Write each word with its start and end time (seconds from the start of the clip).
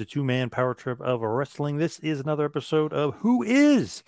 the 0.00 0.06
two 0.06 0.24
man 0.24 0.48
power 0.48 0.72
trip 0.72 0.98
of 1.02 1.20
wrestling. 1.20 1.76
This 1.76 1.98
is 1.98 2.20
another 2.20 2.46
episode 2.46 2.90
of 2.94 3.16
Who 3.16 3.42
Is. 3.42 4.02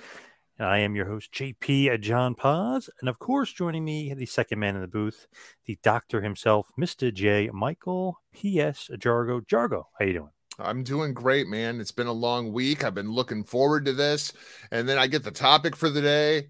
And 0.59 0.67
I 0.67 0.79
am 0.79 0.97
your 0.97 1.05
host, 1.05 1.31
JP 1.35 2.01
John 2.01 2.35
Paz. 2.35 2.89
And 3.01 3.11
of 3.11 3.19
course, 3.19 3.53
joining 3.53 3.85
me, 3.85 4.15
the 4.15 4.25
second 4.25 4.59
man 4.59 4.75
in 4.75 4.81
the 4.81 4.89
booth, 4.89 5.27
the 5.67 5.79
doctor 5.83 6.23
himself, 6.23 6.69
Mr. 6.81 7.13
J. 7.13 7.51
Michael 7.53 8.23
P.S. 8.33 8.89
Jargo. 8.95 9.45
Jargo, 9.47 9.85
how 9.99 10.07
you 10.07 10.15
doing? 10.15 10.31
I'm 10.59 10.83
doing 10.83 11.13
great, 11.13 11.47
man. 11.47 11.79
It's 11.79 11.93
been 11.93 12.07
a 12.07 12.13
long 12.13 12.55
week. 12.55 12.85
I've 12.85 12.95
been 12.95 13.13
looking 13.13 13.45
forward 13.45 13.85
to 13.85 13.93
this. 13.93 14.33
And 14.71 14.89
then 14.89 14.97
I 14.97 15.09
get 15.09 15.25
the 15.25 15.31
topic 15.31 15.77
for 15.77 15.91
the 15.91 16.01
day. 16.01 16.49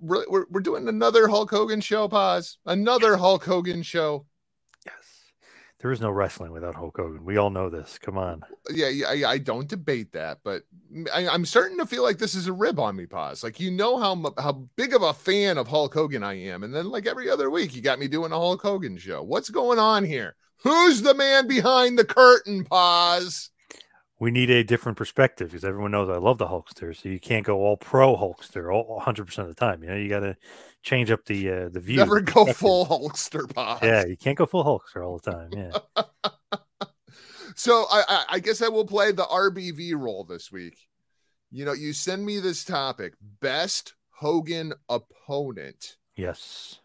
We're, 0.00 0.24
we're, 0.28 0.46
we're 0.50 0.60
doing 0.62 0.88
another 0.88 1.28
Hulk 1.28 1.52
Hogan 1.52 1.80
show, 1.80 2.08
Paz. 2.08 2.58
Another 2.66 3.16
Hulk 3.18 3.44
Hogan 3.44 3.84
show. 3.84 4.26
There 5.80 5.92
is 5.92 6.00
no 6.00 6.10
wrestling 6.10 6.50
without 6.50 6.74
Hulk 6.74 6.96
Hogan. 6.96 7.24
We 7.24 7.36
all 7.36 7.50
know 7.50 7.70
this. 7.70 7.98
Come 7.98 8.18
on. 8.18 8.42
Yeah, 8.68 8.88
yeah, 8.88 9.28
I, 9.28 9.38
don't 9.38 9.68
debate 9.68 10.10
that, 10.12 10.38
but 10.42 10.62
I, 11.14 11.32
am 11.32 11.44
starting 11.44 11.78
to 11.78 11.86
feel 11.86 12.02
like 12.02 12.18
this 12.18 12.34
is 12.34 12.48
a 12.48 12.52
rib 12.52 12.80
on 12.80 12.96
me, 12.96 13.06
Paz. 13.06 13.44
Like 13.44 13.60
you 13.60 13.70
know 13.70 13.96
how 13.96 14.34
how 14.38 14.68
big 14.74 14.92
of 14.92 15.02
a 15.02 15.14
fan 15.14 15.56
of 15.56 15.68
Hulk 15.68 15.94
Hogan 15.94 16.24
I 16.24 16.34
am, 16.34 16.64
and 16.64 16.74
then 16.74 16.90
like 16.90 17.06
every 17.06 17.30
other 17.30 17.48
week 17.48 17.76
you 17.76 17.80
got 17.80 18.00
me 18.00 18.08
doing 18.08 18.32
a 18.32 18.36
Hulk 18.36 18.60
Hogan 18.60 18.98
show. 18.98 19.22
What's 19.22 19.50
going 19.50 19.78
on 19.78 20.04
here? 20.04 20.34
Who's 20.64 21.02
the 21.02 21.14
man 21.14 21.46
behind 21.46 21.96
the 21.96 22.04
curtain, 22.04 22.64
Paz? 22.64 23.50
We 24.20 24.30
need 24.32 24.50
a 24.50 24.64
different 24.64 24.98
perspective 24.98 25.50
because 25.50 25.64
everyone 25.64 25.92
knows 25.92 26.08
I 26.08 26.16
love 26.16 26.38
the 26.38 26.48
Hulkster. 26.48 26.96
So 26.96 27.08
you 27.08 27.20
can't 27.20 27.46
go 27.46 27.58
all 27.58 27.76
pro 27.76 28.16
Hulkster 28.16 28.74
all 28.74 29.00
100% 29.00 29.38
of 29.38 29.46
the 29.48 29.54
time. 29.54 29.82
You 29.82 29.90
know, 29.90 29.96
you 29.96 30.08
got 30.08 30.20
to 30.20 30.36
change 30.82 31.10
up 31.10 31.24
the 31.26 31.50
uh, 31.50 31.68
the 31.68 31.78
view. 31.78 31.96
Never 31.98 32.20
go 32.20 32.46
full 32.52 32.86
Hulkster, 32.86 33.52
Paz. 33.54 33.78
Yeah, 33.82 34.04
you 34.06 34.16
can't 34.16 34.36
go 34.36 34.46
full 34.46 34.64
Hulkster 34.64 35.06
all 35.06 35.18
the 35.18 35.30
time. 35.30 35.50
Yeah. 35.52 36.04
So 37.58 37.86
I, 37.90 38.04
I, 38.08 38.24
I 38.34 38.38
guess 38.38 38.62
I 38.62 38.68
will 38.68 38.84
play 38.86 39.10
the 39.10 39.24
RBV 39.24 39.98
role 39.98 40.22
this 40.22 40.52
week. 40.52 40.76
You 41.50 41.64
know, 41.64 41.72
you 41.72 41.92
send 41.92 42.24
me 42.24 42.38
this 42.38 42.62
topic: 42.64 43.14
best 43.40 43.94
Hogan 44.10 44.74
opponent. 44.88 45.96
yes. 46.14 46.78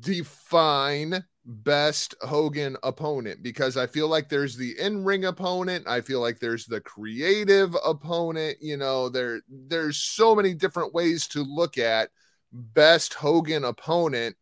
Define 0.00 1.24
best 1.46 2.14
Hogan 2.20 2.76
opponent 2.82 3.42
because 3.42 3.76
I 3.76 3.86
feel 3.86 4.08
like 4.08 4.28
there's 4.28 4.56
the 4.56 4.78
in-ring 4.78 5.24
opponent. 5.24 5.88
I 5.88 6.02
feel 6.02 6.20
like 6.20 6.38
there's 6.38 6.66
the 6.66 6.80
creative 6.80 7.74
opponent. 7.84 8.58
You 8.60 8.76
know, 8.76 9.08
there 9.08 9.40
there's 9.48 9.96
so 9.96 10.34
many 10.34 10.54
different 10.54 10.92
ways 10.92 11.26
to 11.28 11.42
look 11.42 11.78
at 11.78 12.10
best 12.52 13.14
Hogan 13.14 13.64
opponent. 13.64 14.36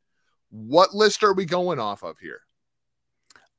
What 0.50 0.94
list 0.94 1.22
are 1.22 1.34
we 1.34 1.44
going 1.44 1.78
off 1.78 2.02
of 2.02 2.18
here? 2.18 2.40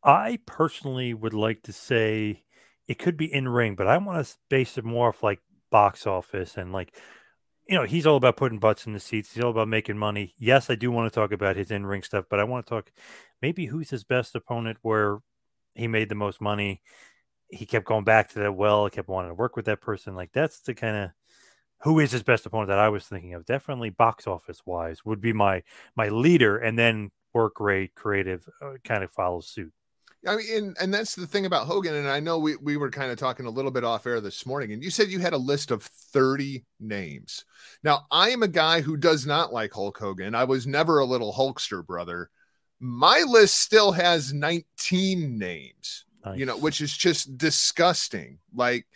I 0.04 0.40
personally 0.46 1.14
would 1.14 1.34
like 1.34 1.64
to 1.64 1.74
say 1.74 2.44
it 2.88 3.00
could 3.00 3.16
be 3.16 3.32
in 3.32 3.48
ring, 3.48 3.76
but 3.76 3.88
I 3.88 3.98
want 3.98 4.26
to 4.26 4.36
base 4.50 4.78
it 4.78 4.84
more 4.84 5.10
off 5.10 5.24
like 5.24 5.40
box 5.70 6.08
office 6.08 6.58
and 6.58 6.74
like, 6.74 6.98
you 7.70 7.76
know, 7.76 7.84
he's 7.86 8.08
all 8.08 8.16
about 8.18 8.36
putting 8.36 8.58
butts 8.58 8.88
in 8.88 8.94
the 8.94 9.00
seats. 9.00 9.32
He's 9.34 9.44
all 9.44 9.52
about 9.52 9.68
making 9.68 9.98
money. 9.98 10.34
Yes, 10.40 10.72
I 10.72 10.76
do 10.76 10.90
want 10.90 11.12
to 11.12 11.16
talk 11.20 11.32
about 11.32 11.56
his 11.56 11.70
in 11.70 11.86
ring 11.86 12.02
stuff, 12.02 12.26
but 12.28 12.40
I 12.40 12.44
want 12.44 12.66
to 12.66 12.70
talk 12.70 12.92
maybe 13.44 13.68
who's 13.68 13.92
his 13.92 14.04
best 14.04 14.34
opponent 14.34 14.80
where 14.82 15.20
he 15.76 15.88
made 15.88 16.10
the 16.10 16.16
most 16.16 16.42
money. 16.42 16.82
He 17.48 17.68
kept 17.68 17.86
going 17.86 18.06
back 18.06 18.30
to 18.30 18.40
that 18.40 18.56
well, 18.56 18.90
kept 18.90 19.08
wanting 19.08 19.30
to 19.30 19.36
work 19.36 19.56
with 19.56 19.66
that 19.66 19.82
person. 19.82 20.16
Like 20.16 20.32
that's 20.34 20.62
the 20.62 20.74
kind 20.74 20.98
of 20.98 21.10
who 21.82 22.00
is 22.00 22.12
his 22.12 22.24
best 22.24 22.46
opponent 22.48 22.70
that 22.70 22.80
I 22.80 22.90
was 22.90 23.06
thinking 23.06 23.36
of. 23.36 23.46
Definitely 23.46 23.92
box 23.92 24.26
office 24.26 24.62
wise 24.66 25.06
would 25.06 25.22
be 25.22 25.32
my 25.34 25.62
my 25.96 26.10
leader, 26.10 26.58
and 26.58 26.78
then 26.78 27.12
work 27.34 27.60
rate, 27.60 27.94
creative 27.94 28.50
uh, 28.64 28.74
kind 28.84 29.04
of 29.04 29.12
follows 29.12 29.48
suit. 29.48 29.72
I 30.28 30.36
mean, 30.36 30.46
and, 30.54 30.78
and 30.82 30.94
that's 30.94 31.16
the 31.16 31.28
thing 31.28 31.46
about 31.46 31.68
Hogan. 31.68 31.96
And 31.96 32.10
I 32.10 32.20
know 32.20 32.40
we, 32.40 32.58
we 32.58 32.76
were 32.76 32.90
kind 32.90 33.12
of 33.12 33.18
talking 33.18 33.46
a 33.46 33.52
little 33.52 33.72
bit 33.72 33.86
off 33.86 34.06
air 34.06 34.20
this 34.20 34.46
morning, 34.46 34.74
and 34.74 34.84
you 34.84 34.90
said 34.90 35.08
you 35.08 35.20
had 35.20 35.34
a 35.34 35.38
list 35.38 35.72
of 35.72 35.84
30 35.84 36.66
names. 36.80 37.46
Now, 37.84 38.06
I 38.12 38.32
am 38.32 38.44
a 38.44 38.48
guy 38.48 38.82
who 38.82 38.98
does 38.98 39.26
not 39.26 39.54
like 39.54 39.72
Hulk 39.72 39.98
Hogan. 39.98 40.36
I 40.36 40.44
was 40.44 40.68
never 40.68 41.00
a 41.00 41.06
little 41.06 41.34
Hulkster 41.34 41.86
brother. 41.86 42.30
My 42.82 43.24
list 43.28 43.62
still 43.62 43.94
has 43.94 44.34
19 44.34 45.38
names, 45.38 46.06
you 46.36 46.46
know, 46.46 46.58
which 46.58 46.82
is 46.82 46.96
just 46.96 47.38
disgusting. 47.38 48.40
Like, 48.54 48.88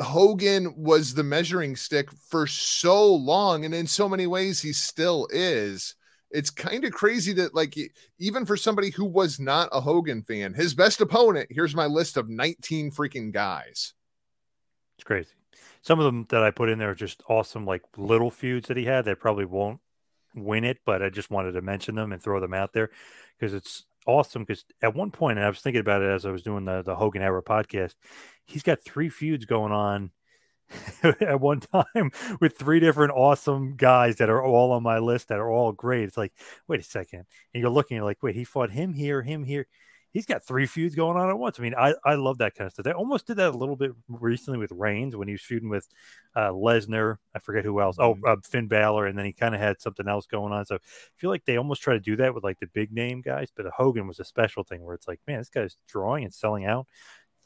Hogan 0.00 0.74
was 0.76 1.14
the 1.14 1.22
measuring 1.22 1.76
stick 1.76 2.10
for 2.28 2.46
so 2.46 3.14
long, 3.14 3.64
and 3.64 3.74
in 3.74 3.86
so 3.86 4.08
many 4.08 4.26
ways, 4.26 4.62
he 4.62 4.72
still 4.72 5.28
is. 5.30 5.94
It's 6.32 6.50
kind 6.50 6.84
of 6.84 6.92
crazy 6.92 7.32
that, 7.34 7.54
like, 7.54 7.76
even 8.18 8.46
for 8.46 8.56
somebody 8.56 8.90
who 8.90 9.04
was 9.04 9.38
not 9.38 9.68
a 9.70 9.80
Hogan 9.80 10.22
fan, 10.22 10.54
his 10.54 10.74
best 10.74 11.00
opponent, 11.00 11.48
here's 11.50 11.74
my 11.74 11.86
list 11.86 12.16
of 12.16 12.28
19 12.28 12.90
freaking 12.90 13.32
guys. 13.32 13.94
It's 14.96 15.04
crazy. 15.04 15.30
Some 15.82 15.98
of 15.98 16.06
them 16.06 16.26
that 16.30 16.42
I 16.42 16.50
put 16.50 16.68
in 16.68 16.78
there 16.78 16.90
are 16.90 16.94
just 16.94 17.22
awesome, 17.28 17.66
like 17.66 17.82
little 17.96 18.30
feuds 18.30 18.68
that 18.68 18.76
he 18.76 18.84
had 18.84 19.04
that 19.04 19.20
probably 19.20 19.44
won't 19.44 19.80
win 20.34 20.64
it, 20.64 20.78
but 20.86 21.02
I 21.02 21.10
just 21.10 21.30
wanted 21.30 21.52
to 21.52 21.62
mention 21.62 21.94
them 21.94 22.12
and 22.12 22.22
throw 22.22 22.40
them 22.40 22.54
out 22.54 22.72
there 22.72 22.90
because 23.38 23.52
it's 23.52 23.84
awesome. 24.06 24.44
Because 24.44 24.64
at 24.80 24.94
one 24.94 25.10
point, 25.10 25.38
and 25.38 25.46
I 25.46 25.50
was 25.50 25.60
thinking 25.60 25.80
about 25.80 26.02
it 26.02 26.08
as 26.08 26.24
I 26.24 26.30
was 26.30 26.42
doing 26.42 26.64
the, 26.64 26.82
the 26.82 26.96
Hogan 26.96 27.22
Era 27.22 27.42
podcast, 27.42 27.96
he's 28.46 28.62
got 28.62 28.80
three 28.80 29.08
feuds 29.08 29.44
going 29.44 29.72
on 29.72 30.10
at 31.02 31.40
one 31.40 31.60
time 31.60 32.10
with 32.40 32.56
three 32.56 32.80
different 32.80 33.12
awesome 33.12 33.76
guys 33.76 34.16
that 34.16 34.30
are 34.30 34.42
all 34.42 34.72
on 34.72 34.82
my 34.82 34.98
list 34.98 35.28
that 35.28 35.38
are 35.38 35.50
all 35.50 35.72
great. 35.72 36.04
It's 36.04 36.16
like, 36.16 36.32
wait 36.68 36.80
a 36.80 36.84
second. 36.84 37.24
And 37.52 37.60
you're 37.60 37.70
looking, 37.70 37.96
you're 37.96 38.04
like, 38.04 38.22
wait, 38.22 38.36
he 38.36 38.44
fought 38.44 38.70
him 38.70 38.94
here, 38.94 39.22
him 39.22 39.44
here. 39.44 39.66
He's 40.12 40.26
got 40.26 40.44
three 40.44 40.66
feuds 40.66 40.94
going 40.94 41.16
on 41.16 41.30
at 41.30 41.38
once. 41.38 41.58
I 41.58 41.62
mean, 41.62 41.74
I, 41.74 41.94
I 42.04 42.16
love 42.16 42.36
that 42.38 42.54
kind 42.54 42.66
of 42.66 42.72
stuff. 42.72 42.84
They 42.84 42.92
almost 42.92 43.26
did 43.26 43.38
that 43.38 43.54
a 43.54 43.56
little 43.56 43.76
bit 43.76 43.92
recently 44.08 44.58
with 44.58 44.70
Reigns 44.70 45.16
when 45.16 45.26
he 45.26 45.32
was 45.32 45.40
feuding 45.40 45.70
with 45.70 45.88
uh, 46.36 46.50
Lesnar. 46.50 47.16
I 47.34 47.38
forget 47.38 47.64
who 47.64 47.80
else. 47.80 47.96
Oh, 47.98 48.18
uh, 48.26 48.36
Finn 48.44 48.68
Balor. 48.68 49.06
And 49.06 49.18
then 49.18 49.24
he 49.24 49.32
kind 49.32 49.54
of 49.54 49.60
had 49.62 49.80
something 49.80 50.06
else 50.06 50.26
going 50.26 50.52
on. 50.52 50.66
So 50.66 50.74
I 50.74 50.78
feel 51.16 51.30
like 51.30 51.46
they 51.46 51.56
almost 51.56 51.80
try 51.80 51.94
to 51.94 52.00
do 52.00 52.16
that 52.16 52.34
with 52.34 52.44
like 52.44 52.60
the 52.60 52.66
big 52.66 52.92
name 52.92 53.22
guys. 53.22 53.48
But 53.56 53.64
Hogan 53.74 54.06
was 54.06 54.20
a 54.20 54.24
special 54.24 54.64
thing 54.64 54.84
where 54.84 54.94
it's 54.94 55.08
like, 55.08 55.20
man, 55.26 55.38
this 55.38 55.48
guy's 55.48 55.78
drawing 55.88 56.24
and 56.24 56.34
selling 56.34 56.66
out 56.66 56.86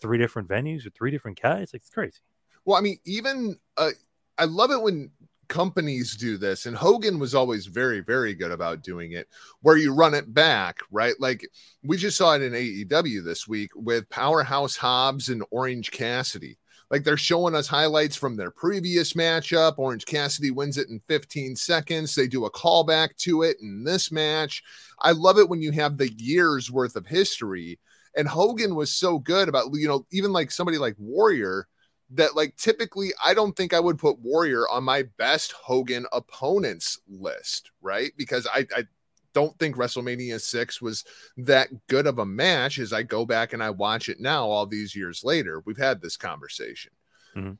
three 0.01 0.19
different 0.19 0.49
venues 0.49 0.85
with 0.85 0.95
three 0.95 1.13
different 1.13 1.41
guys. 1.41 1.71
Like, 1.73 1.83
it's 1.83 1.91
crazy. 1.91 2.19
Well, 2.67 2.77
I 2.77 2.83
mean, 2.83 2.99
even 3.07 3.57
uh, 3.79 3.93
I 4.37 4.45
love 4.45 4.73
it 4.73 4.83
when 4.83 5.11
companies 5.49 6.17
do 6.17 6.37
this, 6.37 6.67
and 6.67 6.77
Hogan 6.77 7.21
was 7.21 7.35
always 7.35 7.67
very, 7.67 8.01
very 8.01 8.35
good 8.35 8.51
about 8.51 8.83
doing 8.83 9.13
it, 9.13 9.29
where 9.63 9.77
you 9.77 9.95
run 9.95 10.15
it 10.15 10.35
back, 10.35 10.81
right? 10.91 11.15
Like 11.21 11.49
we 11.85 11.97
just 11.97 12.19
saw 12.19 12.35
it 12.35 12.43
in 12.43 12.53
AEW 12.53 13.25
this 13.25 13.47
week 13.47 13.71
with 13.77 14.11
Powerhouse 14.11 14.77
Hobbs 14.77 15.29
and 15.29 15.45
Orange 15.53 15.93
Cassidy. 15.93 16.59
Like 16.91 17.05
they're 17.05 17.17
showing 17.17 17.55
us 17.55 17.69
highlights 17.69 18.17
from 18.17 18.37
their 18.37 18.51
previous 18.51 19.13
matchup. 19.13 19.79
Orange 19.79 20.05
Cassidy 20.05 20.51
wins 20.51 20.77
it 20.77 20.89
in 20.89 21.01
15 21.09 21.55
seconds. 21.57 22.15
They 22.15 22.27
do 22.27 22.47
a 22.47 22.51
callback 22.51 23.17
to 23.19 23.43
it 23.43 23.57
in 23.61 23.85
this 23.85 24.11
match. 24.13 24.63
I 25.01 25.13
love 25.13 25.39
it 25.39 25.49
when 25.49 25.63
you 25.63 25.73
have 25.73 25.99
the 25.99 26.13
years 26.13 26.71
worth 26.71 26.97
of 26.97 27.07
history. 27.07 27.79
And 28.17 28.27
Hogan 28.27 28.75
was 28.75 28.93
so 28.93 29.19
good 29.19 29.49
about, 29.49 29.67
you 29.75 29.87
know, 29.89 30.07
even 30.11 30.33
like 30.33 30.51
somebody 30.51 30.79
like 30.79 30.95
Warrior 30.99 31.67
that 32.11 32.37
like 32.37 32.57
typically 32.57 33.11
I 33.25 33.35
don't 33.35 33.57
think 33.57 33.73
I 33.73 33.81
would 33.81 33.99
put 33.99 34.19
Warrior 34.21 34.69
on 34.69 34.85
my 34.85 35.05
best 35.17 35.53
Hogan 35.53 36.07
opponents 36.13 37.01
list, 37.09 37.71
right? 37.81 38.13
Because 38.17 38.47
I, 38.53 38.67
I 38.77 38.85
don't 39.33 39.59
think 39.59 39.77
WrestleMania 39.77 40.41
6 40.41 40.81
was 40.81 41.05
that 41.37 41.69
good 41.89 42.07
of 42.07 42.19
a 42.19 42.27
match 42.27 42.79
as 42.79 42.93
I 42.93 43.03
go 43.03 43.27
back 43.27 43.53
and 43.53 43.63
I 43.63 43.71
watch 43.71 44.09
it 44.09 44.21
now 44.21 44.47
all 44.49 44.67
these 44.67 44.97
years 44.97 45.23
later. 45.25 45.63
We've 45.67 45.77
had 45.77 46.01
this 46.01 46.17
conversation. 46.17 46.93
Mm-hmm. 47.37 47.53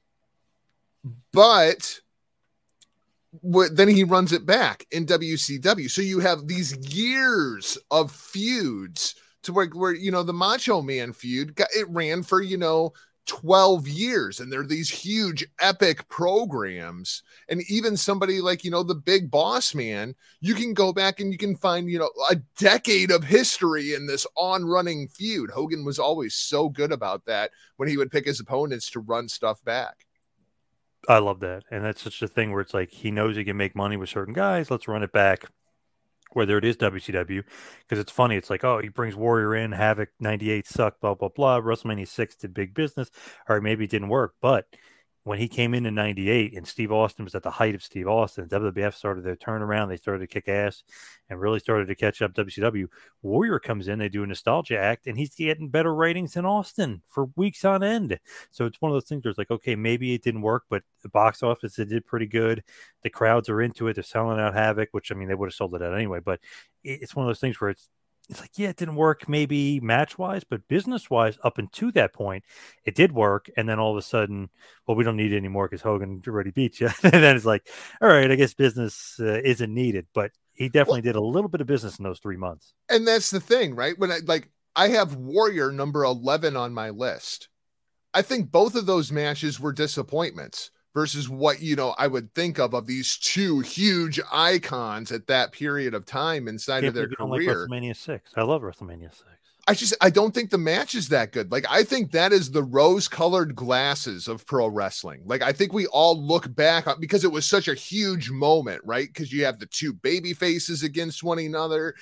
But 1.33 2.01
then 3.43 3.89
he 3.89 4.05
runs 4.05 4.33
it 4.33 4.47
back 4.47 4.87
in 4.91 5.07
WCW. 5.07 5.91
So 5.91 6.03
you 6.03 6.21
have 6.21 6.47
these 6.47 6.77
years 6.95 7.77
of 7.91 8.11
feuds 8.11 9.15
to 9.43 9.53
where, 9.53 9.67
where 9.67 9.93
you 9.95 10.11
know 10.11 10.23
the 10.23 10.33
Macho 10.33 10.83
Man 10.83 11.13
feud 11.13 11.55
got, 11.55 11.69
it 11.77 11.89
ran 11.89 12.23
for 12.23 12.41
you 12.41 12.57
know 12.57 12.93
12 13.27 13.89
years 13.89 14.41
and 14.41 14.53
they're 14.53 14.67
these 14.67 14.89
huge 14.89 15.47
epic 15.61 16.09
programs. 16.09 17.23
And 17.49 17.63
even 17.69 17.97
somebody 17.97 18.41
like 18.41 18.65
you 18.65 18.71
know 18.71 18.83
the 18.83 18.95
big 18.95 19.31
boss 19.31 19.75
man 19.75 20.15
you 20.41 20.55
can 20.55 20.75
go 20.75 20.93
back 20.93 21.21
and 21.21 21.33
you 21.33 21.39
can 21.39 21.57
find 21.57 21.91
you 21.91 21.99
know 21.99 22.11
a 22.31 22.37
decade 22.59 23.11
of 23.11 23.25
history 23.25 23.95
in 23.95 24.07
this 24.07 24.27
on 24.37 24.65
running 24.65 25.09
feud. 25.09 25.51
Hogan 25.51 25.85
was 25.85 25.99
always 25.99 26.35
so 26.35 26.69
good 26.69 26.93
about 26.93 27.25
that 27.27 27.51
when 27.77 27.89
he 27.89 27.97
would 27.97 28.11
pick 28.11 28.27
his 28.27 28.41
opponents 28.41 28.91
to 28.91 29.01
run 29.01 29.29
stuff 29.29 29.63
back. 29.65 30.07
I 31.09 31.19
love 31.19 31.41
that. 31.41 31.65
And 31.71 31.85
that's 31.85 32.03
such 32.03 32.21
a 32.23 32.29
thing 32.29 32.51
where 32.51 32.61
it's 32.61 32.75
like 32.75 32.91
he 32.91 33.11
knows 33.11 33.37
he 33.37 33.45
can 33.45 33.57
make 33.57 33.77
money 33.77 33.97
with 33.97 34.09
certain 34.09 34.35
guys. 34.35 34.71
Let's 34.71 34.89
run 34.89 35.05
it 35.05 35.13
back 35.13 35.45
whether 36.37 36.59
it 36.59 36.65
is 36.65 36.77
WCW, 36.77 37.43
because 37.81 37.99
it's 37.99 38.13
funny. 38.13 38.37
It's 38.37 38.51
like, 38.51 38.63
oh, 38.63 38.79
he 38.79 38.89
brings 38.89 39.17
Warrior 39.17 39.57
in, 39.57 39.73
Havoc 39.73 40.11
98 40.21 40.67
sucked, 40.67 41.01
blah, 41.01 41.15
blah, 41.15 41.31
blah. 41.31 41.61
WrestleMania 41.61 42.07
6 42.07 42.37
did 42.37 42.53
big 42.53 42.75
business, 42.75 43.11
or 43.49 43.61
maybe 43.61 43.85
it 43.85 43.91
didn't 43.91 44.09
work. 44.09 44.35
But 44.41 44.67
when 45.27 45.41
he 45.41 45.49
came 45.49 45.75
in 45.75 45.87
in 45.87 45.95
98 45.97 46.57
and 46.57 46.65
Steve 46.65 46.93
Austin 46.93 47.25
was 47.25 47.35
at 47.35 47.43
the 47.43 47.51
height 47.51 47.75
of 47.75 47.83
Steve 47.83 48.07
Austin, 48.07 48.47
WWF 48.47 48.95
started 48.95 49.25
their 49.25 49.35
turnaround. 49.35 49.89
They 49.89 49.97
started 49.97 50.21
to 50.21 50.29
kick 50.29 50.47
ass 50.47 50.85
and 51.29 51.41
really 51.41 51.59
started 51.59 51.89
to 51.89 51.97
catch 51.97 52.23
up 52.23 52.33
WCW. 52.33 52.87
Warrior 53.23 53.59
comes 53.59 53.89
in, 53.89 53.99
they 53.99 54.09
do 54.09 54.23
a 54.23 54.27
nostalgia 54.29 54.79
act, 54.79 55.09
and 55.09 55.19
he's 55.19 55.35
getting 55.35 55.69
better 55.69 55.93
ratings 55.93 56.35
than 56.35 56.47
Austin 56.47 57.03
for 57.09 57.25
weeks 57.35 57.65
on 57.65 57.83
end. 57.83 58.21
So 58.53 58.67
it's 58.67 58.81
one 58.81 58.93
of 58.93 58.95
those 58.95 59.09
things 59.09 59.25
where 59.25 59.31
it's 59.31 59.39
like, 59.39 59.51
okay, 59.51 59.75
maybe 59.75 60.15
it 60.15 60.23
didn't 60.23 60.43
work, 60.43 60.63
but 60.71 60.85
the 61.03 61.09
box 61.09 61.43
office, 61.43 61.77
it 61.81 61.89
did 61.89 62.07
pretty 62.07 62.27
good. 62.27 62.63
The 63.03 63.11
crowds 63.11 63.49
are 63.49 63.61
into 63.61 63.89
it. 63.89 63.95
They're 63.95 64.05
selling 64.05 64.39
out 64.39 64.55
Havoc, 64.55 64.91
which 64.93 65.11
I 65.11 65.17
mean, 65.17 65.27
they 65.27 65.35
would 65.35 65.49
have 65.49 65.55
sold 65.55 65.75
it 65.75 65.83
out 65.83 65.93
anyway, 65.93 66.21
but 66.25 66.39
it's 66.85 67.17
one 67.17 67.27
of 67.27 67.29
those 67.29 67.41
things 67.41 67.61
where 67.61 67.71
it's 67.71 67.89
it's 68.29 68.41
like, 68.41 68.53
yeah, 68.57 68.71
it 68.71 68.77
didn't 68.77 68.97
work 68.97 69.29
maybe 69.29 69.79
match 69.81 70.19
wise, 70.19 70.43
but 70.43 70.67
business 70.69 71.09
wise, 71.09 71.39
up 71.45 71.59
until 71.59 71.93
that 71.93 72.13
point, 72.13 72.45
it 72.85 72.95
did 72.95 73.13
work. 73.13 73.49
And 73.57 73.69
then 73.69 73.79
all 73.79 73.93
of 73.93 73.97
a 73.97 74.03
sudden, 74.03 74.51
well, 74.87 74.97
we 74.97 75.05
don't 75.05 75.17
need 75.17 75.33
it 75.33 75.37
anymore 75.37 75.69
because 75.69 75.83
Hogan 75.83 76.23
already 76.27 76.51
beat 76.51 76.81
you. 76.81 76.89
and 77.03 77.13
then 77.13 77.37
it's 77.37 77.45
like, 77.45 77.69
all 78.01 78.09
right, 78.09 78.31
I 78.31 78.35
guess 78.35 78.55
business 78.55 79.17
uh, 79.21 79.41
isn't 79.45 79.73
needed. 79.73 80.07
But 80.13 80.33
he 80.55 80.69
definitely 80.69 81.03
well, 81.03 81.13
did 81.13 81.17
a 81.17 81.21
little 81.21 81.49
bit 81.49 81.61
of 81.61 81.67
business 81.67 81.99
in 81.99 82.05
those 82.05 82.19
three 82.19 82.37
months. 82.37 82.75
And 82.89 83.07
that's 83.07 83.31
the 83.31 83.41
thing, 83.41 83.75
right? 83.75 83.99
When 83.99 84.11
I 84.11 84.19
like, 84.25 84.51
I 84.75 84.89
have 84.89 85.15
Warrior 85.15 85.71
number 85.71 86.05
11 86.05 86.57
on 86.57 86.75
my 86.75 86.91
list. 86.91 87.49
I 88.13 88.23
think 88.23 88.51
both 88.51 88.75
of 88.75 88.87
those 88.87 89.13
matches 89.13 89.61
were 89.61 89.73
disappointments 89.73 90.71
versus 90.97 91.29
what 91.29 91.61
you 91.61 91.77
know 91.77 91.95
I 91.99 92.07
would 92.07 92.35
think 92.35 92.59
of 92.59 92.73
of 92.73 92.87
these 92.87 93.19
two 93.19 93.61
huge 93.61 94.19
icons 94.33 95.13
at 95.13 95.27
that 95.27 95.53
period 95.53 95.93
of 95.93 96.07
time 96.07 96.49
inside 96.49 96.85
of 96.85 96.95
their 96.95 97.07
career. 97.07 97.69
Like 97.69 97.83
WrestleMania 97.83 97.95
six, 97.95 98.33
I 98.35 98.43
love 98.43 98.63
WrestleMania 98.63 99.13
six. 99.13 99.25
I 99.69 99.75
just 99.75 99.95
I 100.01 100.09
don't 100.09 100.33
think 100.33 100.49
the 100.49 100.57
match 100.57 100.95
is 100.95 101.11
that 101.11 101.33
good. 101.33 101.53
Like 101.53 101.67
I 101.69 101.83
think 101.83 102.13
that 102.13 102.33
is 102.33 102.51
the 102.51 102.63
rose-colored 102.63 103.55
glasses 103.55 104.27
of 104.27 104.47
pro 104.47 104.69
wrestling. 104.69 105.21
Like 105.27 105.43
I 105.43 105.53
think 105.53 105.75
we 105.75 105.87
all 105.89 106.19
look 106.19 106.55
back 106.55 106.87
on 106.87 106.99
because 106.99 107.25
it 107.25 107.33
was 107.33 107.45
such 107.45 107.69
a 107.69 107.75
huge 107.75 108.31
moment, 108.31 108.81
right? 108.83 109.07
Because 109.07 109.31
you 109.31 109.45
have 109.45 109.59
the 109.59 109.67
two 109.67 109.93
baby 109.93 110.33
faces 110.33 110.83
against 110.83 111.23
one 111.23 111.39
another 111.39 111.95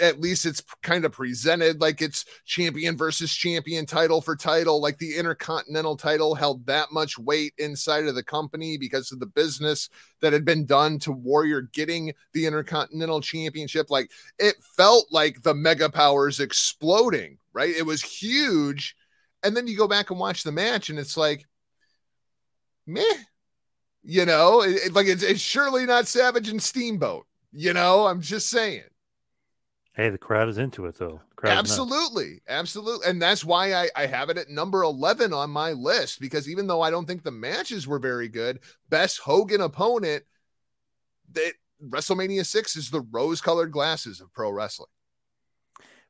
at 0.00 0.20
least 0.20 0.46
it's 0.46 0.62
kind 0.82 1.04
of 1.04 1.12
presented 1.12 1.80
like 1.80 2.02
it's 2.02 2.24
champion 2.44 2.96
versus 2.96 3.32
champion 3.32 3.86
title 3.86 4.20
for 4.20 4.36
title 4.36 4.80
like 4.80 4.98
the 4.98 5.16
intercontinental 5.16 5.96
title 5.96 6.34
held 6.34 6.64
that 6.66 6.92
much 6.92 7.18
weight 7.18 7.52
inside 7.58 8.06
of 8.06 8.14
the 8.14 8.22
company 8.22 8.76
because 8.76 9.12
of 9.12 9.20
the 9.20 9.26
business 9.26 9.88
that 10.20 10.32
had 10.32 10.44
been 10.44 10.66
done 10.66 10.98
to 10.98 11.12
warrior 11.12 11.62
getting 11.72 12.12
the 12.32 12.46
intercontinental 12.46 13.20
championship. 13.20 13.90
Like 13.90 14.10
it 14.38 14.56
felt 14.76 15.06
like 15.10 15.42
the 15.42 15.54
mega 15.54 15.88
powers 15.88 16.40
exploding 16.40 17.38
right? 17.58 17.74
It 17.74 17.86
was 17.86 18.02
huge. 18.02 18.94
And 19.42 19.56
then 19.56 19.66
you 19.66 19.76
go 19.76 19.88
back 19.88 20.10
and 20.10 20.20
watch 20.20 20.44
the 20.44 20.52
match 20.52 20.90
and 20.90 20.98
it's 20.98 21.16
like 21.16 21.44
meh 22.86 23.02
you 24.04 24.24
know? 24.24 24.62
It, 24.62 24.86
it, 24.86 24.92
like 24.94 25.08
it's, 25.08 25.24
it's 25.24 25.40
surely 25.40 25.84
not 25.84 26.06
savage 26.06 26.48
and 26.48 26.62
steamboat 26.62 27.26
you 27.52 27.72
know? 27.72 28.06
I'm 28.06 28.20
just 28.20 28.48
saying 28.48 28.84
Hey, 29.98 30.10
the 30.10 30.16
crowd 30.16 30.48
is 30.48 30.58
into 30.58 30.86
it 30.86 30.94
though. 30.96 31.20
Absolutely. 31.42 32.40
Absolutely. 32.46 33.10
And 33.10 33.20
that's 33.20 33.44
why 33.44 33.74
I, 33.74 33.88
I 33.96 34.06
have 34.06 34.30
it 34.30 34.38
at 34.38 34.48
number 34.48 34.84
11 34.84 35.32
on 35.32 35.50
my 35.50 35.72
list 35.72 36.20
because 36.20 36.48
even 36.48 36.68
though 36.68 36.80
I 36.80 36.90
don't 36.90 37.04
think 37.04 37.24
the 37.24 37.32
matches 37.32 37.88
were 37.88 37.98
very 37.98 38.28
good, 38.28 38.60
best 38.88 39.18
Hogan 39.18 39.60
opponent, 39.60 40.22
that 41.32 41.54
WrestleMania 41.84 42.46
6 42.46 42.76
is 42.76 42.90
the 42.90 43.00
rose 43.10 43.40
colored 43.40 43.72
glasses 43.72 44.20
of 44.20 44.32
pro 44.32 44.50
wrestling. 44.50 44.86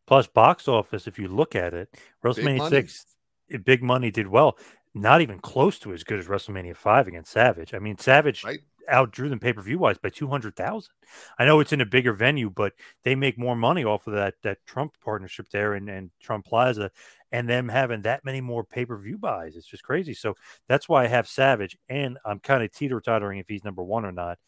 Plus, 0.07 0.27
box 0.27 0.69
office, 0.69 1.07
if 1.07 1.19
you 1.19 1.29
look 1.29 1.57
at 1.57 1.73
it, 1.73 1.89
WrestleMania 2.23 2.69
6, 2.69 3.07
eh, 3.53 3.57
big 3.57 3.83
money 3.83 4.11
did 4.11 4.27
well. 4.27 4.59
Not 4.93 5.23
even 5.23 5.39
close 5.39 5.79
to 5.79 5.95
as 5.95 6.05
good 6.05 6.19
as 6.19 6.27
WrestleMania 6.27 6.77
5 6.77 7.09
against 7.09 7.33
Savage. 7.33 7.73
I 7.73 7.79
mean, 7.79 7.97
Savage 7.97 8.45
right 8.45 8.61
outdrew 8.93 9.29
them 9.29 9.39
pay 9.39 9.53
per 9.53 9.63
view 9.63 9.79
wise 9.79 9.99
by 9.99 10.09
two 10.09 10.29
hundred 10.29 10.57
thousand. 10.57 10.93
I 11.39 11.45
know 11.45 11.61
it's 11.61 11.73
in 11.73 11.81
a 11.81 11.87
bigger 11.87 12.13
venue, 12.13 12.51
but 12.51 12.73
they 13.05 13.15
make 13.15 13.39
more 13.39 13.57
money 13.57 13.85
off 13.85 14.07
of 14.07 14.15
that 14.15 14.35
that 14.43 14.59
Trump 14.67 14.95
partnership 15.05 15.49
there 15.51 15.75
and, 15.75 15.89
and 15.89 16.11
Trump 16.21 16.47
Plaza, 16.47 16.91
and 17.33 17.49
them 17.49 17.69
having 17.69 18.03
that 18.03 18.25
many 18.25 18.41
more 18.41 18.65
pay 18.65 18.85
per 18.85 18.97
view 18.97 19.19
buys. 19.19 19.57
It's 19.57 19.67
just 19.67 19.83
crazy. 19.83 20.15
So 20.15 20.35
that's 20.69 20.89
why 20.89 21.05
I 21.05 21.09
have 21.09 21.29
Savage, 21.29 21.77
and 21.89 22.19
I'm 22.25 22.41
kind 22.41 22.63
of 22.63 22.73
teeter 22.73 23.01
tottering 23.01 23.39
if 23.39 23.49
he's 23.49 23.65
number 23.65 23.83
one 23.83 24.05
or 24.05 24.13
not, 24.13 24.39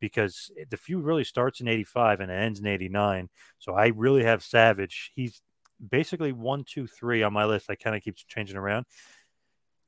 because 0.00 0.50
the 0.70 0.76
feud 0.76 1.04
really 1.04 1.24
starts 1.24 1.60
in 1.60 1.68
'85 1.68 2.20
and 2.20 2.30
it 2.30 2.34
ends 2.34 2.60
in 2.60 2.66
'89. 2.66 3.28
So 3.58 3.74
I 3.74 3.88
really 3.88 4.24
have 4.24 4.42
Savage. 4.42 5.12
He's 5.14 5.42
basically 5.86 6.32
one, 6.32 6.64
two, 6.64 6.86
three 6.86 7.22
on 7.22 7.32
my 7.32 7.44
list. 7.44 7.70
I 7.70 7.74
kind 7.74 7.96
of 7.96 8.02
keep 8.02 8.16
changing 8.26 8.56
around. 8.56 8.86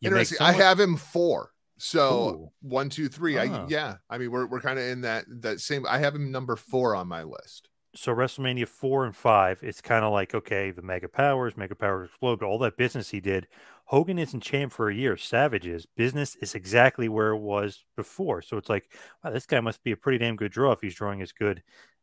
You 0.00 0.08
Interesting. 0.08 0.38
I 0.40 0.52
have 0.52 0.80
him 0.80 0.96
four. 0.96 1.50
So 1.80 2.28
Ooh. 2.28 2.52
one, 2.60 2.90
two, 2.90 3.08
three. 3.08 3.38
I 3.38 3.46
ah. 3.46 3.66
yeah. 3.68 3.96
I 4.10 4.18
mean, 4.18 4.30
we're 4.30 4.46
we're 4.46 4.60
kind 4.60 4.78
of 4.78 4.84
in 4.84 5.00
that 5.00 5.24
that 5.40 5.60
same. 5.60 5.86
I 5.88 5.98
have 5.98 6.14
him 6.14 6.30
number 6.30 6.54
four 6.54 6.94
on 6.94 7.08
my 7.08 7.22
list. 7.22 7.68
So 7.96 8.14
WrestleMania 8.14 8.68
four 8.68 9.06
and 9.06 9.16
five, 9.16 9.60
it's 9.62 9.80
kind 9.80 10.04
of 10.04 10.12
like 10.12 10.34
okay, 10.34 10.70
the 10.72 10.82
Mega 10.82 11.08
Powers, 11.08 11.56
Mega 11.56 11.74
Powers 11.74 12.10
explode, 12.10 12.40
but 12.40 12.46
all 12.46 12.58
that 12.58 12.76
business 12.76 13.08
he 13.10 13.20
did. 13.20 13.48
Hogan 13.86 14.18
isn't 14.18 14.42
champ 14.42 14.72
for 14.72 14.90
a 14.90 14.94
year. 14.94 15.16
Savage's 15.16 15.86
business 15.96 16.36
is 16.36 16.54
exactly 16.54 17.08
where 17.08 17.30
it 17.30 17.38
was 17.38 17.82
before. 17.96 18.42
So 18.42 18.58
it's 18.58 18.68
like, 18.68 18.92
wow, 19.24 19.30
this 19.30 19.46
guy 19.46 19.60
must 19.60 19.82
be 19.82 19.90
a 19.90 19.96
pretty 19.96 20.18
damn 20.18 20.36
good 20.36 20.52
draw 20.52 20.72
if 20.72 20.82
he's 20.82 20.94
drawing 20.94 21.22
as 21.22 21.32
good 21.32 21.62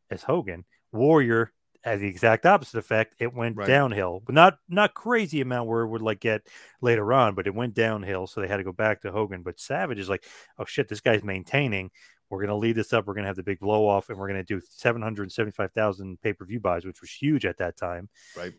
as 0.09 0.23
Hogan. 0.23 0.65
Warrior 0.91 1.53
had 1.83 1.99
the 1.99 2.07
exact 2.07 2.45
opposite 2.45 2.77
effect. 2.77 3.15
It 3.19 3.33
went 3.33 3.57
right. 3.57 3.67
downhill, 3.67 4.21
but 4.25 4.35
not 4.35 4.59
not 4.67 4.93
crazy 4.93 5.41
amount 5.41 5.67
where 5.67 5.81
it 5.81 5.87
would 5.87 6.01
like 6.01 6.19
get 6.19 6.47
later 6.81 7.13
on, 7.13 7.35
but 7.35 7.47
it 7.47 7.55
went 7.55 7.73
downhill. 7.73 8.27
So 8.27 8.41
they 8.41 8.47
had 8.47 8.57
to 8.57 8.63
go 8.63 8.71
back 8.71 9.01
to 9.01 9.11
Hogan. 9.11 9.43
But 9.43 9.59
Savage 9.59 9.99
is 9.99 10.09
like, 10.09 10.25
oh 10.57 10.65
shit, 10.65 10.87
this 10.87 11.01
guy's 11.01 11.23
maintaining. 11.23 11.91
We're 12.29 12.41
gonna 12.41 12.57
lead 12.57 12.75
this 12.75 12.93
up. 12.93 13.07
We're 13.07 13.13
gonna 13.13 13.27
have 13.27 13.37
the 13.37 13.43
big 13.43 13.59
blow 13.59 13.87
off, 13.87 14.09
and 14.09 14.17
we're 14.17 14.27
gonna 14.27 14.43
do 14.43 14.61
seven 14.69 15.01
hundred 15.01 15.31
seventy 15.31 15.53
five 15.53 15.71
thousand 15.71 16.21
pay 16.21 16.33
per 16.33 16.45
view 16.45 16.59
buys, 16.59 16.85
which 16.85 17.01
was 17.01 17.11
huge 17.11 17.45
at 17.45 17.57
that 17.57 17.77
time. 17.77 18.09
Right. 18.35 18.53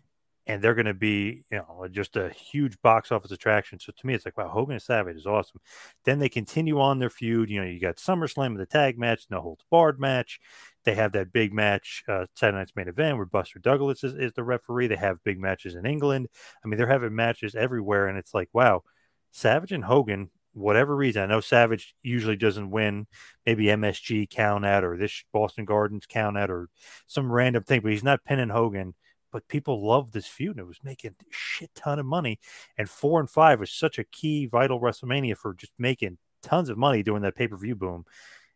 And 0.46 0.62
they're 0.62 0.75
going 0.75 0.87
to 0.87 0.94
be, 0.94 1.44
you 1.50 1.58
know, 1.58 1.87
just 1.90 2.16
a 2.16 2.30
huge 2.30 2.80
box 2.80 3.12
office 3.12 3.32
attraction. 3.32 3.78
So 3.78 3.92
to 3.94 4.06
me, 4.06 4.14
it's 4.14 4.25
like, 4.25 4.38
wow, 4.38 4.48
Hogan 4.48 4.72
and 4.72 4.82
Savage 4.82 5.18
is 5.18 5.26
awesome. 5.26 5.60
Then 6.06 6.20
they 6.20 6.30
continue 6.30 6.80
on 6.80 6.98
their 6.98 7.10
feud. 7.10 7.50
You 7.50 7.60
know, 7.60 7.66
you 7.66 7.78
got 7.78 7.96
SummerSlam, 7.96 8.46
and 8.46 8.58
the 8.58 8.64
tag 8.64 8.98
match, 8.98 9.26
no 9.28 9.42
holds 9.42 9.66
barred 9.70 10.00
match. 10.00 10.40
They 10.88 10.95
have 10.95 11.12
that 11.12 11.35
big 11.35 11.52
match, 11.52 12.02
uh, 12.09 12.25
Saturday 12.35 12.57
Night's 12.57 12.75
main 12.75 12.88
event, 12.88 13.18
where 13.18 13.26
Buster 13.26 13.59
Douglas 13.59 14.02
is, 14.02 14.14
is 14.14 14.33
the 14.33 14.42
referee. 14.42 14.87
They 14.87 14.97
have 14.97 15.23
big 15.23 15.38
matches 15.38 15.75
in 15.75 15.85
England. 15.85 16.28
I 16.64 16.66
mean, 16.66 16.78
they're 16.78 16.87
having 16.87 17.14
matches 17.14 17.54
everywhere, 17.54 18.07
and 18.09 18.16
it's 18.16 18.33
like, 18.33 18.49
wow, 18.54 18.85
Savage 19.30 19.71
and 19.71 19.85
Hogan, 19.85 20.30
whatever 20.54 20.97
reason, 20.97 21.23
I 21.23 21.26
know 21.26 21.40
Savage 21.40 21.95
usually 22.02 22.37
doesn't 22.37 22.71
win. 22.71 23.07
Maybe 23.45 23.66
MSG 23.66 24.30
count 24.30 24.64
out, 24.64 24.83
or 24.83 24.97
this 24.97 25.25
Boston 25.30 25.66
Gardens 25.66 26.07
count 26.07 26.38
out, 26.38 26.50
or 26.50 26.71
some 27.07 27.30
random 27.30 27.64
thing, 27.64 27.83
but 27.83 27.92
he's 27.92 28.02
not 28.02 28.25
pinning 28.25 28.49
Hogan 28.49 28.95
but 29.30 29.47
people 29.47 29.87
loved 29.87 30.14
this 30.14 30.26
feud 30.26 30.52
and 30.52 30.61
it 30.61 30.66
was 30.66 30.78
making 30.83 31.14
shit 31.30 31.71
ton 31.75 31.99
of 31.99 32.07
money. 32.07 32.38
And 32.78 32.88
four 32.88 33.21
and 33.21 33.28
five 33.28 33.61
was 33.61 33.71
such 33.71 33.99
a 33.99 34.04
key, 34.04 34.47
vital 34.47 34.80
WrestleMania 34.80 35.37
for 35.37 35.52
just 35.52 35.75
making 35.78 36.16
tons 36.42 36.71
of 36.71 36.78
money 36.78 37.02
doing 37.02 37.21
that 37.21 37.37
pay 37.37 37.47
per 37.47 37.59
view 37.59 37.75
boom. 37.75 38.07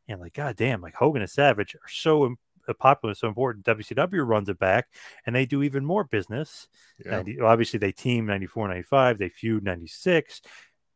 And 0.09 0.21
like, 0.21 0.35
god 0.35 0.57
damn, 0.57 0.81
like 0.81 0.95
Hogan 0.95 1.23
and 1.23 1.31
Savage 1.31 1.75
are 1.75 1.89
so 1.89 2.35
uh, 2.69 2.73
popular, 2.75 3.15
so 3.15 3.29
important. 3.29 3.65
WCW 3.65 4.27
runs 4.27 4.49
it 4.49 4.59
back, 4.59 4.89
and 5.27 5.35
they 5.35 5.47
do 5.47 5.63
even 5.63 5.85
more 5.85 6.05
business. 6.05 6.69
Yeah. 7.05 7.13
90, 7.13 7.41
obviously, 7.41 7.79
they 7.79 7.93
team 7.93 8.27
94, 8.27 8.69
95, 8.69 9.19
they 9.19 9.29
feud 9.29 9.65
96, 9.65 10.43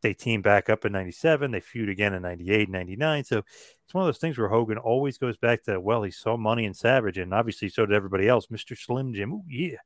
they 0.03 0.15
team 0.15 0.43
back 0.43 0.69
up 0.69 0.85
in 0.85 0.93
97, 0.93 1.51
they 1.51 1.61
feud 1.61 1.89
again 1.89 2.15
in 2.15 2.23
98, 2.23 2.69
99. 2.69 3.25
So 3.25 3.39
it's 3.39 3.95
one 3.95 4.03
of 4.03 4.09
those 4.09 4.19
things 4.19 4.39
where 4.39 4.49
Hogan 4.49 4.79
always 4.79 5.19
goes 5.19 5.37
back 5.37 5.63
to, 5.65 5.81
well, 5.81 6.03
he 6.03 6.11
saw 6.11 6.37
money 6.37 6.65
in 6.65 6.75
Savage, 6.75 7.19
and 7.19 7.33
obviously 7.33 7.69
so 7.69 7.87
did 7.87 7.95
everybody 7.97 8.29
else. 8.29 8.47
Mr. 8.47 8.77
Slim 8.77 9.15
Jim, 9.15 9.33
ooh, 9.33 9.45
yeah, 9.49 9.77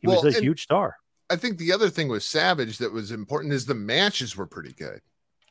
he 0.00 0.06
Well, 0.06 0.22
was 0.22 0.36
a 0.36 0.40
huge 0.40 0.62
star. 0.62 0.96
I 1.30 1.36
think 1.36 1.56
the 1.56 1.72
other 1.72 1.88
thing 1.88 2.08
with 2.08 2.22
Savage 2.22 2.78
that 2.78 2.92
was 2.92 3.10
important 3.10 3.54
is 3.54 3.64
the 3.64 3.74
matches 3.74 4.36
were 4.36 4.46
pretty 4.46 4.72
good, 4.72 5.00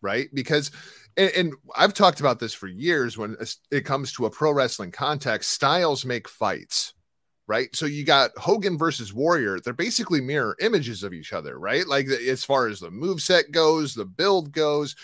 right? 0.02 0.30
Because, 0.34 0.72
and, 1.18 1.32
and 1.32 1.54
I've 1.76 1.94
talked 1.94 2.20
about 2.20 2.40
this 2.40 2.54
for 2.54 2.68
years 2.68 3.18
when 3.18 3.38
it 3.72 3.86
comes 3.86 4.12
to 4.14 4.26
a 4.26 4.30
pro 4.30 4.52
wrestling 4.52 4.92
context, 4.92 5.52
styles 5.52 6.06
make 6.06 6.28
fights, 6.28 6.94
right? 7.48 7.76
So 7.76 7.86
you 7.86 8.06
got 8.06 8.32
Hogan 8.38 8.78
versus 8.78 9.14
Warrior, 9.14 9.60
they're 9.60 9.74
basically 9.74 10.22
mirror 10.22 10.56
images 10.62 11.04
of 11.04 11.14
each 11.14 11.34
other, 11.34 11.60
right? 11.60 11.86
Like 11.88 12.08
as 12.08 12.44
far 12.44 12.68
as 12.68 12.80
the 12.80 12.92
move 12.92 13.22
set 13.22 13.52
goes, 13.52 13.94
the 13.94 14.06
build 14.06 14.52
goes, 14.52 14.96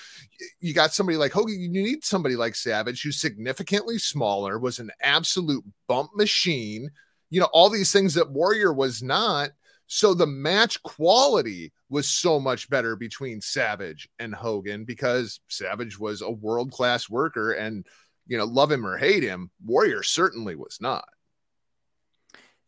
you 0.59 0.73
got 0.73 0.93
somebody 0.93 1.17
like 1.17 1.31
Hogan, 1.31 1.59
you 1.59 1.69
need 1.69 2.03
somebody 2.03 2.35
like 2.35 2.55
Savage 2.55 3.03
who's 3.03 3.19
significantly 3.19 3.97
smaller, 3.97 4.59
was 4.59 4.79
an 4.79 4.91
absolute 5.01 5.63
bump 5.87 6.11
machine, 6.15 6.89
you 7.29 7.39
know, 7.39 7.49
all 7.51 7.69
these 7.69 7.91
things 7.91 8.13
that 8.13 8.31
Warrior 8.31 8.73
was 8.73 9.03
not. 9.03 9.51
So 9.87 10.13
the 10.13 10.27
match 10.27 10.81
quality 10.83 11.71
was 11.89 12.09
so 12.09 12.39
much 12.39 12.69
better 12.69 12.95
between 12.95 13.41
Savage 13.41 14.09
and 14.19 14.35
Hogan 14.35 14.83
because 14.83 15.39
Savage 15.47 15.97
was 15.97 16.21
a 16.21 16.29
world 16.29 16.71
class 16.71 17.09
worker 17.09 17.53
and, 17.53 17.85
you 18.27 18.37
know, 18.37 18.45
love 18.45 18.71
him 18.71 18.85
or 18.85 18.97
hate 18.97 19.23
him, 19.23 19.49
Warrior 19.65 20.03
certainly 20.03 20.55
was 20.55 20.77
not. 20.81 21.05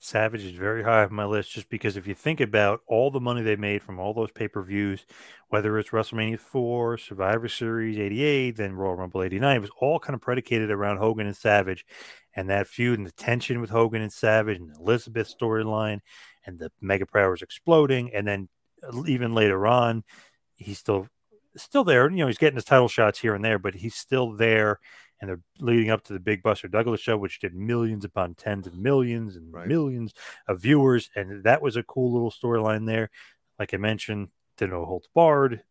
Savage 0.02 0.46
is 0.46 0.54
very 0.54 0.82
high 0.82 1.04
on 1.04 1.14
my 1.14 1.26
list 1.26 1.52
just 1.52 1.70
because 1.70 1.98
if 1.98 2.08
you 2.08 2.16
think 2.16 2.40
about 2.40 2.80
all 2.88 3.12
the 3.12 3.20
money 3.20 3.42
they 3.42 3.58
made 3.58 3.84
from 3.84 4.00
all 4.00 4.14
those 4.14 4.32
pay 4.32 4.48
per 4.48 4.64
views, 4.64 5.06
whether 5.50 5.78
it's 5.78 5.90
WrestleMania 5.90 6.40
4, 6.40 6.98
Survivor 6.98 7.50
Series 7.50 8.00
88, 8.00 8.56
then 8.56 8.76
Royal 8.76 8.96
Rumble 8.96 9.24
89, 9.24 9.58
it 9.58 9.60
was 9.60 9.70
all 9.82 10.00
kind 10.00 10.16
of 10.16 10.22
predicated 10.22 10.72
around 10.72 10.98
Hogan 10.98 11.28
and 11.28 11.36
Savage 11.36 11.86
and 12.36 12.50
that 12.50 12.68
feud 12.68 12.98
and 13.00 13.08
the 13.08 13.12
tension 13.12 13.60
with 13.62 13.70
Hogan 13.70 14.02
and 14.02 14.14
Savage 14.14 14.58
and 14.58 14.76
Elizabeth 14.78 15.34
storyline 15.40 16.00
and 16.46 16.60
the 16.60 16.72
Mega 16.82 17.06
Powers 17.06 17.42
exploding. 17.42 18.14
And 18.14 18.28
then 18.28 18.50
uh, 18.84 19.04
even 19.06 19.34
later 19.34 19.66
on, 19.68 20.04
he's 20.56 20.80
still 20.80 21.08
still 21.58 21.84
there. 21.84 22.10
You 22.10 22.18
know, 22.18 22.28
he's 22.28 22.38
getting 22.38 22.56
his 22.58 22.66
title 22.66 22.88
shots 22.88 23.20
here 23.20 23.36
and 23.36 23.44
there, 23.44 23.60
but 23.60 23.76
he's 23.76 23.96
still 23.96 24.32
there. 24.34 24.80
And 25.22 25.30
they're 25.30 25.42
leading 25.60 25.90
up 25.90 26.04
to 26.06 26.14
the 26.14 26.20
Big 26.20 26.42
Buster 26.42 26.70
Douglas 26.70 27.02
show, 27.02 27.18
which 27.18 27.40
did 27.40 27.54
millions 27.54 28.06
upon 28.06 28.36
tens 28.36 28.66
of 28.68 28.76
millions 28.78 29.36
and 29.36 29.54
Right. 29.54 29.68
millions 29.68 30.14
of 30.48 30.62
viewers. 30.62 31.10
And 31.16 31.44
that 31.44 31.62
was 31.62 31.76
a 31.76 31.84
cool 31.84 32.14
little 32.14 32.32
storyline 32.32 32.86
there. 32.86 33.10
Like 33.58 33.74
I 33.74 33.78
mentioned, 33.78 34.30
the 34.58 34.68
No 34.68 34.86
Holds 34.86 35.10
Barred 35.14 35.64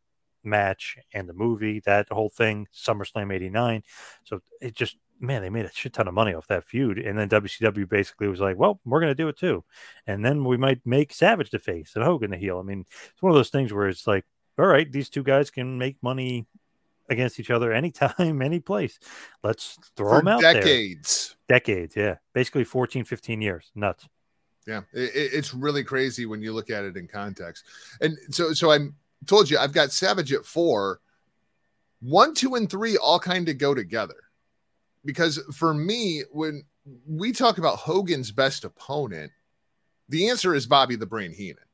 match 0.45 0.99
and 1.15 1.29
the 1.29 1.33
movie, 1.33 1.81
that 1.87 2.09
whole 2.11 2.29
thing, 2.29 2.67
SummerSlam 2.75 3.33
89. 3.33 3.83
So 4.25 4.41
it 4.61 4.75
just, 4.75 4.97
man, 5.21 5.43
they 5.43 5.51
made 5.51 5.65
a 5.65 5.73
shit 5.73 5.93
ton 5.93 6.09
of 6.09 6.15
money 6.15 6.35
off 6.35 6.47
that 6.49 6.65
feud. 6.65 6.99
And 6.99 7.19
then 7.19 7.29
WCW 7.29 7.89
basically 7.89 8.29
was 8.29 8.41
like, 8.41 8.57
well, 8.57 8.81
we're 8.85 9.01
going 9.01 9.11
to 9.11 9.15
do 9.15 9.29
it 9.29 9.37
too. 9.39 9.65
And 10.07 10.25
then 10.25 10.45
we 10.45 10.57
might 10.57 10.81
make 10.87 11.13
Savage 11.13 11.51
the 11.51 11.59
face 11.59 11.93
and 11.95 12.05
Hogan 12.05 12.31
the 12.31 12.37
heel. 12.37 12.59
I 12.59 12.63
mean, 12.63 12.85
it's 13.13 13.23
one 13.23 13.31
of 13.31 13.37
those 13.37 13.51
things 13.51 13.73
where 13.73 13.89
it's 13.89 14.07
like, 14.07 14.25
all 14.59 14.67
right, 14.67 14.91
these 14.91 15.09
two 15.09 15.23
guys 15.23 15.51
can 15.51 15.79
make 15.79 15.97
money 16.03 16.47
against 17.09 17.41
each 17.41 17.51
other 17.51 17.73
anytime, 17.75 18.43
any 18.43 18.61
place. 18.61 18.99
Let's 19.43 19.79
throw 19.97 20.11
For 20.11 20.17
them 20.19 20.29
out 20.29 20.41
there. 20.41 20.55
decades. 20.55 21.37
Decades, 21.49 21.97
yeah. 21.97 22.17
Basically 22.35 22.65
14, 22.65 23.05
15 23.05 23.41
years. 23.41 23.71
Nuts. 23.75 24.07
Yeah, 24.67 24.83
it, 24.93 25.15
it- 25.15 25.33
it's 25.33 25.55
really 25.55 25.83
crazy 25.83 26.27
when 26.27 26.43
you 26.43 26.53
look 26.53 26.69
at 26.71 26.85
it 26.85 26.97
in 26.97 27.09
context. 27.09 27.65
And 28.03 28.17
so, 28.31 28.53
so 28.53 28.71
I 28.71 28.89
told 29.27 29.49
you 29.51 29.59
I've 29.59 29.73
got 29.73 29.93
Savage 29.93 30.33
at 30.33 30.45
four. 30.45 31.01
One, 32.01 32.35
two, 32.35 32.55
and 32.55 32.71
three 32.71 32.97
all 32.97 33.19
kind 33.19 33.49
of 33.49 33.59
go 33.59 33.75
together 33.75 34.15
because 35.05 35.39
for 35.55 35.75
me, 35.75 36.23
when 36.33 36.65
we 37.07 37.33
talk 37.33 37.59
about 37.59 37.79
Hogan's 37.79 38.31
best 38.31 38.65
opponent, 38.65 39.33
the 40.09 40.29
answer 40.29 40.55
is 40.55 40.67
Bobby 40.67 40.97
the 40.97 41.07
Brain 41.07 41.33
Heenan. 41.33 41.65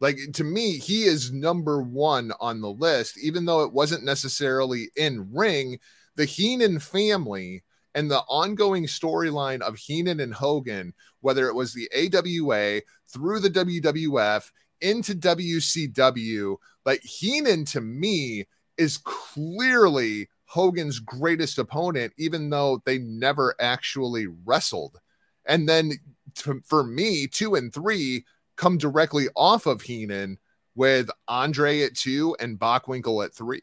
Like 0.00 0.18
to 0.34 0.44
me, 0.44 0.78
he 0.78 1.04
is 1.04 1.32
number 1.32 1.80
one 1.80 2.32
on 2.40 2.60
the 2.60 2.70
list, 2.70 3.18
even 3.18 3.44
though 3.44 3.62
it 3.62 3.72
wasn't 3.72 4.04
necessarily 4.04 4.90
in 4.96 5.32
ring. 5.32 5.78
The 6.16 6.24
Heenan 6.24 6.80
family 6.80 7.62
and 7.94 8.10
the 8.10 8.20
ongoing 8.20 8.84
storyline 8.84 9.62
of 9.62 9.76
Heenan 9.76 10.20
and 10.20 10.34
Hogan, 10.34 10.92
whether 11.20 11.48
it 11.48 11.54
was 11.54 11.72
the 11.72 11.88
AWA 11.94 12.82
through 13.08 13.40
the 13.40 13.50
WWF 13.50 14.50
into 14.82 15.14
WCW, 15.14 16.56
like 16.84 17.02
Heenan 17.02 17.64
to 17.66 17.80
me 17.80 18.46
is 18.76 18.98
clearly 18.98 20.28
Hogan's 20.46 20.98
greatest 20.98 21.58
opponent, 21.58 22.12
even 22.16 22.50
though 22.50 22.82
they 22.84 22.98
never 22.98 23.54
actually 23.60 24.26
wrestled. 24.44 24.98
And 25.44 25.68
then 25.68 25.92
to, 26.36 26.62
for 26.64 26.84
me, 26.84 27.26
two 27.26 27.54
and 27.54 27.72
three 27.72 28.24
come 28.56 28.78
directly 28.78 29.28
off 29.36 29.66
of 29.66 29.82
Heenan 29.82 30.38
with 30.74 31.10
Andre 31.28 31.82
at 31.82 31.94
two 31.94 32.36
and 32.40 32.58
Bockwinkel 32.58 33.24
at 33.24 33.34
three. 33.34 33.62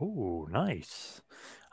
Oh, 0.00 0.46
nice. 0.50 1.20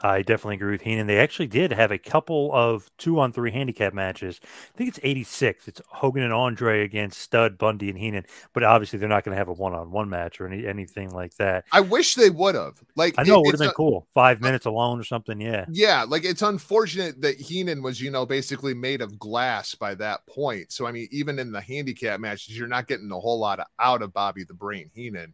I 0.03 0.21
definitely 0.21 0.55
agree 0.55 0.73
with 0.73 0.81
Heenan. 0.81 1.07
They 1.07 1.17
actually 1.17 1.47
did 1.47 1.71
have 1.71 1.89
a 1.89 1.97
couple 1.97 2.51
of 2.53 2.91
two 2.97 3.21
on 3.21 3.31
three 3.31 3.51
handicap 3.51 3.93
matches. 3.93 4.41
I 4.43 4.77
think 4.77 4.89
it's 4.89 4.99
86. 5.01 5.69
It's 5.69 5.81
Hogan 5.87 6.23
and 6.23 6.33
Andre 6.33 6.83
against 6.83 7.21
Stud, 7.21 7.57
Bundy, 7.57 7.89
and 7.89 7.97
Heenan. 7.97 8.25
But 8.51 8.63
obviously, 8.63 8.99
they're 8.99 9.07
not 9.07 9.23
going 9.23 9.33
to 9.33 9.37
have 9.37 9.47
a 9.47 9.53
one 9.53 9.73
on 9.73 9.91
one 9.91 10.09
match 10.09 10.41
or 10.41 10.47
any, 10.47 10.67
anything 10.67 11.11
like 11.11 11.35
that. 11.37 11.63
I 11.71 11.79
wish 11.79 12.15
they 12.15 12.29
would 12.29 12.55
have. 12.55 12.81
Like 12.97 13.15
I 13.17 13.23
know 13.23 13.39
it 13.39 13.45
would 13.45 13.53
have 13.53 13.59
been 13.59 13.69
a- 13.69 13.73
cool. 13.73 14.05
Five 14.13 14.41
minutes 14.41 14.65
alone 14.65 14.99
or 14.99 15.05
something. 15.05 15.39
Yeah. 15.39 15.65
Yeah, 15.71 16.03
like 16.03 16.25
it's 16.25 16.41
unfortunate 16.41 17.21
that 17.21 17.39
Heenan 17.39 17.81
was, 17.81 18.01
you 18.01 18.11
know, 18.11 18.25
basically 18.25 18.73
made 18.73 19.01
of 19.01 19.17
glass 19.17 19.73
by 19.73 19.95
that 19.95 20.27
point. 20.27 20.73
So 20.73 20.85
I 20.85 20.91
mean, 20.91 21.07
even 21.11 21.39
in 21.39 21.53
the 21.53 21.61
handicap 21.61 22.19
matches, 22.19 22.57
you're 22.57 22.67
not 22.67 22.87
getting 22.87 23.09
a 23.09 23.19
whole 23.19 23.39
lot 23.39 23.61
of, 23.61 23.67
out 23.79 24.01
of 24.01 24.11
Bobby 24.13 24.43
the 24.43 24.53
Brain 24.53 24.91
Heenan. 24.93 25.33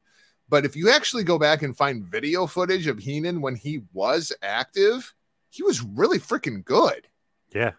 But 0.50 0.66
if 0.66 0.76
you 0.76 0.90
actually 0.90 1.24
go 1.24 1.38
back 1.38 1.62
and 1.62 1.78
find 1.78 2.04
video 2.04 2.48
footage 2.48 2.88
of 2.88 3.00
Heenan 3.00 3.42
when 3.42 3.56
he 3.56 3.84
was 3.94 4.34
active, 4.42 5.14
he 5.50 5.64
was 5.64 5.82
really 5.82 6.18
freaking 6.18 6.66
good. 6.66 7.08
Yeah. 7.54 7.74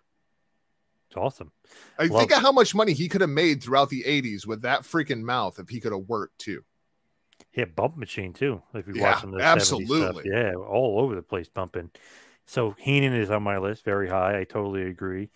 It's 1.08 1.16
awesome. 1.16 1.50
I 1.98 2.06
Love 2.06 2.20
think 2.20 2.32
of 2.32 2.42
how 2.42 2.52
much 2.52 2.74
money 2.74 2.92
he 2.92 3.08
could 3.08 3.20
have 3.20 3.30
made 3.30 3.62
throughout 3.62 3.88
the 3.90 4.04
80s 4.04 4.46
with 4.46 4.62
that 4.62 4.82
freaking 4.82 5.22
mouth 5.22 5.58
if 5.58 5.68
he 5.68 5.80
could 5.80 5.92
have 5.92 6.08
worked 6.08 6.38
too. 6.38 6.62
He 7.50 7.60
had 7.60 7.74
bump 7.74 7.96
machine 7.96 8.32
too. 8.32 8.62
If 8.74 8.86
you 8.86 8.94
Yeah, 8.94 9.10
watch 9.10 9.20
some 9.22 9.34
of 9.34 9.38
the 9.38 9.42
stuff. 9.42 9.56
absolutely. 9.56 10.30
Yeah, 10.32 10.52
all 10.54 11.00
over 11.00 11.16
the 11.16 11.22
place 11.22 11.48
bumping. 11.48 11.90
So 12.46 12.76
Heenan 12.78 13.14
is 13.14 13.30
on 13.30 13.42
my 13.42 13.58
list, 13.58 13.84
very 13.84 14.08
high. 14.08 14.38
I 14.38 14.44
totally 14.44 14.82
agree. 14.82 15.30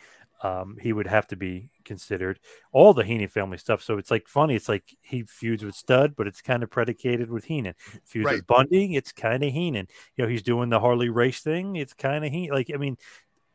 Um, 0.45 0.77
he 0.79 0.93
would 0.93 1.07
have 1.07 1.27
to 1.29 1.37
be 1.37 1.71
considered. 1.87 2.39
All 2.71 2.93
the 2.93 3.03
Heenan 3.03 3.29
family 3.29 3.57
stuff. 3.57 3.83
So 3.83 3.97
it's 3.97 4.11
like 4.11 4.29
funny. 4.29 4.55
It's 4.55 4.69
like 4.69 4.95
he 5.01 5.23
feuds 5.23 5.65
with 5.65 5.75
Stud, 5.75 6.15
but 6.17 6.27
it's 6.27 6.43
kind 6.43 6.63
of 6.63 6.71
predicated 6.71 7.31
with 7.31 7.45
Heenan. 7.47 7.75
Feuds 8.05 8.27
Right. 8.27 8.37
with 8.37 8.47
Bundy, 8.47 8.95
it's 8.95 9.11
kind 9.11 9.43
of 9.43 9.53
Heenan. 9.53 9.89
You 10.17 10.25
know, 10.25 10.31
he's 10.31 10.43
doing 10.43 10.69
the 10.69 10.81
Harley 10.81 11.09
race 11.09 11.41
thing. 11.41 11.77
It's 11.77 11.95
kind 11.95 12.25
of 12.27 12.31
Heenan. 12.31 12.55
Like 12.55 12.71
I 12.75 12.77
mean, 12.77 12.99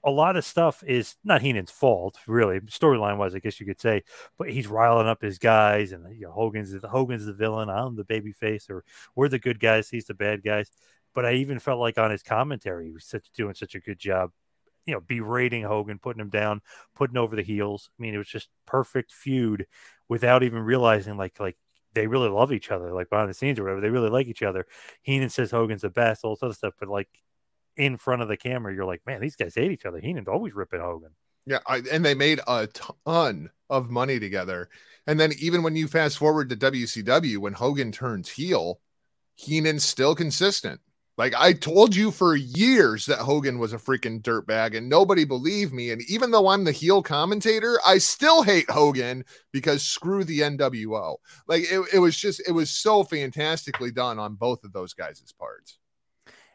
a 0.04 0.10
lot 0.10 0.36
of 0.36 0.46
stuff 0.46 0.84
is 0.88 1.16
not 1.24 1.42
Heenan's 1.44 1.70
fault, 1.72 2.18
really. 2.26 2.60
Storyline 2.62 3.18
wise, 3.18 3.36
I 3.36 3.40
guess 3.40 3.60
you 3.60 3.66
could 3.68 3.82
say, 3.82 4.04
but 4.40 4.50
he's 4.50 4.66
riling 4.68 5.08
up 5.08 5.22
his 5.22 5.38
guys, 5.38 5.92
and 5.92 6.06
you 6.16 6.22
know, 6.26 6.32
Hogan's 6.32 6.72
the 6.72 6.88
Hogan's 6.88 7.26
the 7.26 7.34
villain. 7.34 7.70
I'm 7.70 7.98
the 7.98 8.04
baby 8.06 8.32
face, 8.32 8.68
or 8.70 8.84
we're 9.16 9.30
the 9.30 9.38
good 9.40 9.60
guys. 9.60 9.90
He's 9.90 10.06
the 10.06 10.14
bad 10.16 10.42
guys. 10.42 10.72
But 11.14 11.26
I 11.26 11.34
even 11.34 11.60
felt 11.60 11.80
like 11.80 11.98
on 12.00 12.12
his 12.12 12.24
commentary, 12.24 12.86
he 12.88 12.92
was 12.92 13.06
such, 13.06 13.30
doing 13.32 13.54
such 13.56 13.76
a 13.76 13.80
good 13.80 14.00
job, 14.00 14.32
you 14.90 14.96
know, 14.96 15.02
berating 15.02 15.64
Hogan, 15.64 16.00
putting 16.00 16.22
him 16.22 16.30
down, 16.30 16.62
putting 16.96 17.18
over 17.18 17.36
the 17.36 17.44
heels. 17.44 17.90
I 17.98 18.02
mean, 18.02 18.14
it 18.14 18.18
was 18.18 18.28
just 18.28 18.50
perfect 18.66 19.12
feud 19.12 19.68
without 20.08 20.44
even 20.44 20.60
realizing 20.60 21.18
like 21.18 21.40
like 21.40 21.58
they 21.94 22.08
really 22.08 22.30
love 22.30 22.52
each 22.52 22.72
other, 22.72 22.94
like 22.94 23.10
behind 23.10 23.30
the 23.30 23.34
scenes 23.34 23.60
or 23.60 23.64
whatever. 23.64 23.82
They 23.82 23.90
really 23.90 24.10
like 24.10 24.28
each 24.28 24.44
other. 24.44 24.66
Heenan 25.02 25.30
says 25.30 25.52
Hogan's 25.52 25.82
the 25.82 25.90
best, 25.90 26.24
all 26.24 26.36
this 26.36 26.44
other 26.44 26.54
stuff, 26.54 26.74
but 26.80 26.90
like 26.90 27.10
in 27.78 27.98
front 27.98 28.22
of 28.22 28.28
the 28.28 28.38
camera, 28.38 28.74
you're 28.74 28.86
like, 28.86 29.02
man, 29.06 29.22
these 29.22 29.36
guys 29.36 29.56
hate 29.56 29.72
each 29.72 29.86
other. 29.86 30.00
Heenan's 30.00 30.28
always 30.28 30.54
ripping 30.54 30.82
Hogan. 30.82 31.12
Yeah, 31.46 31.60
I, 31.66 31.82
and 31.92 32.06
they 32.06 32.14
made 32.14 32.42
a 32.48 32.68
ton 32.68 33.50
of 33.70 33.90
money 33.90 34.20
together. 34.20 34.70
And 35.08 35.20
then 35.20 35.32
even 35.40 35.64
when 35.64 35.76
you 35.76 35.88
fast 35.88 36.18
forward 36.18 36.50
to 36.50 36.56
WCW, 36.56 37.38
when 37.38 37.54
Hogan 37.54 37.92
turns 37.92 38.30
heel, 38.30 38.82
Heenan's 39.36 39.86
still 39.86 40.14
consistent. 40.14 40.82
Like 41.20 41.36
I 41.38 41.52
told 41.52 41.98
you 41.98 42.12
for 42.12 42.34
years 42.38 43.06
that 43.08 43.18
Hogan 43.18 43.60
was 43.60 43.74
a 43.74 43.78
freaking 43.78 44.22
dirtbag 44.22 44.78
and 44.78 44.88
nobody 44.88 45.26
believed 45.26 45.74
me. 45.74 45.92
And 45.92 46.02
even 46.10 46.32
though 46.32 46.48
I'm 46.48 46.64
the 46.64 46.72
heel 46.72 47.04
commentator, 47.04 47.78
I 47.86 47.98
still 47.98 48.42
hate 48.42 48.70
Hogan 48.70 49.26
because 49.52 49.84
screw 49.84 50.24
the 50.24 50.40
NWO. 50.40 51.18
Like 51.46 51.64
it, 51.70 51.82
it 51.94 52.00
was 52.00 52.16
just, 52.16 52.42
it 52.48 52.54
was 52.54 52.70
so 52.70 53.04
fantastically 53.04 53.92
done 53.92 54.18
on 54.18 54.36
both 54.36 54.64
of 54.64 54.72
those 54.72 54.94
guys' 54.94 55.34
parts. 55.38 55.78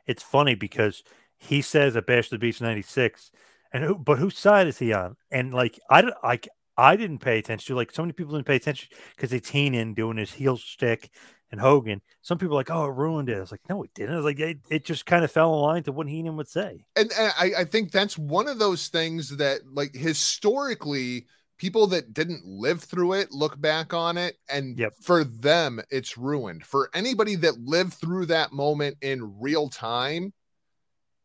It's 0.07 0.23
funny 0.23 0.55
because 0.55 1.03
he 1.37 1.61
says 1.61 1.95
at 1.95 2.07
Bash 2.07 2.31
the 2.31 2.39
Beach 2.39 2.63
96, 2.63 3.33
and 3.71 3.85
who, 3.85 3.99
but 3.99 4.19
whose 4.19 4.39
side 4.39 4.67
is 4.67 4.79
he 4.79 4.95
on? 4.95 5.19
And 5.31 5.53
like, 5.53 5.79
I, 5.91 6.01
don't- 6.01 6.15
like, 6.25 6.49
I 6.79 6.97
didn't 6.97 7.19
pay 7.19 7.39
attention 7.39 7.75
to 7.75 7.77
like 7.77 7.93
so 7.93 8.01
many 8.01 8.15
people 8.15 8.33
didn't 8.33 8.47
pay 8.47 8.57
attention 8.57 8.89
because 9.15 9.35
it's 9.35 9.51
Heenan 9.51 9.93
doing 9.93 10.17
his 10.17 10.33
heel 10.33 10.57
stick 10.57 11.11
and 11.55 11.61
Hogan. 11.61 12.03
Some 12.23 12.37
people 12.39 12.57
are 12.57 12.61
like, 12.61 12.71
oh, 12.71 12.87
it 12.87 12.95
ruined 12.95 13.29
it. 13.29 13.37
I 13.37 13.41
was 13.41 13.53
like, 13.53 13.69
no, 13.69 13.83
it 13.85 13.91
didn't. 13.95 14.13
I 14.15 14.17
was 14.17 14.25
like, 14.25 14.41
it, 14.41 14.59
it 14.71 14.85
just 14.85 15.07
kind 15.07 15.25
of 15.25 15.31
fell 15.31 15.55
in 15.55 15.61
line 15.61 15.83
to 15.85 15.93
what 15.93 16.09
Heenan 16.09 16.37
would 16.37 16.49
say. 16.49 16.85
and, 16.97 17.11
and 17.19 17.33
I, 17.39 17.53
I 17.61 17.65
think 17.65 17.93
that's 17.93 18.19
one 18.19 18.49
of 18.49 18.59
those 18.59 18.89
things 18.89 19.37
that 19.37 19.61
like 19.73 19.95
historically 19.95 21.27
people 21.57 21.87
that 21.87 22.13
didn't 22.13 22.45
live 22.45 22.83
through 22.83 23.13
it 23.15 23.31
look 23.31 23.61
back 23.61 23.95
on 23.95 24.19
it 24.19 24.37
and 24.49 24.77
Yep. 24.77 24.95
for 25.01 25.23
them 25.23 25.81
it's 25.91 26.19
ruined 26.19 26.65
for 26.67 26.91
anybody 26.93 27.37
that 27.37 27.61
lived 27.61 27.93
through 27.95 28.27
that 28.27 28.53
moment 28.53 28.97
in 29.03 29.41
real 29.41 29.69
time 29.69 30.33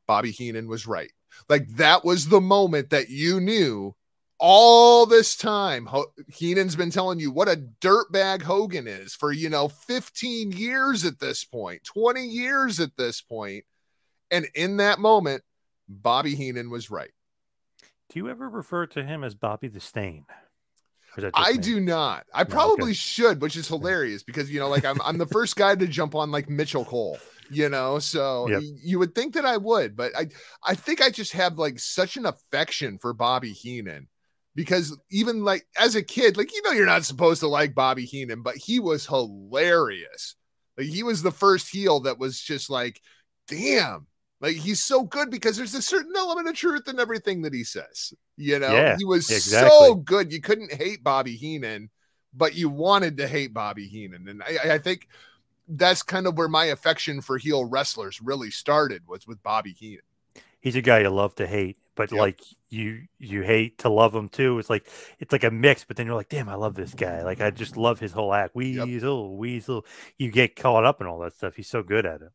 bobby 0.07 0.29
heenan 0.29 0.67
was 0.67 0.85
right 0.85 1.11
like 1.49 1.67
that 1.69 2.05
was 2.05 2.27
the 2.29 2.39
moment 2.39 2.91
that 2.91 3.09
you 3.09 3.39
knew 3.39 3.95
all 4.39 5.05
this 5.05 5.35
time 5.35 5.85
Ho- 5.87 6.11
heenan's 6.27 6.75
been 6.75 6.91
telling 6.91 7.19
you 7.19 7.31
what 7.31 7.47
a 7.49 7.61
dirtbag 7.81 8.41
hogan 8.41 8.87
is 8.87 9.13
for 9.13 9.31
you 9.31 9.49
know 9.49 9.67
15 9.67 10.51
years 10.53 11.05
at 11.05 11.19
this 11.19 11.43
point 11.43 11.83
20 11.83 12.25
years 12.25 12.79
at 12.79 12.95
this 12.97 13.21
point 13.21 13.65
and 14.31 14.47
in 14.55 14.77
that 14.77 14.99
moment 14.99 15.43
bobby 15.87 16.35
heenan 16.35 16.69
was 16.69 16.89
right 16.89 17.11
Do 18.09 18.19
you 18.19 18.29
ever 18.29 18.47
refer 18.49 18.85
to 18.87 19.03
him 19.03 19.23
as 19.23 19.35
Bobby 19.35 19.67
the 19.67 19.79
Stain? 19.79 20.25
Or 20.29 21.17
is 21.17 21.23
that 21.23 21.35
just 21.35 21.47
I 21.49 21.51
me? 21.53 21.57
do 21.59 21.79
not. 21.79 22.25
I 22.33 22.41
okay. 22.43 22.51
probably 22.51 22.93
should, 22.93 23.41
which 23.41 23.55
is 23.55 23.67
hilarious 23.67 24.23
because 24.23 24.49
you 24.51 24.59
know, 24.59 24.69
like 24.69 24.85
I'm 24.85 25.01
I'm 25.01 25.17
the 25.17 25.25
first 25.37 25.55
guy 25.55 25.75
to 25.75 25.87
jump 25.87 26.13
on 26.15 26.31
like 26.31 26.49
Michael 26.49 26.85
Cole, 26.85 27.17
you 27.51 27.67
know. 27.69 27.99
So 27.99 28.47
Yep. 28.47 28.61
y- 28.61 28.77
you 28.83 28.99
would 28.99 29.13
think 29.15 29.33
that 29.33 29.45
I 29.45 29.57
would, 29.57 29.95
but 29.95 30.11
I 30.15 30.27
I 30.63 30.75
think 30.75 31.01
I 31.01 31.09
just 31.09 31.33
have 31.33 31.57
like 31.57 31.79
such 31.79 32.15
an 32.17 32.25
affection 32.25 32.97
for 32.99 33.13
Bobby 33.13 33.51
Heenan 33.53 34.07
because 34.55 34.97
even 35.09 35.43
like 35.43 35.65
as 35.77 35.95
a 35.95 36.03
kid, 36.03 36.37
like 36.37 36.53
you 36.53 36.61
know, 36.63 36.71
you're 36.71 36.85
not 36.85 37.05
supposed 37.05 37.41
to 37.41 37.47
like 37.47 37.75
Bobby 37.75 38.05
Heenan, 38.05 38.41
but 38.41 38.55
he 38.57 38.79
was 38.79 39.05
hilarious. 39.05 40.35
Like 40.77 40.87
he 40.87 41.03
was 41.03 41.21
the 41.21 41.31
first 41.31 41.69
heel 41.69 42.01
that 42.01 42.19
was 42.19 42.39
just 42.39 42.69
like, 42.69 43.01
damn. 43.47 44.07
Like 44.41 44.55
he's 44.55 44.81
so 44.81 45.03
good 45.03 45.29
because 45.29 45.57
there's 45.57 45.75
a 45.75 45.81
certain 45.81 46.13
element 46.15 46.47
of 46.47 46.55
truth 46.55 46.87
in 46.87 46.99
everything 46.99 47.41
that 47.41 47.53
he 47.53 47.63
says. 47.63 48.13
You 48.37 48.59
know, 48.59 48.71
Yeah, 48.71 48.95
he 48.97 49.03
was 49.03 49.27
so 49.27 49.95
good. 49.95 50.31
You 50.31 50.39
couldn't 50.39 50.73
hate 50.73 51.03
Bobby 51.03 51.35
Heenan, 51.35 51.89
but 52.33 52.55
you 52.55 52.69
wanted 52.69 53.17
to 53.17 53.27
hate 53.27 53.53
Bobby 53.53 53.87
Heenan. 53.87 54.29
And 54.29 54.41
I, 54.41 54.75
I 54.75 54.77
think 54.77 55.07
that's 55.67 56.03
kind 56.03 56.25
of 56.25 56.37
where 56.37 56.47
my 56.47 56.65
affection 56.65 57.21
for 57.21 57.37
heel 57.37 57.65
wrestlers 57.65 58.21
really 58.21 58.49
started 58.49 59.07
was 59.07 59.27
with 59.27 59.43
Bobby 59.43 59.73
Heenan. 59.73 60.01
He's 60.61 60.75
a 60.75 60.81
guy 60.81 60.99
you 60.99 61.09
love 61.09 61.35
to 61.35 61.47
hate, 61.47 61.77
but 61.99 62.11
Yep. 62.13 62.19
like 62.19 62.39
you 62.69 63.01
you 63.17 63.41
hate 63.41 63.79
to 63.79 63.89
love 63.89 64.15
him 64.15 64.29
too. 64.29 64.57
It's 64.57 64.69
like 64.69 64.87
it's 65.19 65.33
like 65.33 65.43
a 65.43 65.51
mix, 65.51 65.83
but 65.83 65.97
then 65.97 66.05
you're 66.05 66.15
like, 66.15 66.29
damn, 66.29 66.47
I 66.47 66.55
love 66.55 66.73
this 66.75 66.93
guy. 66.93 67.23
Like 67.23 67.41
I 67.41 67.51
just 67.51 67.75
love 67.75 67.99
his 67.99 68.13
whole 68.13 68.33
act. 68.33 68.55
Weasel, 68.55 69.35
weasel. 69.35 69.85
You 70.17 70.31
get 70.31 70.55
caught 70.55 70.85
up 70.85 71.01
in 71.01 71.07
all 71.07 71.19
that 71.19 71.35
stuff. 71.35 71.55
He's 71.57 71.67
so 71.67 71.83
good 71.83 72.05
at 72.05 72.21
it. 72.21 72.29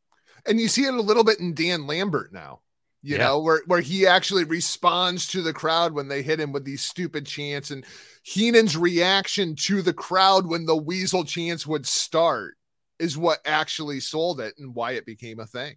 And 0.46 0.60
you 0.60 0.68
see 0.68 0.84
it 0.84 0.92
a 0.92 1.00
little 1.00 1.24
bit 1.24 1.40
in 1.40 1.54
Dan 1.54 1.86
Lambert 1.86 2.30
now. 2.30 2.60
You 3.00 3.16
Yeah. 3.16 3.24
know, 3.24 3.40
where, 3.40 3.62
where 3.66 3.80
he 3.80 4.06
actually 4.06 4.44
responds 4.44 5.26
to 5.28 5.40
the 5.40 5.54
crowd 5.54 5.94
when 5.94 6.08
they 6.08 6.22
hit 6.22 6.40
him 6.40 6.52
with 6.52 6.64
these 6.66 6.82
stupid 6.82 7.24
chants, 7.26 7.70
and 7.70 7.86
Heenan's 8.22 8.76
reaction 8.76 9.56
to 9.56 9.80
the 9.80 9.94
crowd 9.94 10.46
when 10.46 10.66
the 10.66 10.76
weasel 10.76 11.24
chants 11.24 11.66
would 11.66 11.86
start 11.86 12.56
is 12.98 13.16
what 13.16 13.40
actually 13.46 14.00
sold 14.00 14.40
it 14.40 14.54
and 14.58 14.74
why 14.74 14.92
it 14.92 15.06
became 15.06 15.40
a 15.40 15.46
thing. 15.46 15.76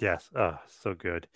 Yes. 0.00 0.28
Oh, 0.36 0.58
so 0.82 0.94
good. 0.94 1.28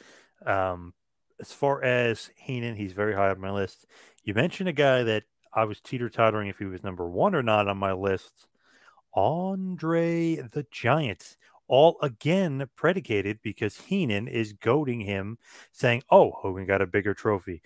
Um, 0.44 0.94
as 1.40 1.52
far 1.52 1.82
as 1.82 2.30
Heenan, 2.36 2.76
he's 2.76 2.92
very 2.92 3.14
high 3.14 3.30
on 3.30 3.40
my 3.40 3.50
list. 3.50 3.86
You 4.24 4.34
mentioned 4.34 4.68
a 4.68 4.72
guy 4.72 5.02
that 5.04 5.24
I 5.52 5.64
was 5.64 5.80
teeter 5.80 6.08
tottering 6.08 6.48
if 6.48 6.58
he 6.58 6.64
was 6.64 6.84
number 6.84 7.08
one 7.08 7.34
or 7.34 7.42
not 7.42 7.68
on 7.68 7.78
my 7.78 7.92
list. 7.92 8.46
Andre 9.14 10.36
the 10.36 10.66
Giant. 10.70 11.36
All 11.66 11.98
again 12.00 12.66
predicated 12.76 13.40
because 13.42 13.76
Heenan 13.76 14.26
is 14.26 14.54
goading 14.54 15.00
him, 15.00 15.36
saying, 15.72 16.02
Oh, 16.10 16.30
Hogan 16.30 16.66
got 16.66 16.80
a 16.80 16.86
bigger 16.86 17.12
trophy. 17.12 17.60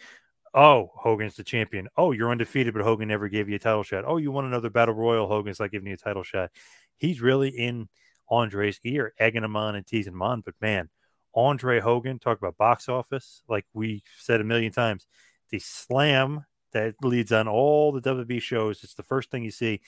Oh, 0.54 0.90
Hogan's 0.94 1.37
the 1.37 1.44
champion. 1.44 1.88
Oh, 1.96 2.12
you're 2.12 2.30
undefeated, 2.30 2.74
but 2.74 2.82
Hogan 2.82 3.08
never 3.08 3.28
gave 3.28 3.48
you 3.48 3.56
a 3.56 3.61
title 3.61 3.85
shot. 3.85 4.04
Oh, 4.06 4.18
you 4.18 4.32
won 4.32 4.44
another 4.44 4.70
battle 4.70 4.94
royal. 4.94 5.28
Hogan's 5.28 5.61
not 5.61 5.70
giving 5.70 5.88
you 5.88 5.94
a 5.94 5.96
title 5.96 6.24
shot. 6.24 6.50
He's 6.98 7.20
really 7.20 7.48
in 7.50 7.88
Andre's 8.28 8.80
ear, 8.85 9.14
egging 9.18 9.44
him 9.44 9.56
on 9.56 9.76
and 9.76 9.87
teasing 9.87 10.12
him 10.12 10.22
on. 10.22 10.40
But 10.40 10.54
man, 10.61 10.88
Andre 11.34 11.80
Hogan, 11.80 12.18
talk 12.18 12.38
about 12.38 12.56
box 12.56 12.88
office, 12.88 13.42
like 13.48 13.66
we 13.72 14.02
said 14.18 14.40
a 14.40 14.44
million 14.44 14.72
times, 14.72 15.06
the 15.50 15.58
slam 15.58 16.44
that 16.72 16.94
leads 17.02 17.32
on 17.32 17.48
all 17.48 17.92
the 17.92 18.00
WWE 18.00 18.40
shows. 18.40 18.82
It's 18.82 18.94
the 18.94 19.02
first 19.02 19.30
thing 19.30 19.42
you 19.44 19.50
see. 19.50 19.80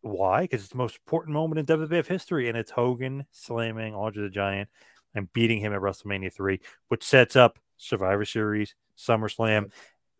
Why? 0.00 0.42
Because 0.42 0.62
it's 0.62 0.70
the 0.70 0.78
most 0.78 0.96
important 0.96 1.34
moment 1.34 1.58
in 1.58 1.78
WWF 1.78 2.06
history, 2.06 2.48
and 2.48 2.56
it's 2.56 2.70
Hogan 2.70 3.26
slamming 3.32 3.94
Andre 3.94 4.24
the 4.24 4.30
Giant 4.30 4.68
and 5.14 5.32
beating 5.32 5.60
him 5.60 5.72
at 5.72 5.80
WrestleMania 5.80 6.32
3, 6.32 6.60
which 6.88 7.04
sets 7.04 7.36
up 7.36 7.58
Survivor 7.76 8.24
Series, 8.24 8.74
SummerSlam. 8.96 9.70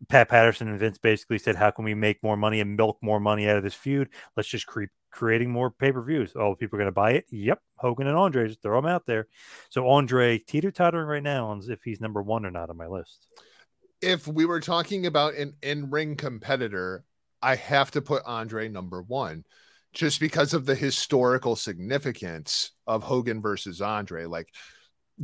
Pat 0.09 0.29
Patterson 0.29 0.67
and 0.67 0.79
Vince 0.79 0.97
basically 0.97 1.39
said, 1.39 1.55
How 1.55 1.71
can 1.71 1.85
we 1.85 1.95
make 1.95 2.21
more 2.21 2.37
money 2.37 2.59
and 2.59 2.77
milk 2.77 2.97
more 3.01 3.19
money 3.19 3.49
out 3.49 3.57
of 3.57 3.63
this 3.63 3.73
feud? 3.73 4.09
Let's 4.35 4.49
just 4.49 4.67
keep 4.71 4.89
creating 5.17 5.49
more 5.49 5.71
pay 5.71 5.91
per 5.91 6.01
views. 6.01 6.33
Oh, 6.35 6.53
people 6.53 6.77
are 6.77 6.81
going 6.81 6.87
to 6.87 6.91
buy 6.91 7.13
it? 7.13 7.25
Yep. 7.31 7.59
Hogan 7.77 8.05
and 8.05 8.15
Andre, 8.15 8.47
just 8.47 8.61
throw 8.61 8.79
them 8.79 8.89
out 8.89 9.07
there. 9.07 9.27
So 9.69 9.89
Andre 9.89 10.37
teeter 10.37 10.69
tottering 10.69 11.07
right 11.07 11.23
now 11.23 11.47
on 11.47 11.63
if 11.67 11.81
he's 11.83 11.99
number 11.99 12.21
one 12.21 12.45
or 12.45 12.51
not 12.51 12.69
on 12.69 12.77
my 12.77 12.85
list. 12.85 13.25
If 13.99 14.27
we 14.27 14.45
were 14.45 14.59
talking 14.59 15.07
about 15.07 15.33
an 15.33 15.55
in 15.63 15.89
ring 15.89 16.17
competitor, 16.17 17.03
I 17.41 17.55
have 17.55 17.89
to 17.91 18.01
put 18.01 18.21
Andre 18.27 18.69
number 18.69 19.01
one 19.01 19.43
just 19.91 20.19
because 20.19 20.53
of 20.53 20.67
the 20.67 20.75
historical 20.75 21.55
significance 21.55 22.73
of 22.85 23.01
Hogan 23.01 23.41
versus 23.41 23.81
Andre. 23.81 24.25
Like 24.25 24.53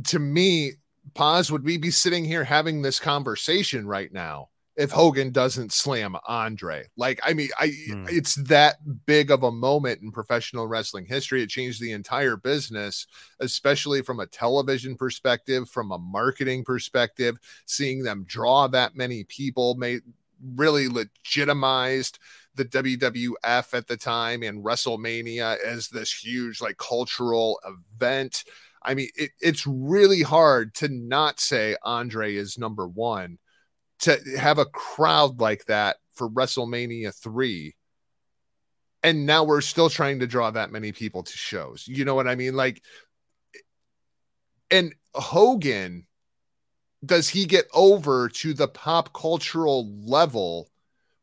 to 0.08 0.18
me, 0.18 0.72
pause, 1.14 1.52
would 1.52 1.64
we 1.64 1.78
be 1.78 1.92
sitting 1.92 2.24
here 2.24 2.42
having 2.42 2.82
this 2.82 2.98
conversation 2.98 3.86
right 3.86 4.12
now 4.12 4.48
if 4.76 4.90
Hogan 4.90 5.30
doesn't 5.30 5.72
slam 5.72 6.16
Andre? 6.26 6.86
Like, 6.96 7.20
I 7.22 7.32
mean, 7.32 7.50
I 7.58 7.72
Hmm. 7.88 8.06
it's 8.08 8.34
that 8.34 9.06
big 9.06 9.30
of 9.30 9.42
a 9.42 9.52
moment 9.52 10.02
in 10.02 10.10
professional 10.10 10.66
wrestling 10.66 11.06
history. 11.06 11.42
It 11.42 11.48
changed 11.50 11.80
the 11.80 11.92
entire 11.92 12.36
business, 12.36 13.06
especially 13.40 14.02
from 14.02 14.20
a 14.20 14.26
television 14.26 14.96
perspective, 14.96 15.68
from 15.68 15.92
a 15.92 15.98
marketing 15.98 16.64
perspective, 16.64 17.38
seeing 17.66 18.02
them 18.02 18.24
draw 18.26 18.66
that 18.68 18.96
many 18.96 19.24
people 19.24 19.74
made 19.76 20.02
really 20.56 20.88
legitimized 20.88 22.18
the 22.54 22.64
WWF 22.64 23.74
at 23.74 23.86
the 23.86 23.96
time 23.96 24.42
and 24.42 24.64
WrestleMania 24.64 25.56
as 25.64 25.88
this 25.88 26.12
huge 26.12 26.60
like 26.60 26.76
cultural 26.76 27.60
event. 27.64 28.44
I 28.82 28.94
mean, 28.94 29.08
it, 29.16 29.30
it's 29.40 29.66
really 29.66 30.22
hard 30.22 30.74
to 30.76 30.88
not 30.88 31.40
say 31.40 31.76
Andre 31.82 32.34
is 32.34 32.58
number 32.58 32.86
one. 32.86 33.38
To 34.00 34.18
have 34.38 34.58
a 34.58 34.66
crowd 34.66 35.40
like 35.40 35.64
that 35.66 35.96
for 36.14 36.28
WrestleMania 36.28 37.14
3. 37.14 37.74
And 39.02 39.26
now 39.26 39.44
we're 39.44 39.60
still 39.60 39.90
trying 39.90 40.20
to 40.20 40.26
draw 40.26 40.50
that 40.50 40.72
many 40.72 40.92
people 40.92 41.22
to 41.22 41.36
shows. 41.36 41.86
You 41.86 42.04
know 42.04 42.14
what 42.14 42.28
I 42.28 42.34
mean? 42.34 42.54
Like, 42.54 42.82
and 44.70 44.94
Hogan, 45.14 46.06
does 47.04 47.28
he 47.28 47.44
get 47.44 47.66
over 47.72 48.28
to 48.30 48.54
the 48.54 48.68
pop 48.68 49.12
cultural 49.12 49.90
level 50.04 50.68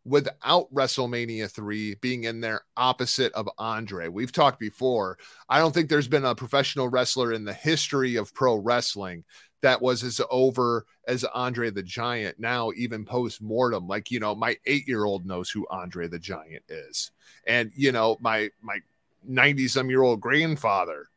without 0.04 0.74
WrestleMania 0.74 1.50
3 1.50 1.96
being 1.96 2.24
in 2.24 2.42
there 2.42 2.62
opposite 2.76 3.32
of 3.34 3.50
Andre. 3.58 4.08
We've 4.08 4.32
talked 4.32 4.60
before. 4.60 5.18
I 5.48 5.60
don't 5.60 5.74
think 5.74 5.90
there's 5.90 6.08
been 6.08 6.26
a 6.26 6.36
professional 6.36 6.90
wrestler 6.90 7.32
in 7.34 7.44
the 7.46 7.54
history 7.54 8.16
of 8.16 8.34
pro 8.34 8.56
wrestling 8.56 9.24
that 9.62 9.82
was 9.82 10.04
as 10.04 10.22
over 10.30 10.86
as 11.08 11.24
Andre 11.24 11.70
the 11.70 11.84
Giant 11.84 12.40
now, 12.40 12.72
even 12.76 13.06
post 13.06 13.42
mortem. 13.42 13.88
Like, 13.88 14.12
you 14.12 14.20
know, 14.20 14.36
my 14.36 14.58
eight 14.66 14.88
year 14.88 15.06
old 15.06 15.26
knows 15.26 15.50
who 15.50 15.68
Andre 15.70 16.08
the 16.08 16.20
Giant 16.20 16.64
is. 16.68 17.12
And, 17.48 17.72
you 17.76 17.92
know, 17.92 18.18
my, 18.20 18.50
my 18.62 18.80
90 19.24 19.68
some 19.68 19.90
year 19.90 20.02
old 20.02 20.22
grandfather 20.22 21.08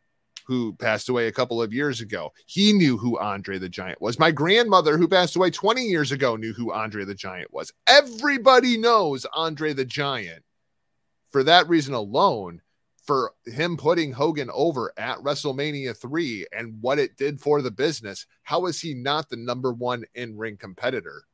who 0.45 0.75
passed 0.75 1.09
away 1.09 1.27
a 1.27 1.33
couple 1.33 1.63
of 1.63 1.73
years 1.73 2.01
ago. 2.01 2.33
He 2.47 2.73
knew 2.73 2.99
who 2.99 3.19
Andre 3.19 3.59
the 3.59 3.69
Giant 3.69 4.01
was. 4.01 4.19
My 4.19 4.31
grandmother, 4.31 4.99
who 4.99 5.09
passed 5.09 5.37
away 5.37 5.51
20 5.51 5.83
years 5.83 6.13
ago, 6.13 6.37
knew 6.37 6.53
who 6.53 6.73
Andre 6.73 7.05
the 7.05 7.15
Giant 7.15 7.53
was. 7.53 7.73
Everybody 7.87 8.77
knows 8.77 9.27
Andre 9.35 9.73
the 9.73 9.87
Giant. 9.87 10.45
For 11.31 11.43
that 11.45 11.69
reason 11.69 11.95
alone, 11.95 12.61
for 13.05 13.33
him 13.47 13.77
putting 13.77 14.13
Hogan 14.13 14.51
over 14.53 14.93
at 14.97 15.19
WrestleMania 15.19 15.97
3 15.97 16.47
and 16.57 16.81
what 16.81 16.99
it 16.99 17.17
did 17.17 17.41
for 17.41 17.63
the 17.63 17.71
business, 17.71 18.27
how 18.43 18.67
is 18.67 18.81
he 18.81 18.95
not 18.95 19.29
the 19.29 19.37
number 19.37 19.73
one 19.73 20.05
in 20.15 20.37
ring 20.37 20.57
competitor? 20.57 21.25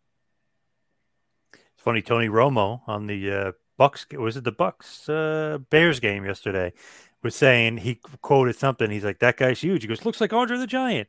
It's 1.52 1.82
funny, 1.82 2.02
Tony 2.02 2.28
Romo 2.28 2.80
on 2.86 3.06
the 3.06 3.30
uh, 3.30 3.52
Bucks 3.78 4.04
was 4.12 4.36
it 4.36 4.44
the 4.44 4.52
Bucks 4.52 5.08
uh, 5.08 5.58
Bears 5.70 6.00
game 6.00 6.26
yesterday 6.26 6.74
was 7.22 7.34
saying 7.34 7.78
he 7.78 8.00
quoted 8.20 8.56
something. 8.56 8.90
He's 8.90 9.04
like, 9.04 9.20
"That 9.20 9.38
guy's 9.38 9.60
huge." 9.60 9.82
He 9.82 9.88
goes, 9.88 10.04
"Looks 10.04 10.20
like 10.20 10.34
Andre 10.34 10.58
the 10.58 10.66
Giant." 10.66 11.08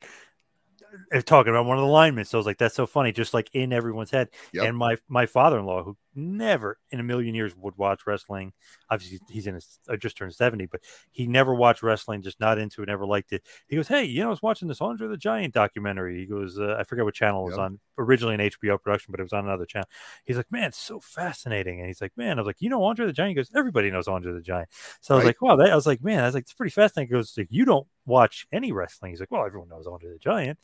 talking 1.25 1.51
about 1.51 1.65
one 1.65 1.77
of 1.77 1.83
the 1.83 1.89
linemen. 1.89 2.25
So 2.25 2.37
I 2.37 2.39
was 2.39 2.45
like, 2.45 2.57
that's 2.57 2.75
so 2.75 2.85
funny, 2.85 3.11
just 3.11 3.33
like 3.33 3.49
in 3.53 3.73
everyone's 3.73 4.11
head. 4.11 4.29
Yep. 4.53 4.65
And 4.65 4.77
my 4.77 4.97
my 5.07 5.25
father 5.25 5.59
in 5.59 5.65
law, 5.65 5.83
who 5.83 5.97
never 6.15 6.77
in 6.91 6.99
a 6.99 7.03
million 7.03 7.35
years 7.35 7.55
would 7.55 7.77
watch 7.77 8.01
wrestling, 8.05 8.53
obviously 8.89 9.19
he's 9.29 9.47
in 9.47 9.55
his 9.55 9.79
I 9.89 9.95
just 9.95 10.17
turned 10.17 10.33
70, 10.33 10.65
but 10.67 10.81
he 11.11 11.27
never 11.27 11.53
watched 11.53 11.83
wrestling, 11.83 12.21
just 12.21 12.39
not 12.39 12.57
into 12.57 12.83
it, 12.83 12.87
never 12.87 13.05
liked 13.05 13.33
it. 13.33 13.45
He 13.67 13.75
goes, 13.75 13.87
Hey, 13.87 14.03
you 14.03 14.21
know, 14.21 14.27
I 14.27 14.29
was 14.29 14.41
watching 14.41 14.67
this 14.67 14.81
Andre 14.81 15.07
the 15.07 15.17
Giant 15.17 15.53
documentary. 15.53 16.19
He 16.19 16.25
goes, 16.25 16.59
uh, 16.59 16.75
I 16.79 16.83
forget 16.83 17.05
what 17.05 17.13
channel 17.13 17.41
it 17.41 17.51
was 17.51 17.57
yep. 17.57 17.65
on, 17.65 17.79
originally 17.97 18.35
an 18.35 18.41
HBO 18.41 18.81
production, 18.81 19.11
but 19.11 19.19
it 19.19 19.23
was 19.23 19.33
on 19.33 19.45
another 19.45 19.65
channel. 19.65 19.87
He's 20.25 20.37
like, 20.37 20.51
Man, 20.51 20.65
it's 20.65 20.77
so 20.77 20.99
fascinating. 20.99 21.79
And 21.79 21.87
he's 21.87 22.01
like, 22.01 22.13
Man, 22.17 22.37
I 22.37 22.41
was 22.41 22.47
like, 22.47 22.61
You 22.61 22.69
know, 22.69 22.83
Andre 22.83 23.05
the 23.05 23.13
Giant? 23.13 23.29
He 23.29 23.35
goes, 23.35 23.51
Everybody 23.55 23.91
knows 23.91 24.07
Andre 24.07 24.33
the 24.33 24.41
Giant. 24.41 24.69
So 25.01 25.13
I 25.13 25.17
was 25.17 25.25
like, 25.25 25.41
Wow, 25.41 25.55
that 25.57 25.71
I 25.71 25.75
was 25.75 25.87
like, 25.87 26.03
Man, 26.03 26.23
I 26.23 26.25
was 26.25 26.35
like, 26.35 26.43
It's 26.43 26.53
pretty 26.53 26.71
fascinating. 26.71 27.09
He 27.09 27.17
goes, 27.17 27.33
like, 27.37 27.47
You 27.49 27.65
don't 27.65 27.87
watch 28.05 28.45
any 28.51 28.71
wrestling. 28.71 29.11
He's 29.11 29.19
like, 29.19 29.31
Well, 29.31 29.45
everyone 29.45 29.69
knows 29.69 29.87
Andre 29.87 30.11
the 30.11 30.19
Giant. 30.19 30.59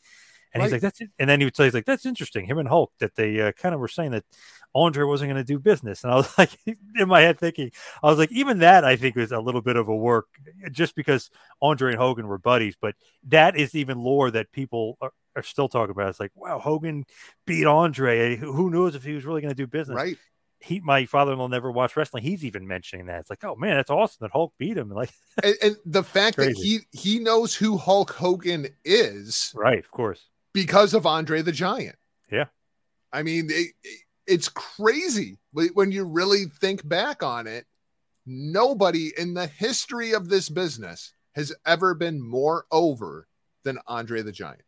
And 0.52 0.60
right. 0.60 0.66
he's 0.66 0.72
like, 0.72 0.82
that's 0.82 1.00
it. 1.00 1.10
And 1.18 1.28
then 1.28 1.40
he 1.40 1.46
would 1.46 1.56
say, 1.56 1.64
he's 1.64 1.74
like, 1.74 1.84
that's 1.84 2.06
interesting. 2.06 2.46
Him 2.46 2.58
and 2.58 2.68
Hulk, 2.68 2.92
that 3.00 3.14
they 3.14 3.40
uh, 3.40 3.52
kind 3.52 3.74
of 3.74 3.80
were 3.80 3.88
saying 3.88 4.12
that 4.12 4.24
Andre 4.74 5.04
wasn't 5.04 5.30
going 5.30 5.44
to 5.44 5.52
do 5.52 5.58
business. 5.58 6.04
And 6.04 6.12
I 6.12 6.16
was 6.16 6.30
like, 6.38 6.50
in 6.66 7.08
my 7.08 7.20
head 7.20 7.38
thinking, 7.38 7.70
I 8.02 8.08
was 8.08 8.18
like, 8.18 8.32
even 8.32 8.58
that 8.60 8.84
I 8.84 8.96
think 8.96 9.16
was 9.16 9.32
a 9.32 9.40
little 9.40 9.60
bit 9.60 9.76
of 9.76 9.88
a 9.88 9.96
work 9.96 10.26
just 10.70 10.94
because 10.94 11.30
Andre 11.60 11.92
and 11.92 12.00
Hogan 12.00 12.26
were 12.26 12.38
buddies. 12.38 12.76
But 12.80 12.94
that 13.28 13.56
is 13.56 13.74
even 13.74 13.98
lore 13.98 14.30
that 14.30 14.52
people 14.52 14.98
are, 15.00 15.12
are 15.36 15.42
still 15.42 15.68
talking 15.68 15.90
about. 15.90 16.08
It's 16.08 16.20
like, 16.20 16.32
wow, 16.34 16.58
Hogan 16.58 17.04
beat 17.46 17.66
Andre. 17.66 18.36
Who 18.36 18.70
knows 18.70 18.94
if 18.94 19.04
he 19.04 19.14
was 19.14 19.24
really 19.24 19.40
going 19.40 19.54
to 19.54 19.56
do 19.56 19.66
business? 19.66 19.96
Right. 19.96 20.18
He, 20.60 20.80
my 20.80 21.06
father-in-law 21.06 21.46
never 21.46 21.70
watched 21.70 21.96
wrestling. 21.96 22.24
He's 22.24 22.44
even 22.44 22.66
mentioning 22.66 23.06
that. 23.06 23.20
It's 23.20 23.30
like, 23.30 23.44
oh 23.44 23.54
man, 23.54 23.76
that's 23.76 23.90
awesome 23.90 24.18
that 24.22 24.32
Hulk 24.32 24.52
beat 24.58 24.76
him. 24.76 24.90
Like, 24.90 25.10
and, 25.40 25.54
and 25.62 25.76
the 25.86 26.02
fact 26.02 26.36
that 26.36 26.50
he 26.50 26.80
he 26.90 27.20
knows 27.20 27.54
who 27.54 27.76
Hulk 27.76 28.10
Hogan 28.10 28.66
is, 28.84 29.52
right? 29.54 29.78
Of 29.78 29.92
course, 29.92 30.28
because 30.52 30.94
of 30.94 31.06
Andre 31.06 31.42
the 31.42 31.52
Giant. 31.52 31.96
Yeah. 32.30 32.46
I 33.12 33.22
mean, 33.22 33.48
it, 33.50 33.72
it's 34.26 34.48
crazy 34.48 35.38
when 35.52 35.92
you 35.92 36.04
really 36.04 36.44
think 36.60 36.86
back 36.86 37.22
on 37.22 37.46
it. 37.46 37.66
Nobody 38.26 39.12
in 39.16 39.32
the 39.32 39.46
history 39.46 40.12
of 40.12 40.28
this 40.28 40.50
business 40.50 41.14
has 41.32 41.54
ever 41.64 41.94
been 41.94 42.20
more 42.20 42.66
over 42.70 43.26
than 43.64 43.78
Andre 43.86 44.20
the 44.22 44.32
Giant. 44.32 44.62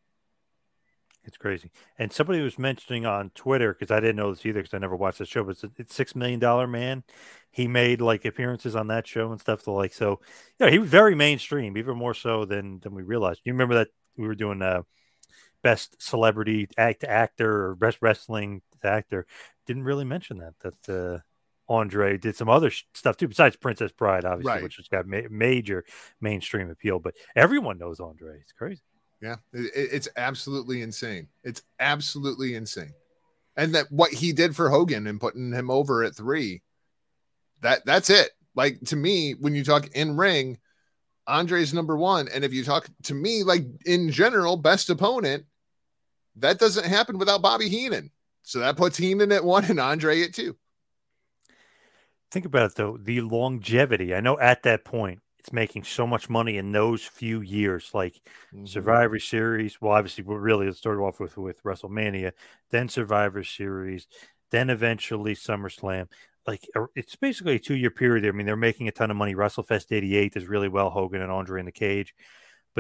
It's 1.25 1.37
crazy. 1.37 1.71
And 1.99 2.11
somebody 2.13 2.41
was 2.41 2.59
mentioning 2.59 3.05
on 3.05 3.31
Twitter 3.35 3.75
because 3.75 3.91
I 3.91 4.01
didn't 4.01 4.17
know 4.17 4.33
this 4.33 4.47
either 4.47 4.61
because 4.61 4.73
I 4.73 4.79
never 4.79 4.97
watched 4.97 5.19
the 5.19 5.27
show. 5.27 5.45
But 5.45 5.63
it's, 5.63 5.65
it's 5.77 5.95
six 5.95 6.17
million 6.17 6.41
dollar 6.41 6.67
man. 6.67 7.05
He 7.51 7.69
made 7.69 8.01
like 8.01 8.25
appearances 8.25 8.75
on 8.75 8.87
that 8.87 9.07
show 9.07 9.31
and 9.31 9.41
stuff. 9.41 9.63
So 9.63 9.75
like 9.75 9.93
so, 9.93 10.21
yeah, 10.59 10.71
he 10.71 10.79
was 10.79 10.89
very 10.89 11.15
mainstream, 11.15 11.77
even 11.77 11.99
more 11.99 12.15
so 12.15 12.47
than 12.47 12.81
than 12.81 12.95
we 12.95 13.03
realized. 13.03 13.43
You 13.45 13.53
remember 13.53 13.75
that 13.75 13.89
we 14.17 14.27
were 14.27 14.35
doing 14.35 14.63
uh 14.63 14.83
best 15.63 16.01
celebrity 16.03 16.69
act 16.77 17.05
actor 17.05 17.67
or 17.67 17.75
best 17.75 17.99
wrestling 18.01 18.63
actor 18.83 19.27
didn't 19.67 19.85
really 19.85 20.05
mention 20.05 20.39
that 20.39 20.55
that 20.61 20.89
uh, 20.89 21.19
Andre 21.73 22.17
did 22.17 22.37
some 22.37 22.49
other 22.49 22.71
sh- 22.71 22.85
stuff 22.95 23.17
too 23.17 23.29
besides 23.29 23.57
Princess 23.57 23.93
Bride 23.93 24.25
obviously 24.25 24.53
right. 24.53 24.63
which 24.63 24.77
has 24.77 24.89
got 24.89 25.07
ma- 25.07 25.29
major 25.31 25.85
mainstream 26.21 26.71
appeal 26.71 26.99
but 26.99 27.15
everyone 27.37 27.79
knows 27.79 28.01
Andre. 28.01 28.39
It's 28.41 28.53
crazy. 28.53 28.83
Yeah. 29.23 29.37
It, 29.53 29.71
it's 29.75 30.09
absolutely 30.17 30.83
insane. 30.83 31.29
It's 31.45 31.63
absolutely 31.79 32.55
insane. 32.55 32.95
And 33.57 33.75
that 33.75 33.87
what 33.91 34.13
he 34.13 34.33
did 34.33 34.57
for 34.57 34.71
Hogan 34.71 35.07
and 35.07 35.21
putting 35.21 35.53
him 35.53 35.71
over 35.71 36.03
at 36.05 36.17
3 36.17 36.63
that 37.61 37.85
that's 37.85 38.09
it. 38.09 38.31
Like 38.55 38.81
to 38.87 38.97
me 38.97 39.33
when 39.33 39.55
you 39.55 39.63
talk 39.63 39.89
in 39.95 40.17
ring 40.17 40.59
Andre's 41.31 41.73
number 41.73 41.97
one. 41.97 42.29
And 42.29 42.45
if 42.45 42.53
you 42.53 42.65
talk 42.65 42.89
to 43.05 43.15
me, 43.15 43.43
like 43.43 43.65
in 43.87 44.11
general, 44.11 44.57
best 44.57 44.91
opponent, 44.91 45.45
that 46.37 46.59
doesn't 46.59 46.87
happen 46.87 47.19
without 47.19 47.43
Bobby 47.43 47.69
Heenan. 47.69 48.11
So 48.43 48.61
that 48.61 48.77
puts 48.77 48.97
Heenan 48.97 49.33
at 49.33 49.45
one 49.45 49.65
and 49.67 49.81
Andre 49.81 50.23
at 50.23 50.35
two. 50.35 50.57
Think 52.31 52.47
about 52.47 52.71
it 52.71 52.77
though, 52.77 52.97
the 52.97 53.21
longevity. 53.21 54.15
I 54.15 54.21
know 54.21 54.39
at 54.39 54.63
that 54.63 54.85
point 54.85 55.21
it's 55.41 55.53
making 55.53 55.85
so 55.85 56.07
much 56.07 56.29
money 56.29 56.59
in 56.59 56.71
those 56.71 57.03
few 57.03 57.41
years, 57.41 57.91
like 57.95 58.21
mm-hmm. 58.55 58.67
Survivor 58.67 59.19
Series. 59.19 59.81
Well, 59.81 59.93
obviously, 59.93 60.23
we 60.23 60.35
really 60.37 60.69
it 60.69 60.77
started 60.77 61.01
off 61.01 61.19
with 61.19 61.37
with 61.37 61.63
WrestleMania, 61.63 62.33
then 62.71 62.89
Survivor 62.89 63.43
Series, 63.43 64.07
then 64.51 64.71
eventually 64.71 65.35
SummerSlam. 65.35 66.09
Like 66.47 66.69
it's 66.95 67.17
basically 67.17 67.57
a 67.57 67.59
two 67.59 67.77
year 67.77 67.91
period. 67.91 68.27
I 68.27 68.33
mean, 68.33 68.47
they're 68.47 68.57
making 68.57 68.89
a 68.89 68.93
ton 68.93 69.11
of 69.11 69.17
money. 69.17 69.35
WrestleFest 69.35 69.93
'88 69.93 70.37
is 70.37 70.47
really 70.47 70.69
well. 70.69 70.91
Hogan 70.91 71.23
and 71.23 71.33
Andre 71.33 71.61
in 71.61 71.67
the 71.67 71.73
cage. 71.73 72.15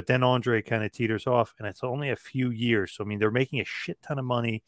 But 0.00 0.06
then 0.06 0.22
Andre 0.22 0.62
kind 0.62 0.82
of 0.82 0.92
teeters 0.92 1.26
off, 1.26 1.52
and 1.58 1.68
it's 1.68 1.84
only 1.84 2.08
a 2.08 2.16
few 2.16 2.48
years. 2.48 2.92
So 2.92 3.04
I 3.04 3.06
mean, 3.06 3.18
they're 3.18 3.30
making 3.30 3.60
a 3.60 3.66
shit 3.66 4.00
ton 4.00 4.18
of 4.18 4.24
money, 4.24 4.62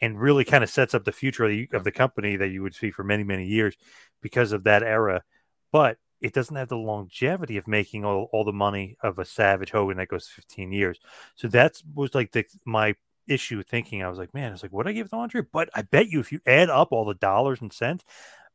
and 0.00 0.18
really 0.18 0.42
kind 0.42 0.64
of 0.64 0.70
sets 0.70 0.94
up 0.94 1.04
the 1.04 1.12
future 1.12 1.44
of 1.44 1.50
the, 1.50 1.68
of 1.74 1.84
the 1.84 1.92
company 1.92 2.36
that 2.36 2.48
you 2.48 2.62
would 2.62 2.74
see 2.74 2.90
for 2.90 3.04
many 3.04 3.22
many 3.22 3.44
years 3.44 3.76
because 4.22 4.52
of 4.52 4.64
that 4.64 4.82
era. 4.82 5.22
But 5.70 5.98
it 6.22 6.32
doesn't 6.32 6.56
have 6.56 6.68
the 6.68 6.78
longevity 6.78 7.58
of 7.58 7.68
making 7.68 8.06
all, 8.06 8.30
all 8.32 8.42
the 8.42 8.54
money 8.54 8.96
of 9.02 9.18
a 9.18 9.26
Savage 9.26 9.70
Hogan 9.70 9.98
that 9.98 10.08
goes 10.08 10.28
15 10.28 10.72
years. 10.72 10.98
So 11.34 11.46
that 11.48 11.82
was 11.94 12.14
like 12.14 12.32
the, 12.32 12.46
my 12.64 12.94
issue 13.28 13.62
thinking. 13.62 14.02
I 14.02 14.08
was 14.08 14.18
like, 14.18 14.32
man, 14.32 14.54
it's 14.54 14.62
like, 14.62 14.72
what 14.72 14.86
I 14.86 14.92
give 14.92 15.10
to 15.10 15.16
Andre? 15.16 15.42
But 15.52 15.68
I 15.74 15.82
bet 15.82 16.08
you 16.08 16.20
if 16.20 16.32
you 16.32 16.40
add 16.46 16.70
up 16.70 16.88
all 16.90 17.04
the 17.04 17.12
dollars 17.12 17.60
and 17.60 17.70
cents, 17.70 18.02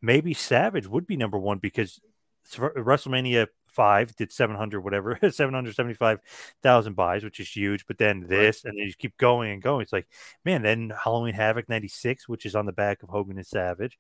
maybe 0.02 0.34
Savage 0.34 0.88
would 0.88 1.06
be 1.06 1.18
number 1.18 1.38
one 1.38 1.60
because 1.60 2.02
WrestleMania 2.50 3.48
five 3.76 4.16
did 4.16 4.32
700 4.32 4.82
whatever 4.82 5.20
775,000 5.30 6.94
buys 6.96 7.24
which 7.24 7.40
is 7.40 7.50
huge 7.50 7.86
but 7.86 7.98
then 7.98 8.22
this 8.22 8.64
right. 8.64 8.72
and 8.72 8.80
then 8.80 8.88
you 8.88 8.94
keep 8.98 9.18
going 9.18 9.52
and 9.52 9.62
going. 9.62 9.82
It's 9.82 9.94
like 9.94 10.08
man 10.46 10.62
then 10.62 10.94
Halloween 11.04 11.34
Havoc 11.34 11.68
96 11.68 12.30
which 12.30 12.46
is 12.46 12.56
on 12.56 12.66
the 12.66 12.72
back 12.72 13.04
of 13.04 13.10
Hogan 13.10 13.38
and 13.38 13.46
Savage. 13.46 14.00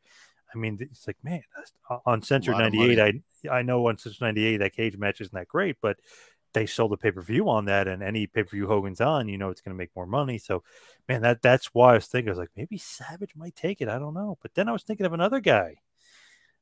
I 0.53 0.57
mean 0.57 0.77
it's 0.79 1.05
like 1.05 1.17
man 1.23 1.41
uh, 1.89 1.97
Uncensored 2.05 2.57
98 2.57 2.99
I 2.99 3.49
I 3.51 3.61
know 3.61 3.87
Uncensored 3.87 4.21
98 4.21 4.57
that 4.57 4.73
cage 4.73 4.97
match 4.97 5.19
isn't 5.19 5.35
that 5.35 5.49
great 5.49 5.75
but 5.81 5.97
they 6.53 6.65
sold 6.65 6.91
the 6.91 6.97
pay-per-view 6.97 7.49
on 7.49 7.65
that 7.65 7.85
and 7.89 8.01
any 8.01 8.27
pay-per-view 8.27 8.65
Hogan's 8.65 9.01
on 9.01 9.27
you 9.27 9.37
know 9.37 9.49
it's 9.49 9.59
going 9.59 9.75
to 9.75 9.77
make 9.77 9.93
more 9.93 10.05
money. 10.05 10.37
So 10.37 10.63
man 11.09 11.21
that 11.23 11.41
that's 11.41 11.73
why 11.73 11.91
I 11.91 11.95
was 11.95 12.07
thinking 12.07 12.29
I 12.29 12.31
was 12.31 12.39
like 12.39 12.51
maybe 12.55 12.77
Savage 12.77 13.35
might 13.35 13.55
take 13.55 13.81
it 13.81 13.89
I 13.89 13.99
don't 13.99 14.13
know. 14.13 14.37
But 14.41 14.53
then 14.53 14.69
I 14.69 14.71
was 14.71 14.83
thinking 14.83 15.05
of 15.05 15.13
another 15.13 15.41
guy 15.41 15.75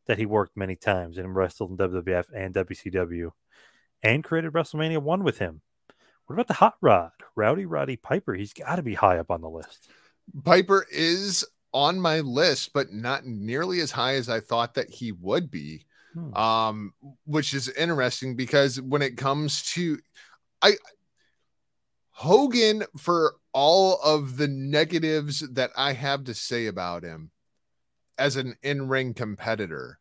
that 0.07 0.17
he 0.17 0.25
worked 0.25 0.57
many 0.57 0.75
times 0.75 1.17
and 1.17 1.35
wrestled 1.35 1.71
in 1.71 1.77
WWF 1.77 2.25
and 2.35 2.53
WCW 2.53 3.31
and 4.01 4.23
created 4.23 4.53
WrestleMania 4.53 5.01
1 5.01 5.23
with 5.23 5.37
him. 5.37 5.61
What 6.25 6.35
about 6.35 6.47
the 6.47 6.53
Hot 6.55 6.75
Rod, 6.81 7.11
Rowdy 7.35 7.65
Roddy 7.65 7.95
Piper? 7.95 8.33
He's 8.33 8.53
got 8.53 8.77
to 8.77 8.83
be 8.83 8.93
high 8.93 9.17
up 9.17 9.31
on 9.31 9.41
the 9.41 9.49
list. 9.49 9.89
Piper 10.43 10.85
is 10.91 11.45
on 11.73 11.99
my 11.99 12.19
list, 12.19 12.71
but 12.73 12.93
not 12.93 13.25
nearly 13.25 13.81
as 13.81 13.91
high 13.91 14.15
as 14.15 14.29
I 14.29 14.39
thought 14.39 14.75
that 14.75 14.89
he 14.89 15.11
would 15.11 15.49
be. 15.51 15.85
Hmm. 16.13 16.33
Um, 16.35 16.93
which 17.25 17.53
is 17.53 17.69
interesting 17.69 18.35
because 18.35 18.79
when 18.79 19.01
it 19.01 19.17
comes 19.17 19.63
to 19.73 19.97
I 20.61 20.73
Hogan, 22.11 22.83
for 22.97 23.35
all 23.53 23.99
of 24.03 24.37
the 24.37 24.47
negatives 24.47 25.39
that 25.39 25.71
I 25.75 25.93
have 25.93 26.25
to 26.25 26.35
say 26.35 26.67
about 26.67 27.03
him, 27.03 27.31
as 28.17 28.35
an 28.35 28.55
in-ring 28.61 29.13
competitor 29.13 29.99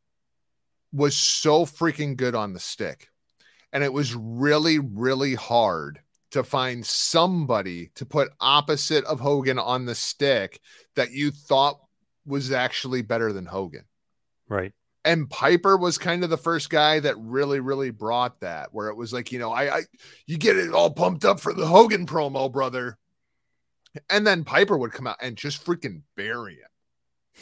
was 0.93 1.17
so 1.17 1.65
freaking 1.65 2.17
good 2.17 2.35
on 2.35 2.53
the 2.53 2.61
stick. 2.61 3.09
And 3.73 3.83
it 3.83 3.93
was 3.93 4.15
really, 4.15 4.79
really 4.79 5.35
hard 5.35 6.01
to 6.33 6.43
find 6.43 6.85
somebody 6.85 7.91
to 7.95 8.07
put 8.07 8.33
opposite 8.41 9.05
of 9.05 9.21
Hogan 9.21 9.59
on 9.59 9.87
the 9.87 9.95
stick 9.95 10.61
that 10.95 11.13
you 11.13 11.31
thought 11.31 11.81
was 12.27 12.53
actually 12.53 13.03
better 13.03 13.33
than 13.33 13.47
Hogan. 13.47 13.85
Right. 14.49 14.73
And 15.05 15.29
Piper 15.29 15.77
was 15.77 15.99
kind 15.99 16.23
of 16.23 16.31
the 16.31 16.37
first 16.37 16.71
guy 16.71 17.01
that 17.01 17.19
really, 17.19 17.61
really 17.61 17.91
brought 17.91 18.41
that, 18.41 18.69
where 18.73 18.89
it 18.89 18.97
was 18.97 19.13
like, 19.13 19.33
you 19.33 19.39
know, 19.39 19.51
I, 19.51 19.79
I 19.79 19.81
you 20.27 20.39
get 20.39 20.57
it 20.57 20.73
all 20.73 20.91
pumped 20.91 21.25
up 21.25 21.41
for 21.41 21.53
the 21.53 21.67
Hogan 21.67 22.07
promo, 22.07 22.53
brother. 22.53 22.99
And 24.09 24.27
then 24.27 24.45
Piper 24.45 24.77
would 24.77 24.93
come 24.93 25.07
out 25.07 25.17
and 25.21 25.37
just 25.37 25.65
freaking 25.65 26.03
bury 26.17 26.55
it. 26.55 26.72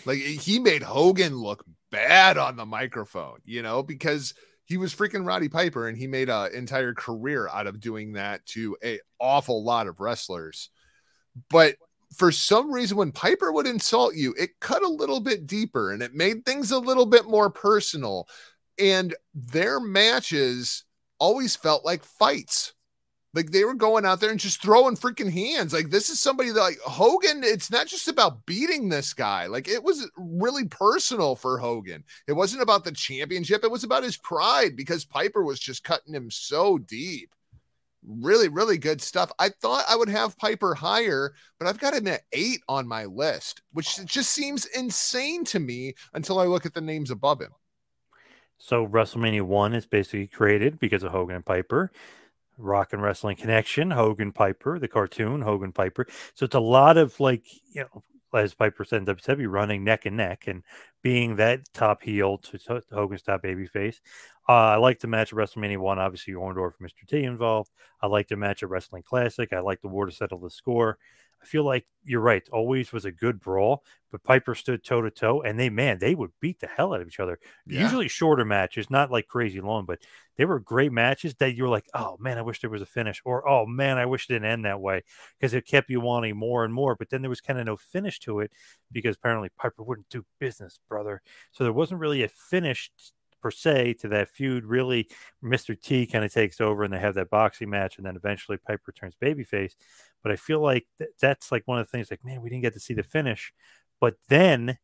Like 0.05 0.19
he 0.19 0.59
made 0.59 0.83
Hogan 0.83 1.37
look 1.37 1.65
bad 1.91 2.39
on 2.39 2.57
the 2.57 2.67
microphone, 2.67 3.39
you 3.45 3.63
know, 3.63 3.83
because 3.83 4.35
he 4.65 4.77
was 4.77 4.95
freaking 4.95 5.27
Roddy 5.27 5.49
Piper 5.49 5.89
and 5.89 5.99
he 5.99 6.07
made 6.07 6.29
an 6.29 6.53
entire 6.55 6.95
career 6.95 7.49
out 7.49 7.67
of 7.67 7.81
doing 7.81 8.13
that 8.13 8.47
to 8.47 8.77
a 8.85 9.01
awful 9.19 9.65
lot 9.65 9.87
of 9.89 10.01
wrestlers. 10.01 10.71
But 11.49 11.77
for 12.15 12.33
some 12.33 12.73
reason, 12.73 12.97
when 12.97 13.13
Piper 13.13 13.53
would 13.53 13.67
insult 13.67 14.15
you, 14.15 14.35
it 14.39 14.61
cut 14.61 14.83
a 14.83 14.89
little 14.89 15.21
bit 15.21 15.47
deeper 15.47 15.93
and 15.93 16.03
it 16.03 16.15
made 16.15 16.45
things 16.45 16.71
a 16.71 16.79
little 16.79 17.07
bit 17.07 17.27
more 17.27 17.51
personal. 17.51 18.29
and 18.79 19.15
their 19.35 19.79
matches 19.81 20.85
always 21.19 21.55
felt 21.57 21.85
like 21.85 22.05
fights. 22.05 22.73
Like 23.33 23.51
they 23.51 23.65
were 23.65 23.75
going 23.75 24.05
out 24.05 24.21
there 24.21 24.31
and 24.31 24.41
just 24.41 24.61
throwing 24.61 24.97
freaking 24.97 25.31
hands. 25.31 25.73
Like 25.73 25.91
this 25.91 26.11
is 26.11 26.21
somebody 26.21 26.51
that 26.51 26.61
like 26.61 26.81
Hogan, 26.81 27.45
it's 27.45 27.71
not 27.71 27.87
just 27.87 28.09
about 28.09 28.45
beating 28.45 28.89
this 28.89 29.15
guy. 29.15 29.47
Like 29.47 29.69
it 29.69 29.85
was 29.85 30.11
really 30.17 30.65
personal 30.65 31.37
for 31.37 31.59
Hogan. 31.59 32.03
It 32.27 32.33
wasn't 32.33 32.63
about 32.63 32.85
the 32.85 32.93
championship, 32.93 33.63
it 33.63 33.71
was 33.71 33.85
about 33.85 34.03
his 34.03 34.17
pride 34.17 34.77
because 34.77 35.05
Piper 35.05 35.45
was 35.45 35.61
just 35.61 35.85
cutting 35.85 36.15
him 36.15 36.31
so 36.31 36.79
deep. 36.79 37.35
Really, 38.05 38.49
really 38.49 38.79
good 38.79 39.01
stuff. 39.03 39.31
I 39.39 39.51
thought 39.51 39.85
I 39.89 39.95
would 39.95 40.09
have 40.09 40.39
Piper 40.39 40.75
higher, 40.75 41.35
but 41.59 41.69
I've 41.69 41.79
got 41.79 41.95
him 41.95 42.09
at 42.09 42.23
eight 42.33 42.63
on 42.67 42.89
my 42.89 43.05
list, 43.05 43.61
which 43.73 44.05
just 44.07 44.31
seems 44.31 44.65
insane 44.65 45.45
to 45.47 45.61
me 45.61 45.95
until 46.15 46.39
I 46.39 46.47
look 46.47 46.65
at 46.65 46.73
the 46.73 46.81
names 46.81 47.11
above 47.11 47.43
him. 47.43 47.53
So 48.57 48.87
WrestleMania 48.87 49.43
one 49.43 49.75
is 49.75 49.87
basically 49.87 50.27
created 50.27 50.79
because 50.79 51.03
of 51.03 51.13
Hogan 51.13 51.37
and 51.37 51.45
Piper. 51.45 51.93
Rock 52.61 52.93
and 52.93 53.03
Wrestling 53.03 53.37
Connection, 53.37 53.91
Hogan 53.91 54.33
Piper, 54.33 54.79
the 54.79 54.89
cartoon, 54.89 55.43
Hogan 55.43 55.73
Piper. 55.73 56.07
So 56.35 56.45
it's 56.45 56.55
a 56.55 56.61
lot 56.61 56.97
of 56.97 57.19
like, 57.21 57.45
you 57.73 57.83
know, 57.83 58.03
as 58.39 58.55
Piper 58.55 58.85
said 58.85 58.99
in 58.99 59.07
WWE, 59.07 59.51
running 59.51 59.83
neck 59.83 60.07
and 60.07 60.17
neck 60.17 60.47
and 60.47 60.63
being 61.03 61.37
that 61.37 61.61
top 61.73 62.03
heel 62.03 62.39
to, 62.39 62.59
to 62.59 62.83
Hogan's 62.93 63.23
top 63.23 63.43
babyface. 63.43 63.97
Uh, 64.49 64.53
I 64.53 64.77
like 64.77 65.01
the 65.01 65.09
match 65.09 65.33
at 65.33 65.39
WrestleMania 65.39 65.79
1. 65.79 65.99
Obviously, 65.99 66.35
Orndorff 66.35 66.73
and 66.79 66.89
Mr. 66.89 67.07
T 67.09 67.23
involved. 67.23 67.71
I 68.01 68.07
like 68.07 68.29
the 68.29 68.37
match 68.37 68.63
at 68.63 68.69
Wrestling 68.69 69.03
Classic. 69.03 69.53
I 69.53 69.61
like 69.61 69.81
the 69.81 69.89
war 69.89 70.07
to 70.07 70.13
settle 70.13 70.39
the 70.39 70.51
score. 70.51 70.99
I 71.43 71.47
feel 71.47 71.65
like 71.65 71.87
you're 72.05 72.21
right. 72.21 72.47
Always 72.53 72.93
was 72.93 73.05
a 73.05 73.13
good 73.13 73.41
brawl, 73.41 73.83
but 74.11 74.23
Piper 74.23 74.55
stood 74.55 74.85
toe 74.85 75.01
to 75.01 75.11
toe, 75.11 75.41
and 75.43 75.59
they 75.59 75.71
man, 75.71 75.99
they 75.99 76.15
would 76.15 76.33
beat 76.41 76.61
the 76.61 76.67
hell 76.67 76.93
out 76.93 77.01
of 77.01 77.09
each 77.09 77.21
other. 77.21 77.39
Yeah. 77.67 77.83
Usually 77.83 78.09
shorter 78.09 78.45
matches, 78.45 78.91
not 78.91 79.11
like 79.11 79.27
crazy 79.27 79.61
long, 79.61 79.87
but 79.87 80.01
they 80.37 80.45
were 80.45 80.61
great 80.61 80.93
matches 80.93 81.35
that 81.37 81.55
you 81.55 81.63
were 81.63 81.69
like, 81.69 81.87
oh 81.95 82.17
man, 82.21 82.37
I 82.37 82.43
wish 82.43 82.61
there 82.61 82.71
was 82.71 82.83
a 82.83 82.87
finish, 82.87 83.23
or 83.25 83.49
oh 83.49 83.65
man, 83.67 83.97
I 83.97 84.07
wish 84.07 84.29
it 84.29 84.35
didn't 84.35 84.51
end 84.51 84.65
that 84.65 84.81
way 84.81 85.03
because 85.39 85.55
it 85.55 85.67
kept 85.67 85.91
you 85.91 86.01
wanting 86.01 86.37
more 86.37 86.65
and 86.65 86.75
more. 86.75 86.95
But 86.95 87.11
then 87.11 87.23
there 87.23 87.31
was 87.31 87.41
kind 87.41 87.59
of 87.59 87.67
no 87.67 87.77
finish 87.77 88.19
to 88.21 88.41
it 88.41 88.53
because 88.93 89.17
apparently 89.17 89.49
Piper 89.57 89.83
wouldn't 89.83 90.09
do 90.11 90.25
business, 90.39 90.79
brother. 90.89 91.23
So 91.53 91.65
there 91.65 91.73
wasn't 91.73 92.01
really 92.01 92.23
a 92.23 92.29
finish 92.29 92.91
per 93.41 93.51
se 93.51 93.95
to 94.01 94.09
that 94.09 94.29
feud. 94.29 94.65
Really, 94.65 95.09
Mr. 95.43 95.81
T 95.81 96.07
kind 96.07 96.25
of 96.25 96.33
takes 96.33 96.61
over 96.61 96.85
and 96.85 96.93
they 96.93 96.99
have 96.99 97.15
that 97.15 97.31
boxing 97.31 97.71
match, 97.71 97.97
and 97.97 98.07
then 98.07 98.17
eventually 98.17 98.59
Piper 98.59 98.93
turns 98.93 99.17
babyface. 99.21 99.75
But 100.23 100.33
I 100.33 100.37
feel 100.37 100.61
like 100.61 100.87
th- 100.99 101.11
that's 101.21 101.51
like 101.51 101.67
one 101.67 101.79
of 101.79 101.87
the 101.87 101.91
things 101.91 102.11
like, 102.11 102.25
man, 102.25 102.43
we 102.43 102.51
didn't 102.51 102.63
get 102.63 102.75
to 102.75 102.81
see 102.81 102.95
the 102.95 103.03
finish. 103.03 103.53
But 104.01 104.17
then 104.29 104.79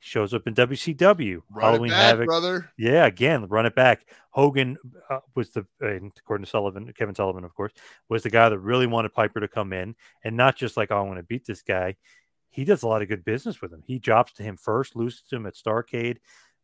shows 0.00 0.32
up 0.32 0.46
in 0.46 0.54
WCW. 0.54 1.42
Run 1.50 1.64
Halloween 1.64 1.90
back, 1.90 2.10
Havoc. 2.10 2.26
brother. 2.26 2.70
Yeah, 2.78 3.06
again, 3.06 3.46
run 3.48 3.66
it 3.66 3.74
back. 3.74 4.06
Hogan 4.30 4.76
uh, 5.10 5.20
was 5.34 5.50
the, 5.50 5.66
according 5.80 6.44
to 6.44 6.50
Sullivan, 6.50 6.92
Kevin 6.96 7.14
Sullivan, 7.14 7.44
of 7.44 7.54
course, 7.54 7.72
was 8.08 8.22
the 8.22 8.30
guy 8.30 8.48
that 8.48 8.58
really 8.58 8.86
wanted 8.86 9.12
Piper 9.12 9.40
to 9.40 9.48
come 9.48 9.72
in 9.72 9.96
and 10.22 10.36
not 10.36 10.56
just 10.56 10.76
like, 10.76 10.90
oh, 10.90 10.98
I 10.98 11.02
want 11.02 11.18
to 11.18 11.24
beat 11.24 11.46
this 11.46 11.62
guy. 11.62 11.96
He 12.50 12.64
does 12.64 12.82
a 12.82 12.88
lot 12.88 13.02
of 13.02 13.08
good 13.08 13.24
business 13.24 13.60
with 13.60 13.72
him. 13.72 13.82
He 13.86 13.98
drops 13.98 14.32
to 14.34 14.42
him 14.42 14.56
first, 14.56 14.96
loses 14.96 15.22
to 15.22 15.36
him 15.36 15.46
at 15.46 15.54
Starcade 15.54 16.18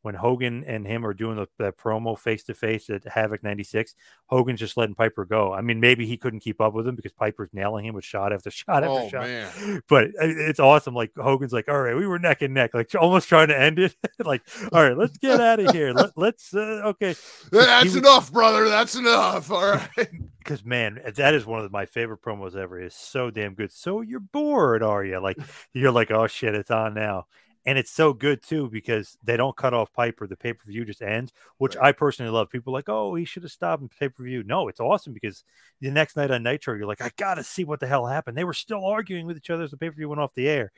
when 0.04 0.14
Hogan 0.14 0.64
and 0.64 0.86
him 0.86 1.06
are 1.06 1.14
doing 1.14 1.46
the, 1.56 1.72
promo 1.72 2.16
face 2.18 2.44
to 2.44 2.54
face 2.54 2.90
at 2.90 3.04
Havoc 3.04 3.42
96, 3.42 3.94
Hogan's 4.26 4.60
just 4.60 4.76
letting 4.76 4.94
Piper 4.94 5.24
go. 5.24 5.50
I 5.50 5.62
mean, 5.62 5.80
maybe 5.80 6.06
he 6.06 6.18
couldn't 6.18 6.40
keep 6.40 6.60
up 6.60 6.74
with 6.74 6.86
him 6.86 6.94
because 6.94 7.14
Piper's 7.14 7.48
nailing 7.54 7.86
him 7.86 7.94
with 7.94 8.04
shot 8.04 8.30
after 8.30 8.50
shot 8.50 8.84
after 8.84 8.88
oh, 8.90 9.08
shot. 9.08 9.22
Man. 9.22 9.82
But 9.88 10.08
it's 10.20 10.60
awesome. 10.60 10.94
Like 10.94 11.12
Hogan's 11.16 11.54
like, 11.54 11.70
all 11.70 11.80
right, 11.80 11.96
we 11.96 12.06
were 12.06 12.18
neck 12.18 12.42
and 12.42 12.52
neck, 12.52 12.74
like 12.74 12.94
almost 12.94 13.30
trying 13.30 13.48
to 13.48 13.58
end 13.58 13.78
it. 13.78 13.96
like, 14.18 14.42
all 14.72 14.82
right, 14.82 14.96
let's 14.96 15.16
get 15.16 15.40
out 15.40 15.58
of 15.58 15.70
here. 15.74 15.94
Let, 15.94 16.34
us 16.34 16.52
uh, 16.54 16.82
okay. 16.84 17.14
That's 17.50 17.94
enough, 17.94 18.30
brother. 18.30 18.68
That's 18.68 18.96
enough. 18.96 19.50
All 19.50 19.72
right. 19.72 20.10
Because 20.38 20.66
man, 20.66 21.00
that 21.16 21.32
is 21.32 21.46
one 21.46 21.64
of 21.64 21.72
my 21.72 21.86
favorite 21.86 22.20
promos 22.20 22.54
ever. 22.54 22.78
It's 22.78 22.94
so 22.94 23.30
damn 23.30 23.54
good. 23.54 23.72
So 23.72 24.02
you're 24.02 24.20
bored, 24.20 24.82
are 24.82 25.02
you? 25.02 25.18
Like 25.18 25.38
you're 25.72 25.92
like, 25.92 26.10
oh 26.10 26.26
shit, 26.26 26.54
it's 26.54 26.70
on 26.70 26.92
now 26.92 27.24
and 27.66 27.78
it's 27.78 27.90
so 27.90 28.12
good 28.12 28.42
too 28.42 28.68
because 28.68 29.16
they 29.22 29.36
don't 29.36 29.56
cut 29.56 29.74
off 29.74 29.92
Piper. 29.92 30.26
The 30.26 30.36
pay 30.36 30.52
per 30.52 30.64
view 30.66 30.84
just 30.84 31.02
ends, 31.02 31.32
which 31.58 31.76
right. 31.76 31.86
I 31.86 31.92
personally 31.92 32.30
love. 32.30 32.50
People 32.50 32.72
like, 32.72 32.88
oh, 32.88 33.14
he 33.14 33.24
should 33.24 33.42
have 33.42 33.52
stopped 33.52 33.82
in 33.82 33.88
pay 33.88 34.08
per 34.08 34.22
view. 34.22 34.42
No, 34.42 34.68
it's 34.68 34.80
awesome 34.80 35.12
because 35.12 35.44
the 35.80 35.90
next 35.90 36.16
night 36.16 36.30
on 36.30 36.42
Nitro, 36.42 36.74
you're 36.74 36.86
like, 36.86 37.00
I 37.00 37.10
gotta 37.16 37.42
see 37.42 37.64
what 37.64 37.80
the 37.80 37.86
hell 37.86 38.06
happened. 38.06 38.36
They 38.36 38.44
were 38.44 38.54
still 38.54 38.84
arguing 38.84 39.26
with 39.26 39.36
each 39.36 39.50
other 39.50 39.64
as 39.64 39.70
the 39.70 39.76
pay 39.76 39.90
per 39.90 39.96
view 39.96 40.08
went 40.08 40.20
off 40.20 40.34
the 40.34 40.48
air, 40.48 40.72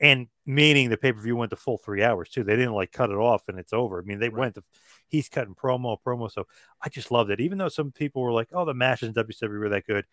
and 0.00 0.28
meaning 0.46 0.90
the 0.90 0.96
pay 0.96 1.12
per 1.12 1.20
view 1.20 1.36
went 1.36 1.50
the 1.50 1.56
full 1.56 1.78
three 1.78 2.02
hours 2.02 2.28
too. 2.28 2.44
They 2.44 2.56
didn't 2.56 2.74
like 2.74 2.92
cut 2.92 3.10
it 3.10 3.16
off 3.16 3.48
and 3.48 3.58
it's 3.58 3.72
over. 3.72 4.00
I 4.00 4.04
mean, 4.04 4.20
they 4.20 4.28
right. 4.28 4.38
went. 4.38 4.54
To, 4.54 4.62
he's 5.08 5.28
cutting 5.28 5.54
promo, 5.54 5.96
promo. 6.04 6.30
So 6.30 6.46
I 6.80 6.88
just 6.88 7.10
loved 7.10 7.30
it. 7.30 7.40
Even 7.40 7.58
though 7.58 7.68
some 7.68 7.90
people 7.90 8.22
were 8.22 8.32
like, 8.32 8.48
oh, 8.52 8.64
the 8.64 8.74
matches 8.74 9.08
in 9.08 9.14
WWE 9.14 9.58
were 9.58 9.68
that 9.70 9.86
good 9.86 10.04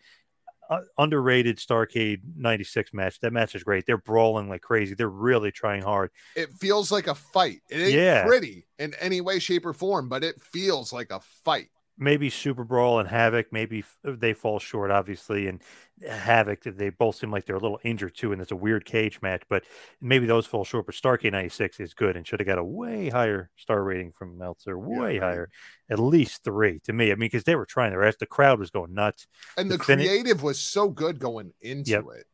uh, 0.68 0.80
underrated 0.98 1.58
Starcade 1.58 2.20
96 2.36 2.92
match. 2.92 3.20
That 3.20 3.32
match 3.32 3.54
is 3.54 3.62
great. 3.62 3.86
They're 3.86 3.98
brawling 3.98 4.48
like 4.48 4.62
crazy. 4.62 4.94
They're 4.94 5.08
really 5.08 5.52
trying 5.52 5.82
hard. 5.82 6.10
It 6.34 6.52
feels 6.54 6.90
like 6.90 7.06
a 7.06 7.14
fight. 7.14 7.60
It 7.70 7.80
ain't 7.80 7.92
yeah. 7.92 8.24
pretty 8.26 8.66
in 8.78 8.94
any 9.00 9.20
way, 9.20 9.38
shape, 9.38 9.66
or 9.66 9.72
form, 9.72 10.08
but 10.08 10.24
it 10.24 10.40
feels 10.40 10.92
like 10.92 11.10
a 11.10 11.20
fight 11.44 11.68
maybe 11.98 12.30
Super 12.30 12.64
Brawl 12.64 12.98
and 12.98 13.08
Havoc, 13.08 13.52
maybe 13.52 13.84
uh, 14.06 14.12
they 14.16 14.32
fall 14.32 14.58
short, 14.58 14.90
obviously, 14.90 15.46
and 15.46 15.62
uh, 16.06 16.12
Havoc, 16.12 16.62
they 16.62 16.90
both 16.90 17.16
seem 17.16 17.30
like 17.30 17.46
they're 17.46 17.56
a 17.56 17.60
little 17.60 17.80
injured 17.84 18.14
too, 18.14 18.32
and 18.32 18.40
it's 18.40 18.52
a 18.52 18.56
weird 18.56 18.84
cage 18.84 19.20
match, 19.22 19.42
but 19.48 19.64
maybe 20.00 20.26
those 20.26 20.46
fall 20.46 20.64
short. 20.64 20.86
But 20.86 20.94
Starcade 20.94 21.32
96 21.32 21.80
is 21.80 21.94
good 21.94 22.16
and 22.16 22.26
should 22.26 22.40
have 22.40 22.46
got 22.46 22.58
a 22.58 22.64
way 22.64 23.08
higher 23.08 23.50
star 23.56 23.82
rating 23.82 24.12
from 24.12 24.38
Meltzer, 24.38 24.78
way 24.78 25.16
yeah, 25.16 25.20
higher, 25.20 25.50
at 25.90 25.98
least 25.98 26.44
three 26.44 26.80
to 26.80 26.92
me. 26.92 27.06
I 27.10 27.14
mean, 27.14 27.20
because 27.20 27.44
they 27.44 27.56
were 27.56 27.66
trying 27.66 27.90
their 27.90 28.04
ass, 28.04 28.16
the 28.18 28.26
crowd 28.26 28.58
was 28.58 28.70
going 28.70 28.94
nuts, 28.94 29.26
and 29.56 29.70
the, 29.70 29.76
the 29.76 29.82
creative 29.82 30.42
was 30.42 30.58
so 30.58 30.88
good 30.88 31.18
going 31.18 31.52
into 31.60 31.90
yep. 31.90 32.04
it. 32.14 32.26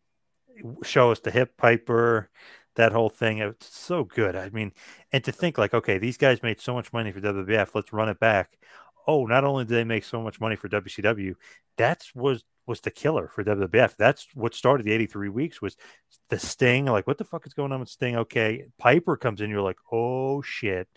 Show 0.84 1.10
us 1.12 1.20
the 1.20 1.30
hip 1.30 1.56
piper 1.56 2.30
that 2.74 2.92
whole 2.92 3.10
thing. 3.10 3.38
It's 3.38 3.74
so 3.74 4.04
good. 4.04 4.36
I 4.36 4.50
mean, 4.50 4.72
and 5.12 5.22
to 5.24 5.32
think 5.32 5.58
like, 5.58 5.74
okay, 5.74 5.98
these 5.98 6.16
guys 6.16 6.42
made 6.42 6.60
so 6.60 6.74
much 6.74 6.92
money 6.92 7.12
for 7.12 7.20
WWF, 7.20 7.70
let's 7.74 7.92
run 7.92 8.08
it 8.08 8.18
back 8.20 8.58
oh, 9.06 9.26
not 9.26 9.44
only 9.44 9.64
did 9.64 9.74
they 9.74 9.84
make 9.84 10.04
so 10.04 10.22
much 10.22 10.40
money 10.40 10.56
for 10.56 10.68
WCW, 10.68 11.34
that's 11.76 12.14
was 12.14 12.44
was 12.66 12.80
the 12.80 12.90
killer 12.90 13.28
for 13.28 13.42
WWF. 13.42 13.96
That's 13.96 14.26
what 14.34 14.54
started 14.54 14.86
the 14.86 14.92
83 14.92 15.28
weeks 15.28 15.60
was 15.60 15.76
the 16.28 16.38
Sting. 16.38 16.86
Like, 16.86 17.06
what 17.06 17.18
the 17.18 17.24
fuck 17.24 17.46
is 17.46 17.54
going 17.54 17.72
on 17.72 17.80
with 17.80 17.88
Sting? 17.88 18.16
Okay. 18.16 18.66
Piper 18.78 19.16
comes 19.16 19.40
in, 19.40 19.50
you're 19.50 19.62
like, 19.62 19.78
oh 19.90 20.42
shit. 20.42 20.88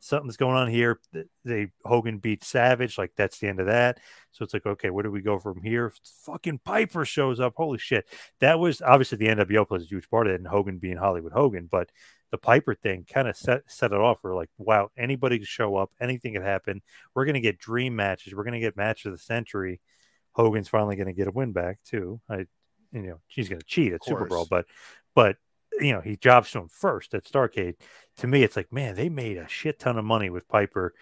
Something's 0.00 0.38
going 0.38 0.56
on 0.56 0.68
here. 0.68 0.98
They 1.44 1.68
Hogan 1.84 2.18
beat 2.18 2.42
Savage, 2.42 2.96
like 2.96 3.12
that's 3.16 3.38
the 3.38 3.48
end 3.48 3.60
of 3.60 3.66
that. 3.66 3.98
So 4.32 4.44
it's 4.44 4.54
like, 4.54 4.64
okay, 4.64 4.88
where 4.88 5.02
do 5.02 5.10
we 5.10 5.20
go 5.20 5.38
from 5.38 5.62
here? 5.62 5.92
Fucking 6.24 6.60
Piper 6.64 7.04
shows 7.04 7.38
up. 7.38 7.52
Holy 7.56 7.78
shit. 7.78 8.06
That 8.40 8.58
was 8.58 8.80
obviously 8.80 9.18
the 9.18 9.28
NWO 9.28 9.68
plays 9.68 9.82
a 9.82 9.86
huge 9.86 10.08
part 10.08 10.26
of 10.26 10.32
it, 10.32 10.40
and 10.40 10.48
Hogan 10.48 10.78
being 10.78 10.96
Hollywood 10.96 11.32
Hogan, 11.32 11.68
but 11.70 11.90
the 12.30 12.38
Piper 12.38 12.74
thing 12.74 13.04
kind 13.12 13.28
of 13.28 13.36
set 13.36 13.62
set 13.66 13.92
it 13.92 13.98
off. 13.98 14.20
We're 14.22 14.34
like, 14.34 14.50
wow, 14.56 14.90
anybody 14.96 15.38
can 15.38 15.46
show 15.46 15.76
up, 15.76 15.90
anything 16.00 16.34
can 16.34 16.42
happen. 16.42 16.80
We're 17.14 17.26
gonna 17.26 17.40
get 17.40 17.58
dream 17.58 17.94
matches. 17.94 18.34
We're 18.34 18.44
gonna 18.44 18.60
get 18.60 18.76
match 18.76 19.04
of 19.04 19.12
the 19.12 19.18
century. 19.18 19.80
Hogan's 20.32 20.68
finally 20.68 20.96
gonna 20.96 21.12
get 21.12 21.28
a 21.28 21.32
win 21.32 21.52
back 21.52 21.78
too. 21.84 22.20
I, 22.28 22.46
you 22.92 23.02
know, 23.02 23.20
she's 23.28 23.48
gonna 23.48 23.62
cheat 23.66 23.92
at 23.92 24.04
Super 24.04 24.24
Brawl, 24.26 24.46
but, 24.48 24.66
but 25.14 25.36
you 25.80 25.92
know, 25.92 26.00
he 26.00 26.16
jobs 26.16 26.50
to 26.52 26.58
him 26.58 26.68
first 26.68 27.14
at 27.14 27.24
Starcade. 27.24 27.76
To 28.18 28.26
me, 28.26 28.42
it's 28.42 28.56
like, 28.56 28.72
man, 28.72 28.94
they 28.94 29.08
made 29.08 29.38
a 29.38 29.48
shit 29.48 29.78
ton 29.78 29.98
of 29.98 30.04
money 30.04 30.30
with 30.30 30.48
Piper, 30.48 30.94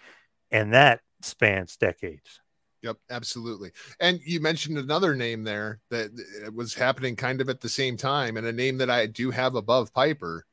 and 0.51 0.73
that 0.73 1.01
spans 1.21 1.75
decades. 1.75 2.39
Yep, 2.81 2.97
absolutely. 3.09 3.71
And 3.99 4.19
you 4.23 4.39
mentioned 4.39 4.77
another 4.77 5.13
name 5.13 5.43
there 5.43 5.81
that 5.89 6.11
was 6.53 6.73
happening 6.73 7.15
kind 7.15 7.41
of 7.41 7.49
at 7.49 7.59
the 7.59 7.69
same 7.69 7.97
time, 7.97 8.37
and 8.37 8.47
a 8.47 8.53
name 8.53 8.77
that 8.77 8.89
I 8.89 9.05
do 9.05 9.31
have 9.31 9.55
above 9.55 9.93
Piper 9.93 10.45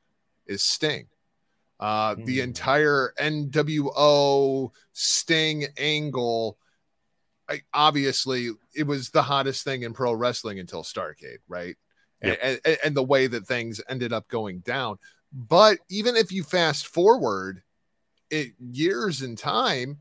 is 0.47 0.62
Sting. 0.62 1.07
Uh, 1.79 2.15
mm. 2.15 2.25
The 2.25 2.39
hmm. 2.39 2.45
entire 2.45 3.12
NWO 3.21 4.71
Sting 4.93 5.67
angle, 5.77 6.59
I, 7.49 7.61
obviously, 7.73 8.51
it 8.75 8.87
was 8.87 9.11
the 9.11 9.23
hottest 9.23 9.62
thing 9.62 9.83
in 9.83 9.93
pro 9.93 10.12
wrestling 10.12 10.59
until 10.59 10.83
Starcade, 10.83 11.39
right? 11.49 11.77
Yep. 12.27 12.39
And, 12.43 12.61
and, 12.65 12.79
and 12.85 12.97
the 12.97 13.03
way 13.03 13.27
that 13.27 13.47
things 13.47 13.81
ended 13.89 14.12
up 14.12 14.29
going 14.29 14.61
down. 14.61 14.99
But 15.33 15.79
even 15.89 16.17
if 16.17 16.33
you 16.33 16.43
fast 16.43 16.87
forward 16.87 17.62
it 18.31 18.53
years 18.59 19.23
in 19.23 19.37
time, 19.37 19.99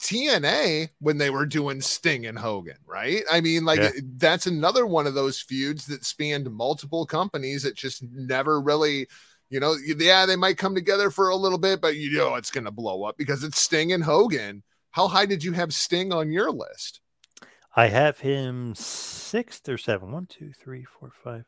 TNA 0.00 0.88
when 1.00 1.18
they 1.18 1.28
were 1.28 1.44
doing 1.44 1.80
Sting 1.80 2.26
and 2.26 2.38
Hogan, 2.38 2.78
right? 2.86 3.22
I 3.30 3.40
mean, 3.42 3.64
like 3.64 3.80
yeah. 3.80 3.90
that's 4.16 4.46
another 4.46 4.86
one 4.86 5.06
of 5.06 5.14
those 5.14 5.40
feuds 5.40 5.86
that 5.86 6.04
spanned 6.04 6.50
multiple 6.50 7.04
companies 7.04 7.62
that 7.64 7.76
just 7.76 8.02
never 8.02 8.60
really 8.60 9.06
you 9.50 9.58
know, 9.58 9.74
yeah, 9.84 10.26
they 10.26 10.36
might 10.36 10.58
come 10.58 10.76
together 10.76 11.10
for 11.10 11.28
a 11.28 11.36
little 11.36 11.58
bit, 11.58 11.80
but 11.80 11.96
you 11.96 12.16
know 12.16 12.36
it's 12.36 12.52
going 12.52 12.64
to 12.64 12.70
blow 12.70 13.02
up 13.02 13.18
because 13.18 13.42
it's 13.42 13.60
Sting 13.60 13.92
and 13.92 14.04
Hogan. 14.04 14.62
How 14.92 15.08
high 15.08 15.26
did 15.26 15.42
you 15.42 15.52
have 15.52 15.74
Sting 15.74 16.12
on 16.12 16.30
your 16.30 16.52
list? 16.52 17.00
I 17.74 17.88
have 17.88 18.20
him 18.20 18.74
sixth 18.76 19.68
or 19.68 19.76
seven. 19.76 20.12
One, 20.12 20.26
two, 20.26 20.52
three, 20.52 20.84
four, 20.84 21.12
five. 21.22 21.44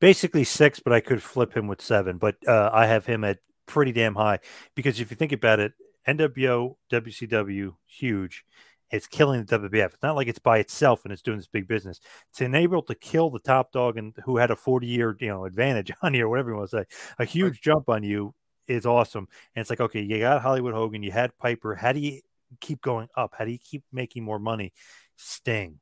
Basically 0.00 0.44
six, 0.44 0.80
but 0.80 0.92
I 0.92 1.00
could 1.00 1.22
flip 1.22 1.54
him 1.56 1.66
with 1.66 1.82
seven. 1.82 2.18
But 2.18 2.36
uh, 2.46 2.70
I 2.72 2.86
have 2.86 3.06
him 3.06 3.24
at 3.24 3.38
pretty 3.66 3.92
damn 3.92 4.14
high 4.14 4.40
because 4.74 4.98
if 4.98 5.10
you 5.10 5.16
think 5.16 5.32
about 5.32 5.60
it, 5.60 5.72
NWO, 6.06 6.76
WCW, 6.90 7.74
huge. 7.86 8.44
It's 8.90 9.06
killing 9.06 9.44
the 9.44 9.58
WWF. 9.58 9.94
It's 9.94 10.02
not 10.02 10.16
like 10.16 10.26
it's 10.26 10.40
by 10.40 10.58
itself 10.58 11.04
and 11.04 11.12
it's 11.12 11.22
doing 11.22 11.38
this 11.38 11.46
big 11.46 11.68
business. 11.68 12.00
To 12.34 12.44
enable 12.44 12.82
to 12.82 12.94
kill 12.96 13.30
the 13.30 13.38
top 13.38 13.70
dog 13.70 13.96
and 13.96 14.12
who 14.24 14.38
had 14.38 14.50
a 14.50 14.56
40 14.56 14.86
year, 14.86 15.16
you 15.20 15.28
know, 15.28 15.44
advantage 15.44 15.92
on 16.02 16.14
you 16.14 16.24
or 16.24 16.28
whatever 16.28 16.50
you 16.50 16.56
want 16.56 16.70
to 16.70 16.78
say, 16.78 16.84
a 17.18 17.24
huge 17.24 17.54
right. 17.54 17.62
jump 17.62 17.88
on 17.88 18.02
you 18.02 18.34
is 18.66 18.86
awesome. 18.86 19.28
And 19.54 19.60
it's 19.60 19.70
like, 19.70 19.80
okay, 19.80 20.00
you 20.00 20.18
got 20.18 20.42
Hollywood 20.42 20.74
Hogan, 20.74 21.02
you 21.02 21.12
had 21.12 21.36
Piper. 21.38 21.76
How 21.76 21.92
do 21.92 22.00
you 22.00 22.20
keep 22.60 22.80
going 22.80 23.08
up? 23.16 23.34
How 23.38 23.44
do 23.44 23.52
you 23.52 23.58
keep 23.58 23.84
making 23.92 24.24
more 24.24 24.40
money? 24.40 24.72
Sting. 25.16 25.78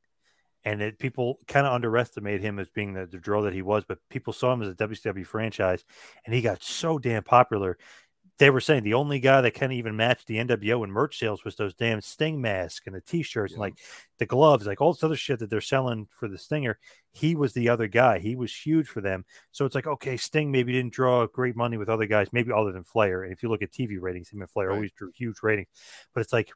And 0.65 0.83
it, 0.83 0.99
people 0.99 1.39
kind 1.47 1.67
of 1.67 1.73
underestimated 1.73 2.43
him 2.43 2.59
as 2.59 2.69
being 2.69 2.93
the, 2.93 3.07
the 3.07 3.19
draw 3.19 3.43
that 3.43 3.55
he 3.55 3.63
was, 3.63 3.85
but 3.85 3.99
people 4.11 4.33
saw 4.33 4.53
him 4.53 4.63
as 4.63 4.69
a 4.69 4.75
WCW 4.75 5.27
franchise, 5.27 5.85
and 6.27 6.35
he 6.35 6.43
got 6.43 6.63
so 6.63 6.99
damn 6.99 7.23
popular 7.23 7.79
they 8.39 8.51
were 8.51 8.61
saying 8.61 8.85
the 8.85 8.95
only 8.95 9.19
guy 9.19 9.41
that 9.41 9.55
kind 9.55 9.73
of 9.73 9.79
even 9.79 9.97
matched 9.97 10.27
the 10.27 10.37
NWO 10.37 10.85
in 10.85 10.91
merch 10.91 11.19
sales 11.19 11.45
was 11.45 11.57
those 11.57 11.75
damn 11.75 12.01
Sting 12.01 12.41
masks 12.41 12.87
and 12.87 12.95
the 12.95 13.01
T-shirts 13.01 13.53
yeah. 13.53 13.57
and 13.57 13.61
like 13.61 13.79
the 14.19 14.27
gloves, 14.27 14.67
like 14.67 14.81
all 14.81 14.93
this 14.93 15.03
other 15.03 15.17
shit 15.17 15.41
that 15.41 15.51
they're 15.51 15.61
selling 15.61 16.07
for 16.09 16.29
the 16.29 16.39
Stinger. 16.39 16.79
He 17.11 17.35
was 17.35 17.53
the 17.53 17.69
other 17.69 17.89
guy. 17.89 18.21
He 18.21 18.37
was 18.37 18.55
huge 18.55 18.89
for 18.89 19.01
them. 19.01 19.25
So 19.51 19.65
it's 19.65 19.75
like, 19.75 19.89
okay, 19.89 20.17
Sting 20.17 20.53
maybe 20.53 20.73
didn't 20.73 20.93
draw 20.93 21.27
great 21.27 21.57
money 21.57 21.77
with 21.77 21.89
other 21.89 22.07
guys, 22.07 22.33
maybe 22.33 22.53
other 22.53 22.71
than 22.71 22.85
Flair. 22.85 23.25
And 23.25 23.33
if 23.33 23.43
you 23.43 23.49
look 23.49 23.63
at 23.63 23.73
TV 23.73 24.01
ratings, 24.01 24.31
him 24.31 24.41
and 24.41 24.51
Flair 24.51 24.69
right. 24.69 24.75
always 24.75 24.93
drew 24.93 25.11
huge 25.13 25.39
ratings. 25.43 25.69
But 26.15 26.21
it's 26.21 26.33
like 26.33 26.53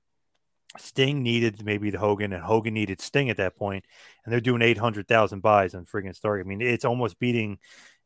Sting 0.78 1.22
needed 1.22 1.64
maybe 1.64 1.90
the 1.90 1.98
Hogan, 1.98 2.32
and 2.32 2.42
Hogan 2.42 2.74
needed 2.74 3.00
Sting 3.00 3.30
at 3.30 3.36
that 3.36 3.56
point, 3.56 3.84
and 4.24 4.32
they're 4.32 4.40
doing 4.40 4.62
eight 4.62 4.78
hundred 4.78 5.08
thousand 5.08 5.40
buys 5.40 5.74
on 5.74 5.84
friggin' 5.84 6.14
Stark. 6.14 6.40
I 6.40 6.48
mean, 6.48 6.60
it's 6.60 6.84
almost 6.84 7.18
beating 7.18 7.58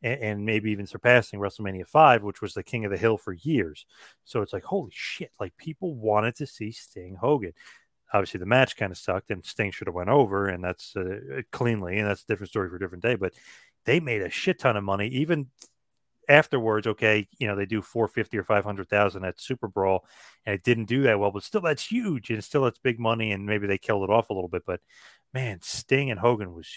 and, 0.03 0.21
and, 0.21 0.47
maybe 0.47 0.71
even 0.71 0.87
surpassing 0.87 1.41
WrestleMania 1.41 1.87
5, 1.87 2.23
which 2.23 2.43
was 2.43 2.55
the 2.55 2.63
king 2.63 2.85
of 2.85 2.91
the 2.91 2.99
hill 2.99 3.17
for 3.17 3.33
years. 3.33 3.87
So 4.25 4.43
it's 4.43 4.53
like, 4.53 4.65
holy 4.65 4.93
shit, 4.93 5.31
like 5.41 5.57
people 5.57 5.95
wanted 5.95 6.37
to 6.37 6.47
see 6.47 6.71
Sting 6.73 7.17
Hogan. 7.17 7.53
Obviously, 8.13 8.39
the 8.39 8.47
match 8.47 8.77
kind 8.77 8.93
of 8.93 8.99
sucked, 8.99 9.31
and 9.31 9.45
Sting 9.45 9.71
should 9.71 9.89
have 9.89 9.95
went 9.95 10.11
over, 10.11 10.49
and 10.49 10.63
that's 10.63 10.95
uh, 10.97 11.43
cleanly, 11.51 11.99
and 11.99 12.09
that's 12.09 12.23
a 12.23 12.27
different 12.27 12.51
story 12.51 12.69
for 12.69 12.77
a 12.77 12.81
different 12.81 13.03
day. 13.03 13.15
But 13.15 13.35
they 13.85 14.01
made 14.01 14.23
a 14.23 14.31
shit 14.31 14.59
ton 14.59 14.77
of 14.77 14.85
money, 14.85 15.09
even 15.09 15.47
afterwards. 16.29 16.87
Okay, 16.87 17.29
you 17.39 17.47
know 17.47 17.57
they 17.57 17.67
do 17.67 17.83
450 17.83 18.39
or 18.39 18.45
500,000 18.45 19.25
at 19.25 19.41
Super 19.41 19.69
Brawl, 19.69 20.05
and 20.45 20.55
it 20.55 20.63
didn't 20.63 20.87
do 20.87 21.03
that 21.03 21.19
well, 21.19 21.31
but 21.31 21.43
still 21.43 21.61
that's 21.61 21.91
huge, 21.91 22.31
and 22.31 22.43
still 22.43 22.65
that's 22.65 22.79
big 22.79 22.99
money, 22.99 23.33
and 23.33 23.47
maybe 23.47 23.67
they 23.67 23.79
killed 23.79 24.05
it 24.05 24.13
off 24.13 24.31
a 24.31 24.35
little 24.35 24.49
bit. 24.49 24.65
But 24.67 24.81
man, 25.33 25.61
Sting 25.63 26.11
and 26.11 26.21
Hogan 26.21 26.55
was 26.55 26.69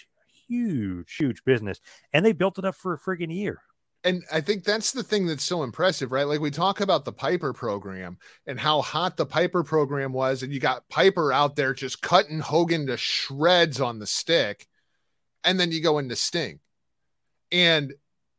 huge, 0.50 1.16
huge 1.16 1.44
business. 1.44 1.80
And 2.12 2.24
they 2.24 2.32
built 2.32 2.58
it 2.58 2.64
up 2.64 2.74
for 2.74 2.92
a 2.92 2.98
friggin' 2.98 3.34
year. 3.34 3.62
And 4.02 4.22
I 4.32 4.40
think 4.40 4.64
that's 4.64 4.92
the 4.92 5.02
thing 5.02 5.26
that's 5.26 5.44
so 5.44 5.62
impressive, 5.62 6.10
right? 6.10 6.26
Like 6.26 6.40
we 6.40 6.50
talk 6.50 6.80
about 6.80 7.04
the 7.04 7.12
Piper 7.12 7.52
program 7.52 8.18
and 8.46 8.58
how 8.58 8.80
hot 8.80 9.16
the 9.16 9.26
Piper 9.26 9.62
program 9.62 10.12
was, 10.12 10.42
and 10.42 10.52
you 10.52 10.58
got 10.58 10.88
Piper 10.88 11.32
out 11.32 11.54
there 11.54 11.74
just 11.74 12.00
cutting 12.00 12.40
Hogan 12.40 12.86
to 12.86 12.96
shreds 12.96 13.78
on 13.80 13.98
the 13.98 14.06
stick. 14.06 14.66
And 15.44 15.60
then 15.60 15.70
you 15.70 15.82
go 15.82 15.98
into 15.98 16.16
Sting 16.16 16.60
and 17.52 17.92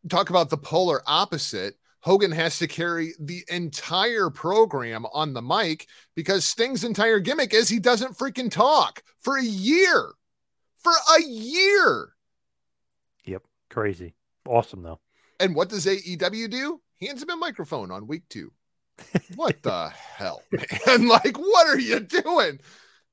talk 0.09 0.29
about 0.29 0.49
the 0.49 0.57
polar 0.57 1.01
opposite. 1.05 1.75
Hogan 2.01 2.31
has 2.31 2.57
to 2.57 2.67
carry 2.67 3.13
the 3.19 3.43
entire 3.47 4.29
program 4.31 5.05
on 5.13 5.33
the 5.33 5.41
mic 5.41 5.87
because 6.15 6.45
Sting's 6.45 6.83
entire 6.83 7.19
gimmick 7.19 7.53
is 7.53 7.69
he 7.69 7.79
doesn't 7.79 8.17
freaking 8.17 8.49
talk 8.49 9.03
for 9.19 9.37
a 9.37 9.43
year 9.43 10.13
for 10.81 10.93
a 11.17 11.21
year. 11.23 12.13
Yep. 13.25 13.43
Crazy. 13.69 14.15
Awesome, 14.47 14.83
though. 14.83 14.99
And 15.39 15.55
what 15.55 15.69
does 15.69 15.85
AEW 15.85 16.49
do? 16.49 16.81
Hands 16.99 17.21
him 17.21 17.29
a 17.29 17.35
microphone 17.35 17.91
on 17.91 18.07
week 18.07 18.23
two. 18.29 18.51
what 19.35 19.61
the 19.63 19.89
hell, 19.89 20.43
man? 20.51 21.07
Like, 21.07 21.37
what 21.37 21.67
are 21.67 21.79
you 21.79 21.99
doing? 21.99 22.59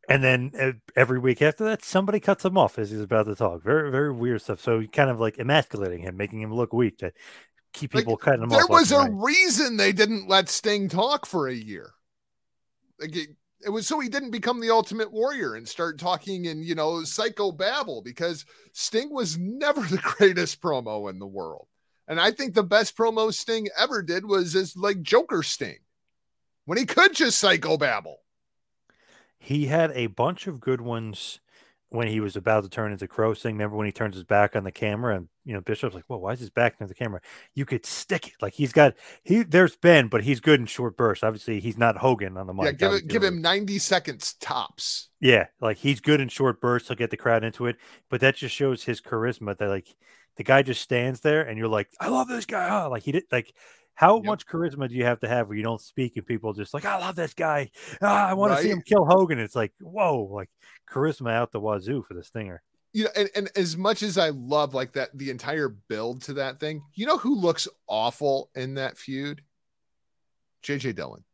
And 0.08 0.24
then 0.24 0.52
uh, 0.58 0.72
every 0.96 1.18
week 1.18 1.42
after 1.42 1.64
that, 1.64 1.84
somebody 1.84 2.18
cuts 2.18 2.44
him 2.44 2.56
off 2.56 2.78
as 2.78 2.90
he's 2.90 3.00
about 3.00 3.26
to 3.26 3.34
talk. 3.34 3.62
Very, 3.62 3.90
very 3.90 4.12
weird 4.12 4.40
stuff. 4.40 4.60
So 4.60 4.82
kind 4.86 5.10
of 5.10 5.20
like 5.20 5.38
emasculating 5.38 6.00
him, 6.00 6.16
making 6.16 6.40
him 6.40 6.54
look 6.54 6.72
weak 6.72 6.98
to 6.98 7.12
keep 7.72 7.92
people 7.92 8.14
like, 8.14 8.20
cutting 8.20 8.42
him 8.42 8.48
there 8.48 8.62
off. 8.62 8.68
There 8.68 8.78
was 8.78 8.92
a 8.92 8.98
right. 9.00 9.10
reason 9.12 9.76
they 9.76 9.92
didn't 9.92 10.28
let 10.28 10.48
Sting 10.48 10.88
talk 10.88 11.26
for 11.26 11.46
a 11.46 11.54
year. 11.54 11.92
Like, 12.98 13.14
it 13.60 13.70
was 13.70 13.86
so 13.86 13.98
he 14.00 14.08
didn't 14.08 14.30
become 14.30 14.60
the 14.60 14.70
ultimate 14.70 15.12
warrior 15.12 15.54
and 15.54 15.68
start 15.68 15.98
talking 15.98 16.44
in 16.44 16.62
you 16.62 16.74
know 16.74 17.02
psycho 17.04 17.50
babble 17.52 18.02
because 18.02 18.44
sting 18.72 19.12
was 19.12 19.36
never 19.36 19.80
the 19.88 19.98
greatest 19.98 20.60
promo 20.60 21.10
in 21.10 21.18
the 21.18 21.26
world 21.26 21.66
and 22.06 22.20
i 22.20 22.30
think 22.30 22.54
the 22.54 22.62
best 22.62 22.96
promo 22.96 23.32
sting 23.32 23.68
ever 23.78 24.02
did 24.02 24.24
was 24.24 24.54
as 24.54 24.76
like 24.76 25.02
joker 25.02 25.42
sting 25.42 25.78
when 26.64 26.78
he 26.78 26.86
could 26.86 27.14
just 27.14 27.38
psycho 27.38 27.76
babble 27.76 28.18
he 29.38 29.66
had 29.66 29.92
a 29.92 30.08
bunch 30.08 30.46
of 30.46 30.60
good 30.60 30.80
ones 30.80 31.40
when 31.90 32.08
he 32.08 32.20
was 32.20 32.36
about 32.36 32.64
to 32.64 32.68
turn 32.68 32.92
into 32.92 33.08
Crow 33.08 33.32
Sting. 33.32 33.54
Remember 33.54 33.76
when 33.76 33.86
he 33.86 33.92
turns 33.92 34.14
his 34.14 34.24
back 34.24 34.54
on 34.54 34.64
the 34.64 34.72
camera 34.72 35.16
and 35.16 35.28
you 35.44 35.54
know 35.54 35.60
Bischoff's 35.60 35.94
like, 35.94 36.04
"Well, 36.08 36.20
why 36.20 36.32
is 36.32 36.40
his 36.40 36.50
back 36.50 36.76
on 36.80 36.88
the 36.88 36.94
camera?" 36.94 37.20
You 37.54 37.64
could 37.64 37.86
stick 37.86 38.28
it 38.28 38.34
like 38.42 38.54
he's 38.54 38.72
got 38.72 38.94
he. 39.22 39.42
There's 39.42 39.76
Ben, 39.76 40.08
but 40.08 40.24
he's 40.24 40.40
good 40.40 40.60
in 40.60 40.66
short 40.66 40.96
bursts. 40.96 41.24
Obviously, 41.24 41.60
he's 41.60 41.78
not 41.78 41.98
Hogan 41.98 42.36
on 42.36 42.46
the 42.46 42.52
mic. 42.52 42.64
Yeah, 42.64 42.72
give 42.72 42.92
it, 42.92 43.08
give 43.08 43.22
him 43.22 43.40
ninety 43.40 43.78
seconds 43.78 44.34
tops. 44.34 45.08
Yeah, 45.20 45.46
like 45.60 45.78
he's 45.78 46.00
good 46.00 46.20
in 46.20 46.28
short 46.28 46.60
bursts. 46.60 46.88
He'll 46.88 46.96
get 46.96 47.10
the 47.10 47.16
crowd 47.16 47.44
into 47.44 47.66
it, 47.66 47.76
but 48.10 48.20
that 48.20 48.36
just 48.36 48.54
shows 48.54 48.84
his 48.84 49.00
charisma. 49.00 49.56
That 49.56 49.68
like 49.68 49.94
the 50.36 50.44
guy 50.44 50.62
just 50.62 50.82
stands 50.82 51.20
there 51.20 51.42
and 51.42 51.56
you're 51.56 51.68
like, 51.68 51.88
"I 51.98 52.08
love 52.08 52.28
this 52.28 52.44
guy." 52.44 52.84
Oh, 52.84 52.90
like 52.90 53.04
he 53.04 53.12
did 53.12 53.24
like 53.32 53.54
how 53.98 54.18
yep. 54.18 54.26
much 54.26 54.46
charisma 54.46 54.88
do 54.88 54.94
you 54.94 55.04
have 55.04 55.18
to 55.18 55.28
have 55.28 55.48
where 55.48 55.56
you 55.56 55.64
don't 55.64 55.80
speak 55.80 56.16
and 56.16 56.24
people 56.24 56.52
just 56.52 56.72
like, 56.72 56.84
I 56.84 56.98
love 56.98 57.16
this 57.16 57.34
guy. 57.34 57.68
Ah, 58.00 58.28
I 58.28 58.34
want 58.34 58.52
right? 58.52 58.58
to 58.58 58.62
see 58.62 58.70
him 58.70 58.80
kill 58.80 59.04
Hogan. 59.04 59.40
It's 59.40 59.56
like, 59.56 59.72
whoa, 59.80 60.28
like 60.30 60.48
charisma 60.88 61.32
out 61.32 61.50
the 61.50 61.58
wazoo 61.58 62.02
for 62.02 62.14
the 62.14 62.22
stinger. 62.22 62.62
You 62.92 63.04
know, 63.04 63.10
and, 63.16 63.28
and 63.34 63.50
as 63.56 63.76
much 63.76 64.04
as 64.04 64.16
I 64.16 64.28
love 64.28 64.72
like 64.72 64.92
that, 64.92 65.18
the 65.18 65.30
entire 65.30 65.68
build 65.68 66.22
to 66.22 66.34
that 66.34 66.60
thing, 66.60 66.82
you 66.94 67.06
know 67.06 67.18
who 67.18 67.34
looks 67.34 67.66
awful 67.88 68.50
in 68.54 68.74
that 68.74 68.98
feud? 68.98 69.42
JJ 70.62 70.94
Dillon. 70.94 71.24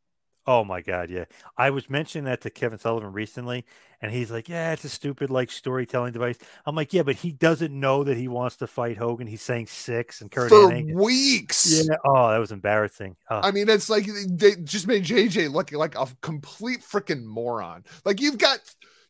Oh 0.46 0.64
my 0.64 0.82
god, 0.82 1.10
yeah. 1.10 1.24
I 1.56 1.70
was 1.70 1.88
mentioning 1.88 2.26
that 2.26 2.42
to 2.42 2.50
Kevin 2.50 2.78
Sullivan 2.78 3.12
recently, 3.12 3.64
and 4.02 4.12
he's 4.12 4.30
like, 4.30 4.48
"Yeah, 4.48 4.72
it's 4.72 4.84
a 4.84 4.90
stupid 4.90 5.30
like 5.30 5.50
storytelling 5.50 6.12
device." 6.12 6.36
I'm 6.66 6.76
like, 6.76 6.92
"Yeah, 6.92 7.02
but 7.02 7.16
he 7.16 7.32
doesn't 7.32 7.72
know 7.72 8.04
that 8.04 8.18
he 8.18 8.28
wants 8.28 8.56
to 8.56 8.66
fight 8.66 8.98
Hogan. 8.98 9.26
He's 9.26 9.40
saying 9.40 9.68
six 9.68 10.20
and 10.20 10.30
Kurt 10.30 10.50
for 10.50 10.68
weeks." 10.68 11.86
Yeah. 11.86 11.96
Oh, 12.04 12.30
that 12.30 12.38
was 12.38 12.52
embarrassing. 12.52 13.16
Oh. 13.30 13.40
I 13.42 13.52
mean, 13.52 13.70
it's 13.70 13.88
like 13.88 14.06
they 14.28 14.56
just 14.56 14.86
made 14.86 15.04
JJ 15.04 15.50
look 15.50 15.72
like 15.72 15.94
a 15.94 16.06
complete 16.20 16.80
freaking 16.80 17.24
moron. 17.24 17.84
Like 18.04 18.20
you've 18.20 18.38
got 18.38 18.58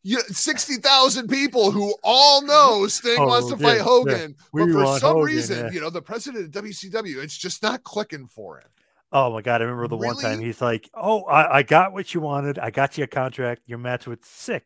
you 0.04 0.20
sixty 0.28 0.76
thousand 0.76 1.28
people 1.28 1.72
who 1.72 1.94
all 2.04 2.42
know 2.42 2.86
Sting 2.86 3.16
oh, 3.18 3.26
wants 3.26 3.50
to 3.50 3.56
yeah, 3.58 3.72
fight 3.72 3.80
Hogan, 3.80 4.36
yeah. 4.54 4.66
but 4.66 4.70
for 4.70 4.98
some 5.00 5.16
Hogan, 5.16 5.24
reason, 5.24 5.66
yeah. 5.66 5.72
you 5.72 5.80
know, 5.80 5.90
the 5.90 6.02
president 6.02 6.54
of 6.54 6.62
WCW, 6.62 7.22
it's 7.22 7.36
just 7.36 7.62
not 7.62 7.82
clicking 7.82 8.28
for 8.28 8.58
him. 8.58 8.68
Oh 9.14 9.32
my 9.32 9.42
god! 9.42 9.62
I 9.62 9.64
remember 9.64 9.86
the 9.86 9.96
really? 9.96 10.08
one 10.08 10.20
time 10.20 10.40
he's 10.40 10.60
like, 10.60 10.90
"Oh, 10.92 11.22
I, 11.22 11.58
I, 11.58 11.62
got 11.62 11.92
what 11.92 12.12
you 12.12 12.20
wanted. 12.20 12.58
I 12.58 12.70
got 12.70 12.98
you 12.98 13.04
a 13.04 13.06
contract. 13.06 13.62
Your 13.66 13.78
match 13.78 14.08
with 14.08 14.22
Syxx. 14.22 14.64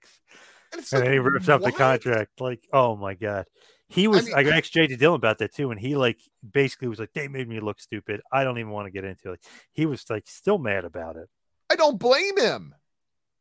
And, 0.72 0.82
and 0.90 1.02
like, 1.02 1.10
he 1.12 1.18
rips 1.18 1.50
up 1.50 1.60
the 1.60 1.70
contract. 1.70 2.40
Like, 2.40 2.66
oh 2.72 2.96
my 2.96 3.12
god! 3.12 3.44
He 3.88 4.08
was. 4.08 4.32
I, 4.32 4.42
mean, 4.42 4.54
I 4.54 4.56
asked 4.56 4.72
JJ 4.72 4.98
Dillon 4.98 5.16
about 5.16 5.36
that 5.38 5.54
too, 5.54 5.70
and 5.70 5.78
he 5.78 5.96
like 5.96 6.18
basically 6.50 6.88
was 6.88 6.98
like, 6.98 7.12
"They 7.12 7.28
made 7.28 7.46
me 7.46 7.60
look 7.60 7.78
stupid. 7.78 8.22
I 8.32 8.42
don't 8.42 8.58
even 8.58 8.72
want 8.72 8.86
to 8.86 8.90
get 8.90 9.04
into 9.04 9.32
it." 9.32 9.40
He 9.72 9.84
was 9.84 10.08
like 10.08 10.26
still 10.26 10.56
mad 10.56 10.86
about 10.86 11.16
it. 11.16 11.28
I 11.70 11.76
don't 11.76 11.98
blame 11.98 12.38
him. 12.38 12.74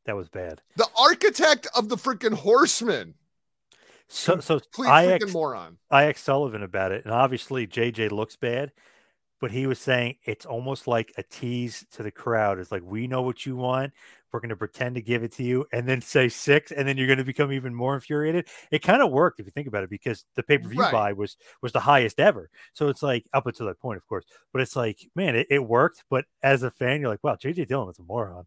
That 0.08 0.18
was 0.18 0.28
bad. 0.28 0.62
The 0.76 0.90
architect 1.00 1.68
of 1.74 1.88
the 1.88 1.96
freaking 1.96 2.34
horseman. 2.34 3.14
So, 4.10 4.42
so 4.42 4.60
I 4.80 5.20
moron. 5.32 5.78
I 5.90 6.06
asked 6.06 6.26
Sullivan 6.26 6.64
about 6.64 6.92
it, 6.92 7.06
and 7.06 7.14
obviously 7.14 7.66
JJ 7.66 8.12
looks 8.12 8.36
bad 8.36 8.74
but 9.40 9.52
he 9.52 9.68
was 9.68 9.80
saying 9.80 10.16
it's 10.26 10.46
almost 10.46 10.88
like 10.88 11.14
a 11.18 11.24
tease 11.24 11.86
to 11.94 12.04
the 12.04 12.12
crowd. 12.12 12.60
It's 12.60 12.72
like 12.72 12.84
we 12.84 13.08
know 13.08 13.22
what 13.22 13.46
you 13.46 13.56
want. 13.56 13.94
We're 14.32 14.42
going 14.42 14.50
to 14.50 14.58
pretend 14.58 14.96
to 14.96 15.02
give 15.02 15.24
it 15.24 15.32
to 15.34 15.44
you, 15.44 15.66
and 15.72 15.88
then 15.88 16.02
say 16.02 16.28
Syxx, 16.28 16.72
and 16.76 16.88
then 16.88 16.98
you're 16.98 17.08
going 17.08 17.18
to 17.18 17.24
become 17.24 17.52
even 17.52 17.74
more 17.74 17.96
infuriated. 17.96 18.48
It 18.72 18.80
kind 18.80 19.02
of 19.02 19.10
worked 19.10 19.40
if 19.40 19.46
you 19.46 19.52
think 19.52 19.68
about 19.68 19.84
it, 19.84 19.90
because 19.90 20.26
the 20.36 20.44
pay 20.44 20.58
per 20.58 20.68
view 20.68 20.82
right. 20.82 20.92
buy 20.92 21.14
was 21.14 21.38
was 21.62 21.72
the 21.72 21.80
highest 21.80 22.20
ever. 22.20 22.50
So 22.74 22.90
it's 22.90 23.02
like 23.02 23.26
up 23.34 23.48
until 23.48 23.68
that 23.68 23.80
point, 23.80 23.98
of 23.98 24.08
course. 24.08 24.26
But 24.52 24.62
it's 24.62 24.76
like, 24.76 25.00
man, 25.16 25.36
it, 25.36 25.48
it 25.50 25.60
worked. 25.60 26.04
But 26.10 26.26
as 26.44 26.64
a 26.64 26.72
fan, 26.72 27.00
you're 27.00 27.10
like, 27.10 27.24
wow, 27.24 27.36
JJ 27.36 27.68
Dillon 27.68 27.90
is 27.90 28.00
a 28.00 28.04
moron. 28.04 28.46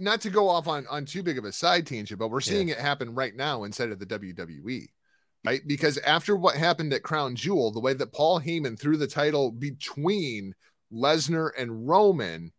Not 0.00 0.22
to 0.22 0.30
go 0.30 0.48
off 0.48 0.66
on 0.66 0.86
on 0.88 1.04
too 1.04 1.22
big 1.22 1.38
of 1.38 1.44
a 1.44 1.52
side 1.52 1.86
tangent, 1.86 2.18
but 2.18 2.28
we're 2.28 2.40
seeing 2.40 2.68
yeah. 2.68 2.74
it 2.74 2.80
happen 2.80 3.14
right 3.14 3.34
now 3.34 3.62
inside 3.62 3.92
of 3.92 4.00
the 4.00 4.06
WWE 4.06 4.88
right? 5.46 5.62
Because 5.66 5.98
after 5.98 6.36
what 6.36 6.56
happened 6.56 6.92
at 6.92 7.02
Crown 7.02 7.36
Jewel, 7.36 7.70
the 7.70 7.80
way 7.80 7.94
that 7.94 8.12
Paul 8.12 8.40
Heyman 8.40 8.78
threw 8.78 8.96
the 8.96 9.06
title 9.06 9.52
between 9.52 10.54
Lesnar 10.92 11.50
and 11.56 11.88
Roman, 11.88 12.52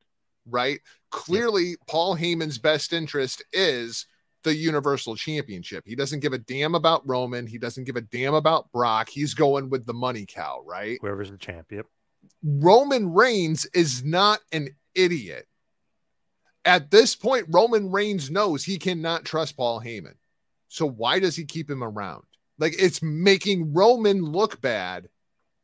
right? 0.45 0.79
Clearly, 1.11 1.71
yep. 1.71 1.79
Paul 1.87 2.15
Heyman's 2.15 2.57
best 2.57 2.93
interest 2.93 3.43
is 3.51 4.05
the 4.43 4.55
Universal 4.55 5.15
Championship. 5.17 5.83
He 5.85 5.95
doesn't 5.95 6.21
give 6.21 6.33
a 6.33 6.37
damn 6.37 6.75
about 6.75 7.07
Roman. 7.07 7.47
He 7.47 7.57
doesn't 7.57 7.83
give 7.83 7.95
a 7.95 8.01
damn 8.01 8.33
about 8.33 8.71
Brock. 8.71 9.09
He's 9.09 9.33
going 9.33 9.69
with 9.69 9.85
the 9.85 9.93
money 9.93 10.25
cow, 10.27 10.63
right? 10.65 10.97
Whoever's 11.01 11.31
the 11.31 11.37
champion. 11.37 11.83
Roman 12.43 13.13
Reigns 13.13 13.65
is 13.73 14.03
not 14.03 14.39
an 14.51 14.69
idiot. 14.95 15.47
At 16.65 16.91
this 16.91 17.15
point, 17.15 17.45
Roman 17.49 17.91
Reigns 17.91 18.29
knows 18.29 18.63
he 18.63 18.77
cannot 18.77 19.25
trust 19.25 19.55
Paul 19.55 19.81
Heyman. 19.81 20.15
So 20.67 20.85
why 20.85 21.19
does 21.19 21.35
he 21.35 21.45
keep 21.45 21.69
him 21.69 21.83
around? 21.83 22.23
Like 22.59 22.75
it's 22.79 23.01
making 23.01 23.73
Roman 23.73 24.21
look 24.23 24.61
bad 24.61 25.09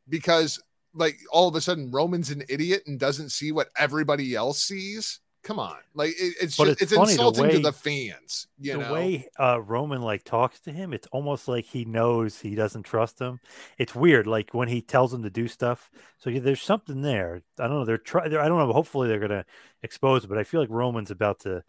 because 0.08 0.60
like 0.94 1.18
all 1.32 1.48
of 1.48 1.54
a 1.54 1.60
sudden 1.60 1.90
Roman's 1.90 2.30
an 2.30 2.44
idiot 2.48 2.82
and 2.86 2.98
doesn't 2.98 3.30
see 3.30 3.52
what 3.52 3.68
everybody 3.76 4.34
else 4.34 4.62
sees. 4.62 5.20
Come 5.42 5.58
on, 5.58 5.76
like 5.92 6.12
it, 6.12 6.36
it's 6.40 6.56
But 6.56 6.68
just, 6.68 6.82
it's 6.82 6.92
it's, 6.92 6.94
funny, 6.94 7.06
the 7.08 7.12
insulting 7.12 7.50
to 7.50 7.58
the 7.58 7.72
fans. 7.72 8.46
You 8.58 8.72
the 8.72 8.78
know, 8.78 8.92
way 8.94 9.28
uh, 9.38 9.60
Roman 9.60 10.00
like 10.00 10.24
talks 10.24 10.58
to 10.60 10.72
him, 10.72 10.94
it's 10.94 11.06
almost 11.08 11.48
like 11.48 11.66
he 11.66 11.84
knows 11.84 12.40
he 12.40 12.54
doesn't 12.54 12.84
trust 12.84 13.18
him. 13.18 13.40
It's 13.76 13.94
weird, 13.94 14.26
like 14.26 14.54
when 14.54 14.68
he 14.68 14.80
tells 14.80 15.12
him 15.12 15.22
to 15.22 15.28
do 15.28 15.46
stuff. 15.46 15.90
So 16.16 16.30
yeah, 16.30 16.40
there's 16.40 16.62
something 16.62 17.02
there. 17.02 17.42
I 17.58 17.64
don't 17.64 17.80
know. 17.80 17.84
They're 17.84 17.98
trying. 17.98 18.34
I 18.34 18.48
don't 18.48 18.56
know. 18.56 18.72
Hopefully, 18.72 19.06
they're 19.06 19.18
gonna 19.20 19.44
expose 19.82 20.24
it. 20.24 20.28
But 20.28 20.38
I 20.38 20.44
feel 20.44 20.62
like 20.62 20.70
Roman's 20.70 21.10
about 21.10 21.40
to 21.40 21.62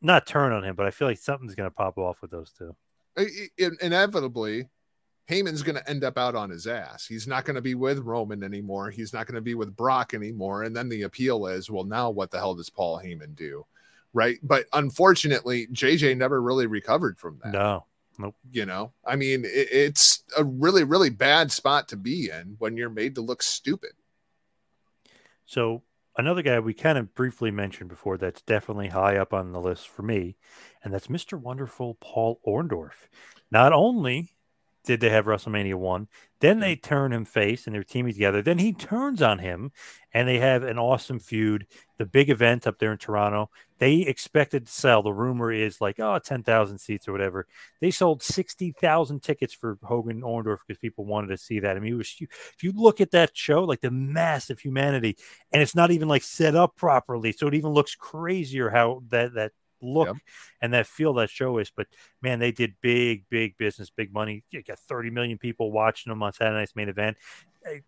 not 0.00 0.24
turn 0.24 0.52
on 0.52 0.62
him, 0.62 0.76
but 0.76 0.86
I 0.86 0.92
feel 0.92 1.08
like 1.08 1.18
something's 1.18 1.56
gonna 1.56 1.72
pop 1.72 1.98
off 1.98 2.22
with 2.22 2.30
those 2.30 2.52
two. 2.52 2.76
Inevitably, 3.80 4.68
Heyman's 5.30 5.62
going 5.62 5.76
to 5.76 5.88
end 5.88 6.04
up 6.04 6.18
out 6.18 6.34
on 6.34 6.50
his 6.50 6.66
ass. 6.66 7.06
He's 7.06 7.26
not 7.26 7.44
going 7.44 7.54
to 7.54 7.62
be 7.62 7.74
with 7.74 7.98
Roman 8.00 8.42
anymore. 8.42 8.90
He's 8.90 9.12
not 9.12 9.26
going 9.26 9.36
to 9.36 9.40
be 9.40 9.54
with 9.54 9.76
Brock 9.76 10.14
anymore. 10.14 10.64
And 10.64 10.76
then 10.76 10.88
the 10.88 11.02
appeal 11.02 11.46
is, 11.46 11.70
well, 11.70 11.84
now 11.84 12.10
what 12.10 12.30
the 12.30 12.38
hell 12.38 12.54
does 12.54 12.70
Paul 12.70 13.00
Heyman 13.02 13.34
do? 13.34 13.64
Right. 14.12 14.38
But 14.42 14.66
unfortunately, 14.72 15.66
JJ 15.68 16.16
never 16.16 16.40
really 16.40 16.66
recovered 16.66 17.18
from 17.18 17.40
that. 17.42 17.52
No, 17.52 17.86
Nope. 18.18 18.36
You 18.52 18.66
know, 18.66 18.92
I 19.04 19.16
mean, 19.16 19.44
it, 19.44 19.68
it's 19.72 20.22
a 20.36 20.44
really, 20.44 20.84
really 20.84 21.10
bad 21.10 21.50
spot 21.50 21.88
to 21.88 21.96
be 21.96 22.30
in 22.30 22.56
when 22.58 22.76
you're 22.76 22.90
made 22.90 23.16
to 23.16 23.20
look 23.20 23.42
stupid. 23.42 23.92
So 25.46 25.82
another 26.16 26.42
guy 26.42 26.58
we 26.60 26.74
kind 26.74 26.98
of 26.98 27.14
briefly 27.14 27.50
mentioned 27.50 27.88
before 27.90 28.16
that's 28.16 28.42
definitely 28.42 28.88
high 28.88 29.16
up 29.16 29.32
on 29.32 29.52
the 29.52 29.60
list 29.60 29.88
for 29.88 30.02
me, 30.02 30.36
and 30.82 30.92
that's 30.92 31.08
Mr. 31.08 31.38
Wonderful 31.38 31.94
Paul 32.00 32.40
Orndorff. 32.46 33.08
Not 33.50 33.72
only 33.72 34.36
did 34.84 35.00
they 35.00 35.10
have 35.10 35.24
WrestleMania 35.24 35.74
one, 35.74 36.08
then 36.40 36.60
they 36.60 36.76
turn 36.76 37.12
him 37.12 37.24
face 37.24 37.66
and 37.66 37.74
they're 37.74 37.82
teaming 37.82 38.12
together. 38.12 38.42
Then 38.42 38.58
he 38.58 38.72
turns 38.72 39.22
on 39.22 39.38
him, 39.38 39.72
and 40.12 40.28
they 40.28 40.38
have 40.38 40.62
an 40.62 40.78
awesome 40.78 41.18
feud. 41.18 41.66
The 41.96 42.04
big 42.04 42.28
event 42.28 42.66
up 42.66 42.78
there 42.78 42.92
in 42.92 42.98
Toronto. 42.98 43.50
They 43.78 44.00
expected 44.00 44.66
to 44.66 44.72
sell. 44.72 45.02
The 45.02 45.12
rumor 45.12 45.50
is 45.52 45.80
like, 45.80 45.98
oh, 45.98 46.18
10,000 46.18 46.78
seats 46.78 47.08
or 47.08 47.12
whatever. 47.12 47.46
They 47.80 47.90
sold 47.90 48.22
60,000 48.22 49.22
tickets 49.22 49.54
for 49.54 49.78
Hogan 49.82 50.20
Orndorff 50.20 50.58
because 50.66 50.78
people 50.78 51.04
wanted 51.04 51.28
to 51.28 51.38
see 51.38 51.60
that. 51.60 51.76
I 51.76 51.80
mean, 51.80 51.94
it 51.94 51.96
was, 51.96 52.14
if 52.20 52.62
you 52.62 52.72
look 52.74 53.00
at 53.00 53.12
that 53.12 53.36
show, 53.36 53.64
like 53.64 53.80
the 53.80 53.90
mass 53.90 54.50
of 54.50 54.58
humanity, 54.58 55.16
and 55.50 55.62
it's 55.62 55.74
not 55.74 55.90
even 55.90 56.08
like 56.08 56.22
set 56.22 56.54
up 56.54 56.76
properly. 56.76 57.32
So 57.32 57.46
it 57.46 57.54
even 57.54 57.70
looks 57.70 57.94
crazier 57.94 58.70
how 58.70 59.02
that, 59.08 59.34
that, 59.34 59.52
look 59.84 60.08
Yep. 60.08 60.16
and 60.62 60.72
that 60.72 60.86
feel 60.86 61.12
that 61.14 61.30
show 61.30 61.58
is 61.58 61.70
but 61.70 61.86
man 62.22 62.38
they 62.38 62.52
did 62.52 62.74
big 62.80 63.24
big 63.30 63.56
business 63.58 63.90
big 63.90 64.12
money 64.12 64.44
you 64.50 64.62
got 64.62 64.78
30 64.78 65.10
million 65.10 65.38
people 65.38 65.70
watching 65.72 66.10
them 66.10 66.22
on 66.22 66.32
saturday 66.32 66.58
night's 66.58 66.74
main 66.76 66.88
event 66.88 67.16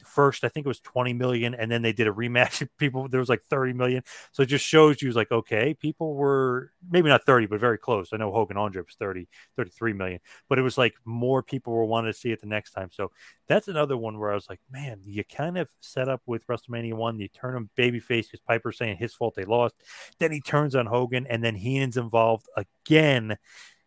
first 0.05 0.45
i 0.45 0.49
think 0.49 0.64
it 0.64 0.68
was 0.68 0.81
20 0.81 1.12
million 1.12 1.55
and 1.55 1.70
then 1.70 1.83
they 1.83 1.93
did 1.93 2.07
a 2.07 2.12
rematch 2.12 2.66
people 2.79 3.09
there 3.09 3.20
was 3.20 3.29
like 3.29 3.43
30 3.43 3.72
million. 3.72 4.03
So 4.33 4.43
it 4.43 4.47
just 4.47 4.64
shows 4.64 5.03
you 5.03 5.11
like 5.12 5.31
okay 5.31 5.74
people 5.74 6.14
were 6.14 6.72
maybe 6.91 7.09
not 7.09 7.24
30 7.24 7.47
but 7.47 7.61
very 7.61 7.79
close. 7.79 8.11
I 8.12 8.16
know 8.16 8.33
hogan 8.33 8.57
andre 8.57 8.83
was 8.83 8.95
30 8.99 9.29
33 9.57 9.93
million 9.93 10.20
but 10.49 10.59
it 10.59 10.62
was 10.62 10.79
like 10.79 10.95
more 11.05 11.43
people 11.43 11.72
were 11.72 11.85
wanting 11.85 12.12
to 12.12 12.18
see 12.18 12.31
it 12.31 12.41
the 12.41 12.47
next 12.47 12.72
time. 12.72 12.91
So 12.93 13.11
that's 13.49 13.68
another 13.68 13.97
one 13.97 14.18
where 14.18 14.33
i 14.33 14.35
was 14.35 14.49
like 14.49 14.61
man 14.70 15.01
you 15.05 15.24
kind 15.24 15.59
of 15.59 15.68
set 15.81 16.09
up 16.09 16.22
with 16.27 16.47
wrestlemania 16.47 16.95
one. 16.95 17.18
You 17.18 17.29
turn 17.29 17.57
him 17.57 17.70
babyface 17.77 18.24
because 18.24 18.41
piper's 18.41 18.79
saying 18.79 18.97
his 18.97 19.14
fault 19.14 19.35
they 19.35 19.45
lost. 19.45 19.74
Then 20.18 20.33
he 20.33 20.41
turns 20.41 20.74
on 20.74 20.87
hogan 20.87 21.27
and 21.27 21.43
then 21.43 21.55
heenan's 21.55 21.97
involved 21.97 22.49
again. 22.57 23.37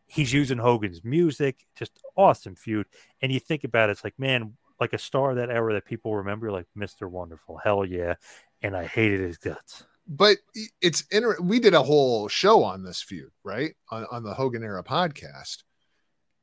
He's 0.08 0.34
using 0.34 0.58
hogan's 0.58 1.04
music 1.04 1.68
just 1.76 2.00
awesome 2.18 2.56
feud. 2.56 2.88
And 3.22 3.32
you 3.32 3.40
think 3.40 3.64
about 3.64 3.90
it 3.90 3.94
it's 3.94 4.04
like 4.04 4.18
man 4.18 4.54
like 4.80 4.94
a 4.94 4.98
star 4.98 5.32
of 5.32 5.36
that 5.38 5.50
era 5.50 5.74
that 5.74 5.86
people 5.86 6.16
remember 6.16 6.52
like 6.52 6.66
mr 6.78 7.10
wonderful 7.10 7.58
hell 7.58 7.84
yeah 7.86 8.16
and 8.62 8.76
i 8.76 8.86
hated 8.86 9.20
his 9.20 9.38
guts 9.38 9.84
But 10.08 10.38
it's 10.82 11.04
inter- 11.12 11.40
we 11.42 11.60
did 11.60 11.74
a 11.74 11.84
whole 11.84 12.28
show 12.28 12.64
on 12.64 12.84
this 12.84 13.00
feud, 13.02 13.30
right? 13.44 13.76
On, 13.92 14.06
on 14.10 14.24
the 14.24 14.34
Hogan 14.34 14.64
era 14.64 14.84
podcast. 14.84 15.62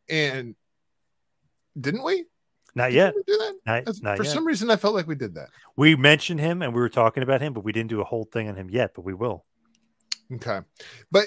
And 0.09 0.55
didn't 1.79 2.05
we? 2.05 2.27
not 2.77 2.89
Did 2.91 2.95
yet 2.95 3.15
we 3.17 3.23
do 3.27 3.37
that? 3.39 3.55
not, 3.67 4.03
not 4.03 4.17
For 4.19 4.23
yet. 4.25 4.33
some 4.33 4.47
reason, 4.47 4.71
I 4.71 4.77
felt 4.77 4.95
like 4.95 5.09
we 5.09 5.17
did 5.17 5.35
that. 5.35 5.49
we 5.77 5.97
mentioned 5.97 6.39
him 6.39 6.63
and 6.63 6.73
we 6.75 6.81
were 6.81 6.89
talking 6.89 7.25
about 7.25 7.41
him 7.41 7.53
but 7.55 7.65
we 7.65 7.73
didn't 7.73 7.91
do 7.91 8.01
a 8.01 8.05
whole 8.05 8.29
thing 8.33 8.49
on 8.49 8.55
him 8.55 8.71
yet 8.71 8.93
but 8.95 9.03
we 9.05 9.15
will 9.15 9.45
Okay. 10.33 10.61
But 11.11 11.27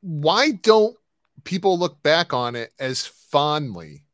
why 0.00 0.50
don't 0.52 0.96
people 1.44 1.78
look 1.78 2.02
back 2.02 2.32
on 2.32 2.56
it 2.56 2.72
as 2.80 3.06
fondly 3.06 4.04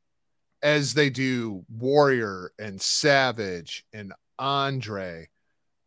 as 0.62 0.94
they 0.94 1.10
do 1.10 1.64
Warrior 1.70 2.52
and 2.58 2.80
Savage 2.80 3.84
and 3.92 4.12
Andre? 4.38 5.28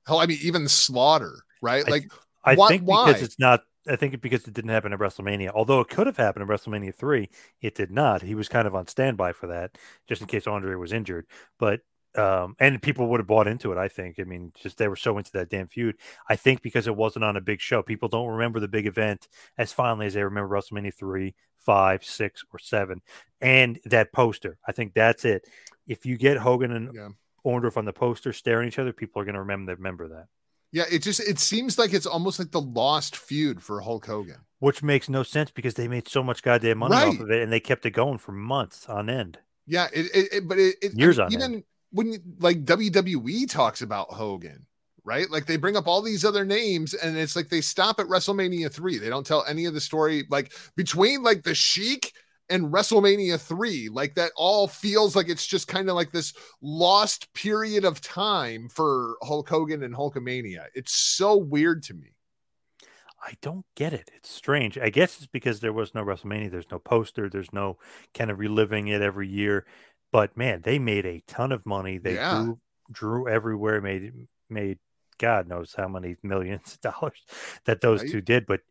Hell, 0.08 0.20
I 0.20 0.26
mean, 0.26 0.40
even 0.42 0.68
Slaughter, 0.68 1.44
right? 1.62 1.84
I- 1.88 1.92
Like, 1.92 2.12
I 2.44 2.56
Why- 2.56 2.70
think 2.70 2.84
why? 2.84 3.08
because 3.08 3.22
it's 3.22 3.40
not. 3.40 3.62
I 3.88 3.96
think 3.96 4.14
it 4.14 4.22
because 4.22 4.48
it 4.48 4.54
didn't 4.54 4.70
happen 4.70 4.94
at 4.94 5.00
WrestleMania. 5.00 5.50
Although 5.56 5.80
it 5.80 5.90
could 5.90 6.06
have 6.06 6.18
happened 6.18 6.44
at 6.44 6.56
WrestleMania 6.56 6.94
three, 6.94 7.30
it 7.62 7.74
did 7.74 7.90
not. 7.92 8.22
He 8.22 8.36
was 8.36 8.48
kind 8.48 8.68
of 8.68 8.76
on 8.76 8.86
standby 8.88 9.34
for 9.34 9.48
that, 9.48 9.78
just 10.08 10.22
in 10.22 10.28
case 10.28 10.46
Andre 10.46 10.76
was 10.76 10.94
injured. 10.94 11.26
But 11.60 11.82
um, 12.18 12.56
and 12.60 12.82
people 12.82 13.08
would 13.08 13.20
have 13.20 13.28
bought 13.28 13.48
into 13.48 13.72
it. 13.72 13.78
I 13.78 13.88
think. 13.88 14.20
I 14.20 14.24
mean, 14.24 14.52
just 14.62 14.78
they 14.78 14.88
were 14.88 14.96
so 14.96 15.18
into 15.18 15.32
that 15.34 15.50
damn 15.50 15.68
feud. 15.68 15.96
I 16.30 16.36
think 16.36 16.62
because 16.62 16.88
it 16.88 16.96
wasn't 16.96 17.26
on 17.26 17.38
a 17.38 17.42
big 17.42 17.62
show, 17.62 17.82
people 17.82 18.10
don't 18.10 18.28
remember 18.28 18.60
the 18.60 18.68
big 18.68 18.86
event 18.88 19.28
as 19.58 19.72
fondly 19.74 20.06
as 20.06 20.14
they 20.14 20.24
remember 20.24 20.54
WrestleMania 20.56 20.94
three, 20.94 21.36
five, 21.58 22.04
six, 22.04 22.44
or 22.54 22.60
seven, 22.60 23.02
and 23.40 23.80
that 23.86 24.12
poster. 24.12 24.58
I 24.68 24.72
think 24.72 24.94
that's 24.94 25.26
it. 25.26 25.46
If 25.88 26.06
you 26.06 26.18
get 26.18 26.38
Hogan 26.38 26.72
and 26.72 26.94
yeah. 26.94 27.10
Orndorff 27.46 27.78
on 27.78 27.86
the 27.86 27.94
poster 27.94 28.34
staring 28.34 28.68
at 28.68 28.74
each 28.74 28.80
other, 28.80 28.94
people 28.94 29.22
are 29.22 29.26
going 29.26 29.36
to 29.36 29.42
remember 29.42 29.74
remember 29.76 30.08
that. 30.10 30.28
Yeah, 30.74 30.84
it 30.90 31.00
just 31.04 31.20
it 31.20 31.38
seems 31.40 31.78
like 31.78 31.94
it's 31.94 32.06
almost 32.06 32.40
like 32.40 32.52
the 32.52 32.62
lost 32.62 33.18
feud 33.18 33.62
for 33.62 33.82
Hulk 33.82 34.06
Hogan. 34.06 34.38
which 34.60 34.82
makes 34.82 35.10
no 35.10 35.22
sense 35.24 35.52
because 35.52 35.74
they 35.74 35.88
made 35.88 36.08
so 36.08 36.24
much 36.24 36.44
goddamn 36.44 36.78
money 36.78 36.96
off 36.96 37.20
of 37.20 37.30
it 37.32 37.42
and 37.44 37.52
they 37.52 37.60
kept 37.60 37.86
it 37.86 37.92
going 37.92 38.18
for 38.20 38.32
months 38.32 38.88
on 38.88 39.10
end. 39.10 39.40
Yeah, 39.68 39.88
it, 39.94 40.06
it, 40.16 40.34
it- 40.34 40.48
but 40.48 40.58
it, 40.60 40.76
it 40.82 40.94
Years 40.94 41.20
I 41.20 41.26
on 41.26 41.30
mean, 41.32 41.42
even 41.42 41.64
when 41.92 42.16
like 42.40 42.66
WWE 42.66 43.50
talks 43.50 43.82
about 43.82 44.12
Hogan, 44.12 44.66
right? 45.04 45.30
Like 45.30 45.46
they 45.46 45.58
bring 45.58 45.78
up 45.78 45.88
all 45.88 46.02
these 46.02 46.26
other 46.26 46.46
names, 46.46 46.94
and 46.94 47.18
it's 47.18 47.36
like 47.36 47.50
they 47.50 47.62
stop 47.62 48.00
at 48.00 48.08
WrestleMania 48.08 48.72
three. 48.72 48.98
They 48.98 49.10
don't 49.10 49.26
tell 49.26 49.46
any 49.48 49.66
of 49.66 49.74
the 49.74 49.82
story 49.82 50.26
like 50.30 50.52
between 50.76 51.24
like 51.24 51.44
the 51.44 51.56
Sheik 51.56 52.14
and 52.50 52.72
WrestleMania 52.72 53.40
three. 53.40 53.90
Like 53.90 54.16
that 54.16 54.32
all 54.36 54.68
feels 54.68 55.16
like 55.16 55.30
it's 55.30 55.48
just 55.48 55.68
kind 55.68 55.90
of 55.90 55.96
like 55.96 56.12
this 56.12 56.34
lost 56.62 57.34
period 57.34 57.86
of 57.86 58.02
time 58.02 58.70
for 58.70 59.16
Hulk 59.24 59.50
Hogan 59.50 59.84
and 59.84 59.96
Hulkamania. 59.96 60.66
It's 60.76 60.94
so 60.94 61.38
weird 61.38 61.84
to 61.84 61.94
me. 61.94 62.14
I 63.24 63.34
don't 63.42 63.66
get 63.76 63.94
it. 63.94 64.10
It's 64.16 64.32
strange. 64.32 64.80
I 64.80 64.90
guess 64.90 65.18
it's 65.18 65.28
because 65.28 65.60
there 65.60 65.74
was 65.74 65.94
no 65.94 66.04
WrestleMania. 66.04 66.50
There's 66.50 66.72
no 66.72 66.80
poster. 66.80 67.30
There's 67.30 67.54
no 67.54 67.78
kind 68.16 68.32
of 68.32 68.40
reliving 68.40 68.88
it 68.88 69.02
every 69.02 69.28
year. 69.28 69.66
But 70.12 70.36
man, 70.36 70.62
they 70.62 70.78
made 70.80 71.06
a 71.06 71.22
ton 71.28 71.52
of 71.52 71.66
money. 71.66 71.98
They 71.98 72.16
Yeah. 72.16 72.30
drew, 72.30 72.60
drew 72.92 73.28
everywhere. 73.30 73.82
Made 73.82 74.28
made 74.50 74.80
God 75.18 75.48
knows 75.48 75.74
how 75.76 75.88
many 75.88 76.16
millions 76.24 76.74
of 76.74 76.82
dollars 76.82 77.24
that 77.66 77.82
those 77.82 78.02
Right. 78.02 78.12
two 78.12 78.22
did. 78.22 78.46
But 78.46 78.62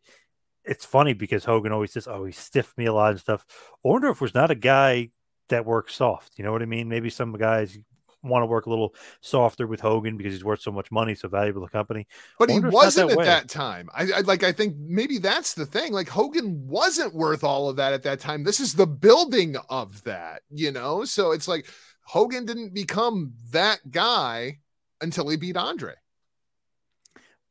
it's 0.63 0.85
funny 0.85 1.13
because 1.13 1.45
Hogan 1.45 1.71
always 1.71 1.91
says, 1.93 2.07
"Oh, 2.07 2.25
he 2.25 2.31
stiffed 2.31 2.77
me 2.77 2.85
a 2.85 2.93
lot 2.93 3.11
and 3.11 3.19
stuff." 3.19 3.45
Orndorff 3.83 4.21
was 4.21 4.35
not 4.35 4.51
a 4.51 4.55
guy 4.55 5.11
that 5.49 5.65
works 5.65 5.95
soft. 5.95 6.37
You 6.37 6.45
know 6.45 6.51
what 6.51 6.61
I 6.61 6.65
mean? 6.65 6.87
Maybe 6.87 7.09
some 7.09 7.33
guys 7.33 7.77
want 8.23 8.43
to 8.43 8.47
work 8.47 8.65
a 8.65 8.69
little 8.69 8.93
softer 9.21 9.67
with 9.67 9.79
Hogan 9.79 10.17
because 10.17 10.33
he's 10.33 10.43
worth 10.43 10.61
so 10.61 10.71
much 10.71 10.91
money, 10.91 11.15
so 11.15 11.27
valuable 11.27 11.61
to 11.61 11.65
the 11.65 11.71
company. 11.71 12.07
But 12.37 12.49
he 12.49 12.59
wasn't 12.59 13.09
that 13.09 13.13
at 13.13 13.17
way. 13.17 13.25
that 13.25 13.49
time. 13.49 13.89
I, 13.93 14.11
I 14.17 14.19
like. 14.21 14.43
I 14.43 14.51
think 14.51 14.75
maybe 14.77 15.17
that's 15.17 15.53
the 15.53 15.65
thing. 15.65 15.93
Like 15.93 16.09
Hogan 16.09 16.67
wasn't 16.67 17.13
worth 17.13 17.43
all 17.43 17.69
of 17.69 17.75
that 17.77 17.93
at 17.93 18.03
that 18.03 18.19
time. 18.19 18.43
This 18.43 18.59
is 18.59 18.73
the 18.73 18.87
building 18.87 19.55
of 19.69 20.03
that, 20.03 20.41
you 20.49 20.71
know. 20.71 21.03
So 21.05 21.31
it's 21.31 21.47
like 21.47 21.67
Hogan 22.03 22.45
didn't 22.45 22.73
become 22.73 23.33
that 23.51 23.79
guy 23.89 24.59
until 25.01 25.29
he 25.29 25.37
beat 25.37 25.57
Andre. 25.57 25.93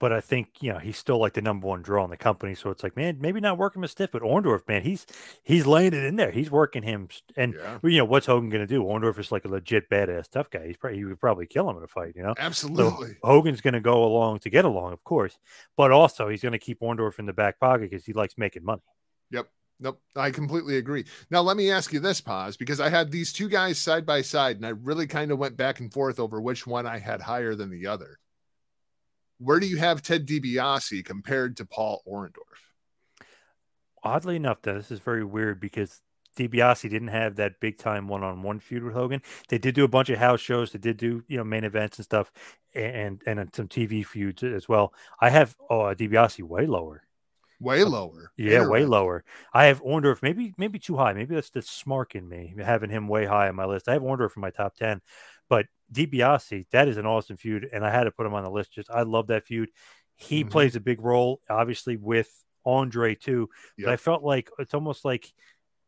But 0.01 0.13
I 0.13 0.21
think 0.21 0.63
you 0.63 0.73
know 0.73 0.79
he's 0.79 0.97
still 0.97 1.19
like 1.19 1.35
the 1.35 1.43
number 1.43 1.69
one 1.69 1.83
draw 1.83 2.03
in 2.05 2.11
the 2.11 2.17
company. 2.17 2.55
So 2.55 2.71
it's 2.71 2.83
like, 2.83 2.97
man, 2.97 3.19
maybe 3.21 3.39
not 3.39 3.59
working 3.59 3.83
with 3.83 3.91
stiff, 3.91 4.11
but 4.11 4.23
Orndorff, 4.23 4.67
man, 4.67 4.83
he's 4.83 5.07
he's 5.43 5.67
laying 5.67 5.93
it 5.93 6.03
in 6.03 6.17
there. 6.17 6.31
He's 6.31 6.51
working 6.51 6.83
him, 6.83 7.09
and 7.37 7.55
Yeah, 7.55 7.79
you 7.85 7.99
know 7.99 8.07
what's 8.07 8.27
Hogan 8.27 8.51
going 8.51 8.67
to 8.67 8.67
do? 8.67 8.83
Orndorff 8.83 9.19
is 9.19 9.31
like 9.31 9.45
a 9.45 9.49
legit 9.49 9.89
badass 9.91 10.31
tough 10.31 10.51
guy. 10.51 10.67
He's 10.67 10.77
probably 10.77 10.99
he 10.99 11.05
would 11.05 11.21
probably 11.21 11.47
kill 11.47 11.69
him 11.71 11.77
in 11.77 11.83
a 11.83 11.87
fight. 11.87 12.15
You 12.17 12.23
know, 12.23 12.35
so 12.37 12.43
absolutely. 12.43 13.17
Hogan's 13.23 13.61
going 13.61 13.75
to 13.75 13.81
go 13.81 14.03
along 14.03 14.41
to 14.41 14.51
get 14.51 14.65
along, 14.65 14.93
of 14.93 15.05
course, 15.05 15.39
but 15.77 15.93
also 15.93 16.29
he's 16.29 16.43
going 16.43 16.53
to 16.53 16.59
keep 16.59 16.81
Orndorff 16.81 17.19
in 17.19 17.27
the 17.27 17.33
back 17.33 17.61
pocket 17.61 17.91
because 17.91 18.07
he 18.07 18.13
likes 18.13 18.35
making 18.37 18.65
money. 18.65 18.83
Yep. 19.31 19.49
Nope, 19.83 19.99
I 20.15 20.31
completely 20.31 20.77
agree. 20.77 21.07
Now 21.31 21.41
let 21.41 21.57
me 21.57 21.71
ask 21.71 21.91
you 21.93 22.01
this, 22.01 22.21
Paz, 22.21 22.57
because 22.57 22.81
I 22.81 22.91
had 22.91 23.11
these 23.11 23.33
two 23.33 23.49
guys 23.49 23.79
side 23.79 24.05
by 24.05 24.21
side, 24.21 24.57
and 24.57 24.67
I 24.67 24.71
really 24.71 25.07
kind 25.07 25.31
of 25.31 25.39
went 25.39 25.57
back 25.57 25.81
and 25.81 25.91
forth 25.91 26.21
over 26.21 26.39
which 26.39 26.67
one 26.67 26.87
I 26.87 26.99
had 26.99 27.23
higher 27.23 27.55
than 27.55 27.71
the 27.71 27.87
other. 27.87 28.19
Where 29.41 29.59
do 29.59 29.66
you 29.66 29.78
have 29.78 30.03
Ted 30.03 30.26
DiBiase 30.26 31.05
compared 31.05 31.57
to 31.57 31.64
Paul 31.64 32.03
Orndorff? 32.07 32.61
Oddly 34.03 34.36
enough, 34.36 34.62
though, 34.62 34.74
this 34.74 34.91
is 34.91 35.01
very 35.01 35.24
weird 35.24 35.61
because 35.61 36.03
DiBiase 36.36 36.88
didn't 36.88 37.09
have 37.09 37.36
that 37.36 37.61
big 37.61 37.78
time 37.78 38.07
one 38.07 38.22
on 38.22 38.43
one 38.43 38.61
feud 38.61 38.84
with 38.84 38.95
Hogan. 38.95 39.22
They 39.49 39.59
did 39.59 39.74
do 39.74 39.84
a 39.84 39.88
bunch 39.88 40.11
of 40.11 40.18
house 40.18 40.41
shows. 40.41 40.72
They 40.72 40.78
did 40.78 40.97
do 40.97 41.24
you 41.26 41.36
know 41.36 41.45
main 41.45 41.64
events 41.64 41.99
and 41.99 42.05
stuff, 42.05 42.32
and 42.74 43.22
and 43.26 43.41
uh, 43.41 43.47
some 43.53 43.68
TV 43.68 44.05
feuds 44.05 44.43
as 44.43 44.68
well. 44.68 44.95
I 45.20 45.30
have 45.30 45.57
oh 45.68 45.82
uh, 45.82 45.95
DiBiase 45.95 46.43
way 46.43 46.66
lower, 46.66 47.03
way 47.59 47.82
uh, 47.82 47.88
lower. 47.88 48.32
Yeah, 48.36 48.68
way 48.68 48.84
lower. 48.84 49.24
I 49.53 49.66
have 49.66 49.82
Orndorff 49.82 50.22
maybe 50.22 50.55
maybe 50.57 50.78
too 50.78 50.97
high. 50.97 51.12
Maybe 51.12 51.34
that's 51.34 51.51
the 51.51 51.61
smark 51.61 52.14
in 52.14 52.28
me 52.28 52.55
having 52.59 52.91
him 52.91 53.09
way 53.09 53.26
high 53.26 53.49
on 53.49 53.57
my 53.57 53.66
list. 53.66 53.88
I 53.88 53.95
have 53.95 54.03
Orndorff 54.03 54.36
in 54.36 54.41
my 54.41 54.51
top 54.51 54.76
ten, 54.76 55.01
but 55.51 55.67
DiBiase 55.93 56.67
that 56.71 56.89
is 56.89 56.97
an 56.97 57.05
awesome 57.05 57.37
feud, 57.37 57.69
and 57.71 57.85
I 57.85 57.91
had 57.91 58.05
to 58.05 58.11
put 58.11 58.25
him 58.25 58.33
on 58.33 58.45
the 58.45 58.51
list. 58.51 58.73
Just 58.73 58.91
I 58.91 59.03
love 59.03 59.27
that 59.27 59.45
feud. 59.45 59.69
He 60.17 60.41
mm-hmm. 60.41 60.49
plays 60.49 60.77
a 60.77 60.81
big 60.81 61.03
role, 61.03 61.43
obviously 61.51 61.99
with 61.99 62.31
Andre 62.65 63.15
too. 63.15 63.51
Yep. 63.77 63.87
But 63.87 63.93
I 63.93 63.97
felt 63.97 64.23
like 64.23 64.49
it's 64.59 64.75
almost 64.75 65.05
like 65.05 65.31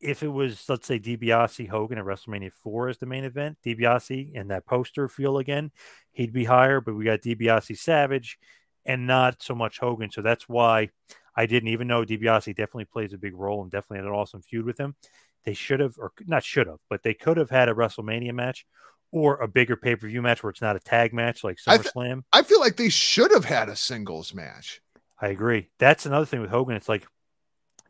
if 0.00 0.22
it 0.22 0.28
was, 0.28 0.68
let's 0.68 0.86
say, 0.86 0.98
DiBiase 0.98 1.68
Hogan 1.68 1.98
at 1.98 2.04
WrestleMania 2.04 2.52
4 2.52 2.88
as 2.88 2.98
the 2.98 3.06
main 3.06 3.24
event, 3.24 3.56
DiBiase 3.64 4.32
and 4.34 4.50
that 4.50 4.66
poster 4.66 5.06
feel 5.08 5.38
again, 5.38 5.70
he'd 6.10 6.32
be 6.32 6.44
higher. 6.44 6.80
But 6.80 6.96
we 6.96 7.04
got 7.04 7.20
DiBiase 7.20 7.78
Savage 7.78 8.38
and 8.84 9.06
not 9.06 9.42
so 9.42 9.54
much 9.54 9.78
Hogan. 9.78 10.10
So 10.10 10.22
that's 10.22 10.48
why 10.48 10.90
I 11.36 11.46
didn't 11.46 11.68
even 11.68 11.86
know 11.86 12.04
DiBiase 12.04 12.56
definitely 12.56 12.86
plays 12.86 13.12
a 13.12 13.18
big 13.18 13.34
role 13.34 13.62
and 13.62 13.70
definitely 13.70 13.98
had 13.98 14.06
an 14.06 14.12
awesome 14.12 14.42
feud 14.42 14.66
with 14.66 14.78
him. 14.78 14.96
They 15.44 15.54
should 15.54 15.80
have, 15.80 15.94
or 15.98 16.12
not 16.26 16.44
should 16.44 16.66
have, 16.66 16.78
but 16.90 17.02
they 17.02 17.14
could 17.14 17.36
have 17.36 17.50
had 17.50 17.68
a 17.68 17.74
WrestleMania 17.74 18.32
match 18.32 18.66
or 19.12 19.36
a 19.36 19.46
bigger 19.46 19.76
pay 19.76 19.94
per 19.94 20.08
view 20.08 20.22
match 20.22 20.42
where 20.42 20.50
it's 20.50 20.62
not 20.62 20.74
a 20.74 20.80
tag 20.80 21.12
match 21.12 21.44
like 21.44 21.58
SummerSlam. 21.58 21.96
I, 21.96 22.12
th- 22.12 22.24
I 22.32 22.42
feel 22.42 22.60
like 22.60 22.76
they 22.76 22.88
should 22.88 23.30
have 23.30 23.44
had 23.44 23.68
a 23.68 23.76
singles 23.76 24.34
match. 24.34 24.80
I 25.20 25.28
agree. 25.28 25.68
That's 25.78 26.06
another 26.06 26.26
thing 26.26 26.40
with 26.40 26.50
Hogan. 26.50 26.74
It's 26.74 26.88
like 26.88 27.06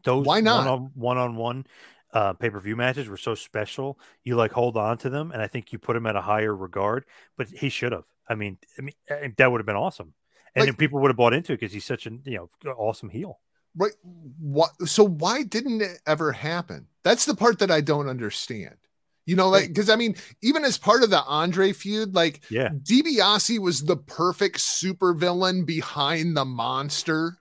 those 0.05 0.27
why 0.27 0.41
not 0.41 0.91
one 0.95 1.17
on 1.17 1.37
one 1.37 1.67
uh, 2.13 2.35
pay 2.35 2.51
per 2.51 2.61
view 2.61 2.77
matches 2.77 3.09
were 3.09 3.17
so 3.17 3.35
special. 3.35 3.99
You 4.25 4.37
like 4.37 4.53
hold 4.53 4.77
on 4.77 4.99
to 4.99 5.11
them, 5.11 5.31
and 5.31 5.41
I 5.41 5.47
think 5.47 5.73
you 5.73 5.79
put 5.79 5.97
him 5.97 6.07
at 6.07 6.17
a 6.17 6.21
higher 6.21 6.55
regard. 6.55 7.05
But 7.39 7.49
he 7.49 7.69
should 7.69 7.93
have. 7.93 8.05
I 8.29 8.35
mean, 8.35 8.59
I 8.79 8.83
mean 8.83 8.95
that 9.39 9.51
would 9.51 9.61
have 9.61 9.67
been 9.67 9.77
awesome, 9.77 10.13
and 10.55 10.67
like, 10.67 10.79
people 10.79 11.01
would 11.01 11.09
have 11.09 11.17
bought 11.17 11.33
into 11.33 11.53
it 11.53 11.61
because 11.61 11.73
he's 11.73 11.85
such 11.85 12.07
an 12.07 12.21
you 12.25 12.49
know 12.65 12.71
awesome 12.73 13.09
heel. 13.09 13.41
Right. 13.75 13.93
What? 14.39 14.71
So 14.87 15.07
why 15.07 15.45
didn't 15.45 15.81
it 15.81 16.01
ever 16.07 16.33
happen? 16.33 16.89
That's 17.05 17.25
the 17.25 17.35
part 17.35 17.61
that 17.61 17.71
I 17.71 17.81
don't 17.81 18.09
understand. 18.09 18.77
You 19.25 19.37
know, 19.37 19.49
like 19.51 19.69
because 19.69 19.89
I 19.89 19.97
mean, 19.97 20.17
even 20.43 20.65
as 20.65 20.79
part 20.79 21.05
of 21.05 21.11
the 21.11 21.23
Andre 21.23 21.73
feud, 21.73 22.15
like 22.15 22.43
yeah, 22.51 22.71
DiBiase 22.71 23.59
was 23.61 23.85
the 23.85 23.97
perfect 23.97 24.59
supervillain 24.59 25.65
behind 25.65 26.37
the 26.37 26.45
monster. 26.45 27.39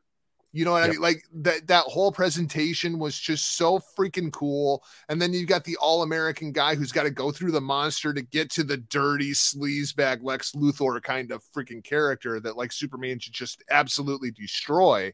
You 0.54 0.66
know 0.66 0.74
what 0.74 0.80
yep. 0.80 0.90
I 0.90 0.92
mean? 0.92 1.02
Like 1.02 1.24
that 1.34 1.68
that 1.68 1.86
whole 1.86 2.12
presentation 2.12 3.00
was 3.00 3.18
just 3.18 3.56
so 3.56 3.80
freaking 3.98 4.32
cool. 4.32 4.84
And 5.10 5.22
then 5.22 5.34
you 5.34 5.46
got 5.46 5.64
the 5.64 5.78
all-American 5.78 6.52
guy 6.52 6.76
who's 6.76 6.92
got 6.92 7.04
to 7.04 7.10
go 7.10 7.32
through 7.32 7.52
the 7.52 7.62
monster 7.62 8.14
to 8.14 8.22
get 8.22 8.52
to 8.52 8.64
the 8.64 8.78
dirty 8.78 9.32
sleazebag 9.32 10.20
Lex 10.22 10.52
Luthor 10.52 11.02
kind 11.02 11.32
of 11.32 11.42
freaking 11.56 11.84
character 11.84 12.40
that 12.42 12.58
like 12.58 12.74
Superman 12.74 13.18
should 13.20 13.34
just 13.34 13.64
absolutely 13.72 14.30
destroy. 14.30 15.14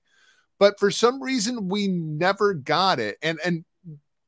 But 0.59 0.79
for 0.79 0.89
some 0.89 1.21
reason 1.21 1.69
we 1.69 1.87
never 1.87 2.55
got 2.55 2.99
it. 2.99 3.17
And 3.21 3.39
and 3.45 3.63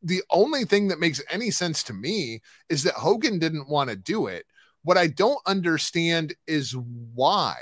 the 0.01 0.23
only 0.29 0.65
thing 0.65 0.87
that 0.87 0.99
makes 0.99 1.21
any 1.29 1.51
sense 1.51 1.83
to 1.83 1.93
me 1.93 2.41
is 2.69 2.83
that 2.83 2.93
Hogan 2.93 3.39
didn't 3.39 3.69
want 3.69 3.89
to 3.89 3.95
do 3.95 4.27
it. 4.27 4.45
What 4.83 4.97
I 4.97 5.07
don't 5.07 5.39
understand 5.45 6.35
is 6.47 6.75
why. 6.75 7.55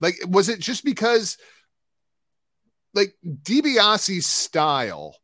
Like, 0.00 0.16
was 0.28 0.48
it 0.48 0.60
just 0.60 0.84
because, 0.84 1.38
like, 2.94 3.14
DiBiase's 3.24 4.26
style? 4.26 5.16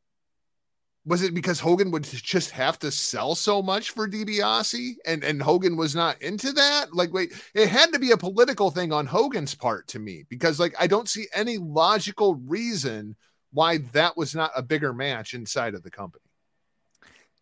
Was 1.07 1.23
it 1.23 1.35
because 1.35 1.61
Hogan 1.61 1.91
would 1.91 2.05
just 2.05 2.51
have 2.53 2.79
to 2.79 2.91
sell 2.91 3.35
so 3.35 3.61
much 3.61 3.91
for 3.91 4.09
DiBiase, 4.09 4.95
and 5.05 5.23
and 5.23 5.43
Hogan 5.43 5.77
was 5.77 5.95
not 5.95 6.21
into 6.23 6.51
that? 6.53 6.95
Like, 6.95 7.12
wait, 7.12 7.35
it 7.55 7.69
had 7.69 7.93
to 7.93 7.99
be 7.99 8.12
a 8.12 8.17
political 8.17 8.71
thing 8.71 8.91
on 8.91 9.05
Hogan's 9.05 9.55
part 9.55 9.87
to 9.89 9.99
me 9.99 10.25
because, 10.31 10.59
like, 10.59 10.75
I 10.81 10.87
don't 10.87 11.09
see 11.09 11.27
any 11.35 11.59
logical 11.59 12.37
reason 12.37 13.17
why 13.53 13.79
that 13.93 14.17
was 14.17 14.35
not 14.35 14.51
a 14.57 14.62
bigger 14.62 14.95
match 14.95 15.35
inside 15.35 15.75
of 15.75 15.83
the 15.83 15.91
company 15.91 16.24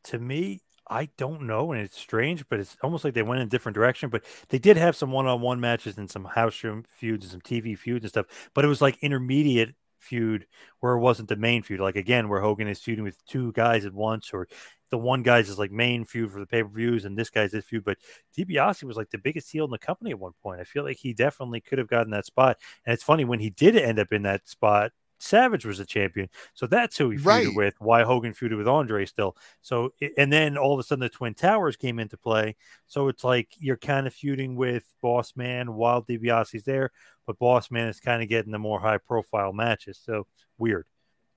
to 0.05 0.19
me, 0.19 0.61
I 0.89 1.09
don't 1.17 1.43
know, 1.43 1.73
and 1.73 1.81
it's 1.81 1.99
strange, 1.99 2.47
but 2.49 2.61
it's 2.61 2.77
almost 2.83 3.05
like 3.05 3.15
they 3.15 3.23
went 3.23 3.41
in 3.41 3.47
a 3.47 3.51
different 3.51 3.75
direction. 3.75 4.11
But 4.11 4.25
they 4.49 4.59
did 4.59 4.77
have 4.77 4.97
some 4.97 5.13
one-on-one 5.13 5.61
matches 5.61 5.97
and 5.97 6.11
some 6.11 6.25
house 6.25 6.63
room 6.65 6.85
feuds 6.89 7.25
and 7.25 7.33
some 7.33 7.41
TV 7.41 7.79
feuds 7.79 8.05
and 8.05 8.11
stuff. 8.11 8.27
But 8.55 8.65
it 8.65 8.69
was 8.69 8.83
like 8.83 8.99
intermediate 9.03 9.75
feud 9.99 10.47
where 10.81 10.95
it 10.95 11.01
wasn't 11.01 11.29
the 11.29 11.37
main 11.37 11.63
feud. 11.63 11.81
Like 11.81 11.97
again, 11.97 12.29
where 12.29 12.41
Hogan 12.41 12.69
is 12.69 12.81
feuding 12.81 13.05
with 13.05 13.25
two 13.27 13.53
guys 13.53 13.85
at 13.87 13.95
once, 13.95 14.31
or 14.33 14.49
the 14.91 14.99
one 14.99 15.23
guy's 15.23 15.49
is 15.49 15.59
like 15.59 15.73
main 15.73 16.05
feud 16.05 16.31
for 16.31 16.41
the 16.41 16.47
pay-per-views, 16.47 17.05
and 17.05 17.17
this 17.17 17.31
guy's 17.31 17.53
this 17.53 17.65
feud. 17.65 17.85
But 17.85 17.99
DiBiase 18.37 18.83
was 18.83 18.97
like 18.97 19.11
the 19.11 19.19
biggest 19.19 19.51
heel 19.51 19.65
in 19.65 19.71
the 19.71 19.79
company 19.79 20.11
at 20.11 20.19
one 20.19 20.33
point. 20.43 20.61
I 20.61 20.65
feel 20.65 20.85
like 20.85 20.99
he 20.99 21.15
definitely 21.15 21.61
could 21.61 21.79
have 21.79 21.89
gotten 21.89 22.11
that 22.11 22.27
spot. 22.27 22.59
And 22.85 22.93
it's 22.93 23.05
funny 23.05 23.25
when 23.25 23.41
he 23.41 23.51
did 23.51 23.77
end 23.77 23.99
up 23.99 24.13
in 24.13 24.23
that 24.23 24.49
spot 24.49 24.93
Savage 25.23 25.65
was 25.65 25.79
a 25.79 25.87
champion. 25.87 26.29
So 26.55 26.67
that's 26.67 26.99
who 26.99 27.11
he 27.11 27.19
feuded 27.19 27.25
right. 27.25 27.55
with. 27.55 27.75
Why 27.79 28.03
Hogan 28.03 28.35
feuded 28.35 28.59
with 28.59 28.67
Andre 28.67 29.07
still. 29.07 29.37
So, 29.61 29.95
and 30.19 30.33
then 30.33 30.59
all 30.59 30.75
of 30.75 30.81
a 30.81 30.83
sudden 30.83 31.01
the 31.01 31.09
Twin 31.09 31.35
Towers 31.35 31.77
came 31.77 31.99
into 31.99 32.17
play. 32.17 32.57
So 32.87 33.09
it's 33.09 33.23
like 33.23 33.49
you're 33.59 33.77
kind 33.77 34.07
of 34.07 34.15
feuding 34.15 34.57
with 34.57 34.85
Boss 35.01 35.35
Man 35.37 35.75
while 35.75 36.03
DiBiase's 36.03 36.65
there, 36.65 36.91
but 37.27 37.39
Boss 37.39 37.71
Man 37.71 37.89
is 37.89 38.01
kind 38.01 38.23
of 38.23 38.29
getting 38.29 38.53
the 38.53 38.59
more 38.59 38.81
high 38.81 38.99
profile 38.99 39.53
matches. 39.53 40.01
So 40.05 40.27
weird. 40.59 40.87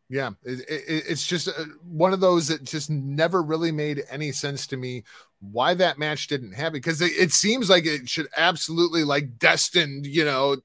Yeah, 0.08 0.32
it, 0.44 0.60
it, 0.70 1.04
it's 1.10 1.26
just 1.26 1.48
uh, 1.48 1.66
one 1.84 2.14
of 2.14 2.20
those 2.20 2.48
that 2.50 2.64
just 2.64 2.92
never 2.92 3.42
really 3.42 3.72
made 3.72 4.04
any 4.10 4.32
sense 4.32 4.68
to 4.68 4.78
me 4.78 5.04
why 5.40 5.74
that 5.76 5.98
match 5.98 6.28
didn't 6.28 6.54
happen 6.54 6.74
because 6.74 7.02
it, 7.02 7.12
it 7.18 7.32
seems 7.32 7.70
like 7.70 7.86
it 7.86 8.08
should 8.08 8.28
absolutely 8.38 9.04
like 9.04 9.38
destined, 9.38 10.06
you 10.06 10.26
know, 10.26 10.58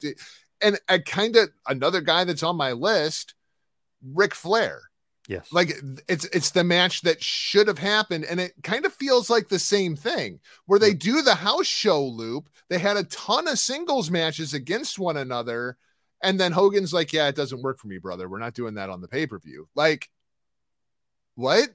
and 0.63 0.79
I 0.89 0.99
kind 0.99 1.37
of 1.37 1.51
another 1.67 2.01
guy 2.01 2.25
that's 2.25 2.43
on 2.43 2.57
my 2.57 2.73
list, 2.73 3.35
Ric 4.03 4.35
Flair. 4.35 4.83
Yes. 5.29 5.47
Like 5.53 5.73
it's 6.09 6.25
it's 6.27 6.51
the 6.51 6.65
match 6.65 7.03
that 7.03 7.23
should 7.23 7.69
have 7.69 7.79
happened 7.79 8.25
and 8.25 8.41
it 8.41 8.53
kind 8.65 8.85
of 8.85 8.93
feels 8.93 9.31
like 9.31 9.49
the 9.49 9.61
same 9.61 9.95
thing 9.95 10.41
where 10.67 10.81
they 10.81 10.93
do 10.93 11.23
the 11.23 11.37
house 11.37 11.67
show 11.67 12.05
loop. 12.05 12.49
They 12.69 12.79
had 12.79 12.97
a 12.97 13.05
ton 13.05 13.47
of 13.47 13.59
singles 13.59 14.11
matches 14.11 14.55
against 14.55 14.99
one 14.99 15.17
another 15.17 15.77
and 16.23 16.39
then 16.39 16.53
Hogan's 16.53 16.93
like, 16.93 17.13
"Yeah, 17.13 17.29
it 17.29 17.37
doesn't 17.37 17.63
work 17.63 17.79
for 17.79 17.87
me, 17.87 17.99
brother. 17.99 18.29
We're 18.29 18.41
not 18.41 18.55
doing 18.55 18.75
that 18.75 18.91
on 18.91 19.01
the 19.01 19.09
pay-per-view." 19.09 19.69
Like 19.75 20.11
what? 21.37 21.69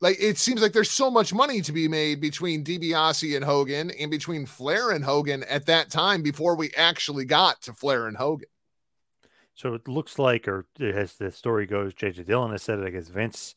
Like 0.00 0.16
it 0.20 0.36
seems 0.36 0.60
like 0.60 0.72
there's 0.72 0.90
so 0.90 1.10
much 1.10 1.32
money 1.32 1.62
to 1.62 1.72
be 1.72 1.88
made 1.88 2.20
between 2.20 2.64
DiBiase 2.64 3.34
and 3.34 3.44
Hogan 3.44 3.90
and 3.90 4.10
between 4.10 4.44
Flair 4.44 4.90
and 4.90 5.04
Hogan 5.04 5.42
at 5.44 5.66
that 5.66 5.90
time 5.90 6.22
before 6.22 6.54
we 6.54 6.70
actually 6.76 7.24
got 7.24 7.62
to 7.62 7.72
Flair 7.72 8.06
and 8.06 8.16
Hogan. 8.16 8.48
So 9.54 9.72
it 9.72 9.88
looks 9.88 10.18
like, 10.18 10.46
or 10.46 10.66
as 10.78 11.14
the 11.14 11.30
story 11.30 11.64
goes, 11.66 11.94
JJ 11.94 12.26
Dillon 12.26 12.50
has 12.50 12.62
said 12.62 12.78
it. 12.78 12.86
I 12.86 12.90
guess 12.90 13.08
Vince 13.08 13.54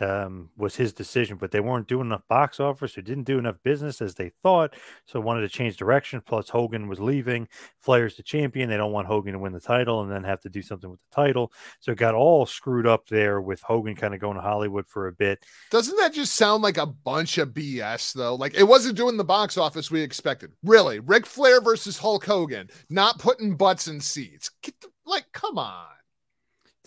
um, 0.00 0.50
was 0.56 0.76
his 0.76 0.92
decision, 0.92 1.36
but 1.36 1.50
they 1.50 1.60
weren't 1.60 1.88
doing 1.88 2.06
enough 2.06 2.26
box 2.28 2.60
office 2.60 2.96
or 2.96 3.02
didn't 3.02 3.24
do 3.24 3.38
enough 3.38 3.62
business 3.62 4.00
as 4.00 4.14
they 4.14 4.30
thought. 4.42 4.74
So 5.06 5.20
wanted 5.20 5.42
to 5.42 5.48
change 5.48 5.76
direction. 5.76 6.22
Plus, 6.24 6.48
Hogan 6.48 6.88
was 6.88 7.00
leaving. 7.00 7.48
Flair's 7.78 8.16
the 8.16 8.22
champion. 8.22 8.68
They 8.68 8.76
don't 8.76 8.92
want 8.92 9.06
Hogan 9.06 9.32
to 9.32 9.38
win 9.38 9.52
the 9.52 9.60
title 9.60 10.02
and 10.02 10.10
then 10.10 10.24
have 10.24 10.40
to 10.40 10.48
do 10.48 10.62
something 10.62 10.90
with 10.90 11.00
the 11.10 11.14
title. 11.14 11.52
So 11.80 11.92
it 11.92 11.98
got 11.98 12.14
all 12.14 12.46
screwed 12.46 12.86
up 12.86 13.08
there 13.08 13.40
with 13.40 13.62
Hogan 13.62 13.96
kind 13.96 14.14
of 14.14 14.20
going 14.20 14.36
to 14.36 14.42
Hollywood 14.42 14.86
for 14.86 15.08
a 15.08 15.12
bit. 15.12 15.44
Doesn't 15.70 15.96
that 15.96 16.12
just 16.12 16.34
sound 16.34 16.62
like 16.62 16.78
a 16.78 16.86
bunch 16.86 17.38
of 17.38 17.50
BS 17.50 18.12
though? 18.14 18.34
Like 18.34 18.54
it 18.54 18.64
wasn't 18.64 18.96
doing 18.96 19.16
the 19.16 19.24
box 19.24 19.56
office 19.56 19.90
we 19.90 20.00
expected. 20.00 20.52
Really, 20.62 21.00
Ric 21.00 21.26
Flair 21.26 21.60
versus 21.60 21.98
Hulk 21.98 22.24
Hogan, 22.24 22.68
not 22.88 23.18
putting 23.18 23.56
butts 23.56 23.88
in 23.88 24.00
seats. 24.00 24.50
The, 24.62 24.88
like, 25.04 25.26
come 25.32 25.58
on 25.58 25.86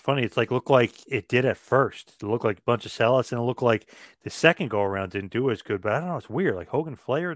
funny. 0.03 0.23
It's 0.23 0.37
like 0.37 0.51
looked 0.51 0.69
like 0.69 0.93
it 1.07 1.27
did 1.27 1.45
at 1.45 1.57
first. 1.57 2.15
It 2.21 2.25
looked 2.25 2.45
like 2.45 2.59
a 2.59 2.63
bunch 2.65 2.85
of 2.85 2.91
sellouts, 2.91 3.31
and 3.31 3.39
it 3.39 3.43
looked 3.43 3.61
like 3.61 3.89
the 4.23 4.29
second 4.29 4.69
go 4.69 4.81
around 4.81 5.11
didn't 5.11 5.31
do 5.31 5.49
as 5.49 5.61
good. 5.61 5.81
But 5.81 5.93
I 5.93 5.99
don't 5.99 6.09
know. 6.09 6.17
It's 6.17 6.29
weird. 6.29 6.55
Like 6.55 6.69
Hogan 6.69 6.95
Flair, 6.95 7.35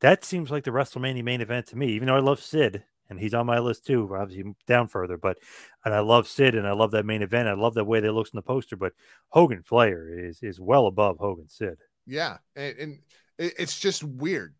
that 0.00 0.24
seems 0.24 0.50
like 0.50 0.64
the 0.64 0.70
WrestleMania 0.70 1.24
main 1.24 1.40
event 1.40 1.66
to 1.68 1.76
me. 1.76 1.88
Even 1.88 2.06
though 2.06 2.16
I 2.16 2.20
love 2.20 2.40
Sid, 2.40 2.84
and 3.08 3.18
he's 3.18 3.34
on 3.34 3.46
my 3.46 3.58
list 3.58 3.86
too. 3.86 4.08
Obviously 4.14 4.54
down 4.66 4.88
further, 4.88 5.16
but 5.16 5.38
and 5.84 5.94
I 5.94 6.00
love 6.00 6.28
Sid, 6.28 6.54
and 6.54 6.66
I 6.66 6.72
love 6.72 6.92
that 6.92 7.06
main 7.06 7.22
event. 7.22 7.48
I 7.48 7.54
love 7.54 7.74
the 7.74 7.84
way 7.84 8.00
they 8.00 8.10
looks 8.10 8.30
in 8.30 8.36
the 8.36 8.42
poster. 8.42 8.76
But 8.76 8.92
Hogan 9.28 9.62
Flair 9.62 10.08
is 10.08 10.42
is 10.42 10.60
well 10.60 10.86
above 10.86 11.18
Hogan 11.18 11.48
Sid. 11.48 11.78
Yeah, 12.06 12.38
and, 12.56 12.78
and 12.78 12.98
it's 13.38 13.78
just 13.78 14.04
weird. 14.04 14.54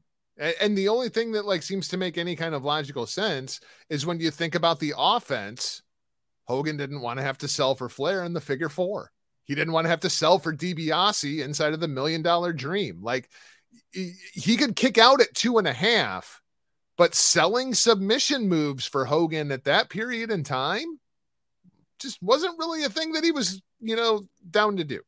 And 0.61 0.77
the 0.77 0.89
only 0.89 1.11
thing 1.11 1.33
that 1.33 1.45
like 1.45 1.63
seems 1.63 1.89
to 1.89 1.99
make 1.99 2.17
any 2.17 2.35
kind 2.35 2.55
of 2.55 2.65
logical 2.65 3.07
sense 3.07 3.61
is 3.91 4.07
when 4.07 4.21
you 4.21 4.31
think 4.31 4.55
about 4.55 4.81
the 4.81 4.95
offense 4.97 5.83
Hogan 6.51 6.77
didn't 6.77 7.01
want 7.01 7.19
to 7.19 7.23
have 7.23 7.39
to 7.39 7.49
sell 7.49 7.75
for 7.75 7.89
Flair 7.89 8.25
in 8.25 8.33
the 8.33 8.41
figure 8.41 8.69
four. 8.69 9.13
He 9.45 9.55
didn't 9.55 9.73
want 9.73 9.85
to 9.85 9.89
have 9.91 10.01
to 10.01 10.11
sell 10.11 10.39
for 10.39 10.53
DiBiase 10.53 11.45
inside 11.45 11.73
of 11.73 11.81
the 11.81 11.89
million 11.89 12.23
dollar 12.23 12.53
dream. 12.53 13.03
Like 13.03 13.29
he, 13.93 14.57
could 14.57 14.77
kick 14.77 14.99
out 14.99 15.21
at 15.21 15.35
two 15.35 15.59
and 15.59 15.67
a 15.67 15.73
half, 15.73 16.41
But 16.97 17.15
selling 17.15 17.75
submission 17.75 18.49
moves 18.49 18.87
for 18.87 19.05
Hogan 19.05 19.51
at 19.53 19.65
that 19.65 19.89
period 19.91 20.31
in 20.31 20.45
time 20.45 20.99
just 21.99 22.23
wasn't 22.23 22.59
really 22.59 22.85
a 22.85 22.89
thing 22.89 23.13
that 23.13 23.25
he 23.25 23.33
was, 23.33 23.63
you 23.81 23.97
know, 23.97 24.23
down 24.51 24.77
to 24.79 24.85
do. 24.85 25.01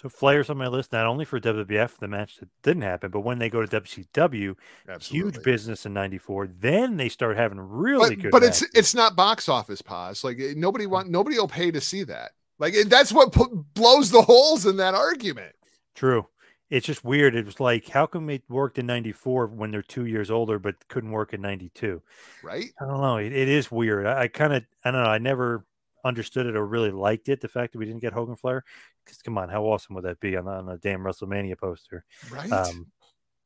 So 0.00 0.08
Flair's 0.08 0.48
on 0.48 0.58
my 0.58 0.68
list 0.68 0.92
not 0.92 1.06
only 1.06 1.24
for 1.24 1.40
WWF, 1.40 1.98
the 1.98 2.06
match 2.06 2.36
that 2.36 2.48
didn't 2.62 2.82
happen, 2.82 3.10
but 3.10 3.22
when 3.22 3.40
they 3.40 3.50
go 3.50 3.66
to 3.66 3.80
WCW, 3.80 4.54
Absolutely. 4.88 5.32
huge 5.32 5.42
business 5.42 5.86
in 5.86 5.92
'94. 5.92 6.46
Then 6.46 6.96
they 6.96 7.08
start 7.08 7.36
having 7.36 7.58
really 7.58 8.14
but, 8.14 8.22
good. 8.22 8.30
But 8.30 8.42
it's 8.44 8.60
matches. 8.62 8.74
it's 8.76 8.94
not 8.94 9.16
box 9.16 9.48
office 9.48 9.82
Paz. 9.82 10.22
Like 10.22 10.38
eh, 10.38 10.54
nobody 10.56 10.86
want 10.86 11.08
nobody 11.08 11.36
will 11.36 11.48
pay 11.48 11.72
to 11.72 11.80
see 11.80 12.04
that. 12.04 12.30
Like 12.60 12.74
that's 12.86 13.12
what 13.12 13.32
pu- 13.32 13.66
blows 13.74 14.12
the 14.12 14.22
holes 14.22 14.66
in 14.66 14.76
that 14.76 14.94
argument. 14.94 15.56
true. 15.96 16.28
It's 16.70 16.86
just 16.86 17.02
weird. 17.02 17.34
It 17.34 17.46
was 17.46 17.60
like, 17.60 17.88
how 17.88 18.06
come 18.06 18.30
it 18.30 18.42
worked 18.48 18.78
in 18.78 18.86
'94 18.86 19.48
when 19.48 19.72
they're 19.72 19.82
two 19.82 20.04
years 20.04 20.30
older, 20.30 20.60
but 20.60 20.76
couldn't 20.86 21.10
work 21.10 21.32
in 21.34 21.40
'92? 21.40 22.00
Right? 22.44 22.66
I 22.80 22.84
don't 22.84 23.00
know. 23.00 23.16
It, 23.16 23.32
it 23.32 23.48
is 23.48 23.68
weird. 23.72 24.06
I, 24.06 24.22
I 24.22 24.28
kind 24.28 24.52
of, 24.52 24.64
I 24.84 24.92
don't 24.92 25.02
know. 25.02 25.08
I 25.08 25.18
never 25.18 25.64
understood 26.04 26.46
it 26.46 26.56
or 26.56 26.66
really 26.66 26.90
liked 26.90 27.28
it. 27.28 27.40
The 27.40 27.48
fact 27.48 27.72
that 27.72 27.78
we 27.78 27.86
didn't 27.86 28.00
get 28.00 28.12
Hogan 28.12 28.36
Flair, 28.36 28.64
because 29.04 29.18
come 29.22 29.38
on, 29.38 29.48
how 29.48 29.64
awesome 29.64 29.94
would 29.94 30.04
that 30.04 30.20
be 30.20 30.36
on 30.36 30.48
on 30.48 30.66
the 30.66 30.76
damn 30.78 31.00
WrestleMania 31.00 31.58
poster? 31.58 32.04
Right. 32.30 32.50
Um, 32.50 32.86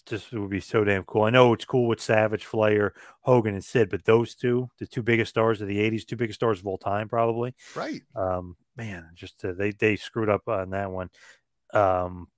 just 0.07 0.33
it 0.33 0.39
would 0.39 0.51
be 0.51 0.61
so 0.61 0.85
damn 0.85 1.05
cool. 1.05 1.23
I 1.23 1.31
know 1.31 1.53
it's 1.53 1.65
cool 1.65 1.87
with 1.87 2.01
Savage, 2.01 2.45
Flair, 2.45 2.95
Hogan, 3.21 3.55
and 3.55 3.65
Sid, 3.65 3.89
but 3.89 4.05
those 4.05 4.35
two, 4.35 4.69
the 4.79 4.87
two 4.87 5.03
biggest 5.03 5.31
stars 5.31 5.61
of 5.61 5.69
the 5.69 5.79
'80s, 5.79 6.07
two 6.07 6.17
biggest 6.17 6.41
stars 6.41 6.61
of 6.61 6.67
all 6.67 6.79
time, 6.79 7.09
probably. 7.09 7.55
right. 7.75 8.03
Um, 8.15 8.57
man, 8.77 9.11
just 9.15 9.45
uh, 9.45 9.53
they 9.53 9.71
they 9.71 9.97
screwed 9.97 10.29
up 10.29 10.49
on 10.49 10.71
that 10.71 10.91
one. 10.91 11.11
Um, 11.73 12.29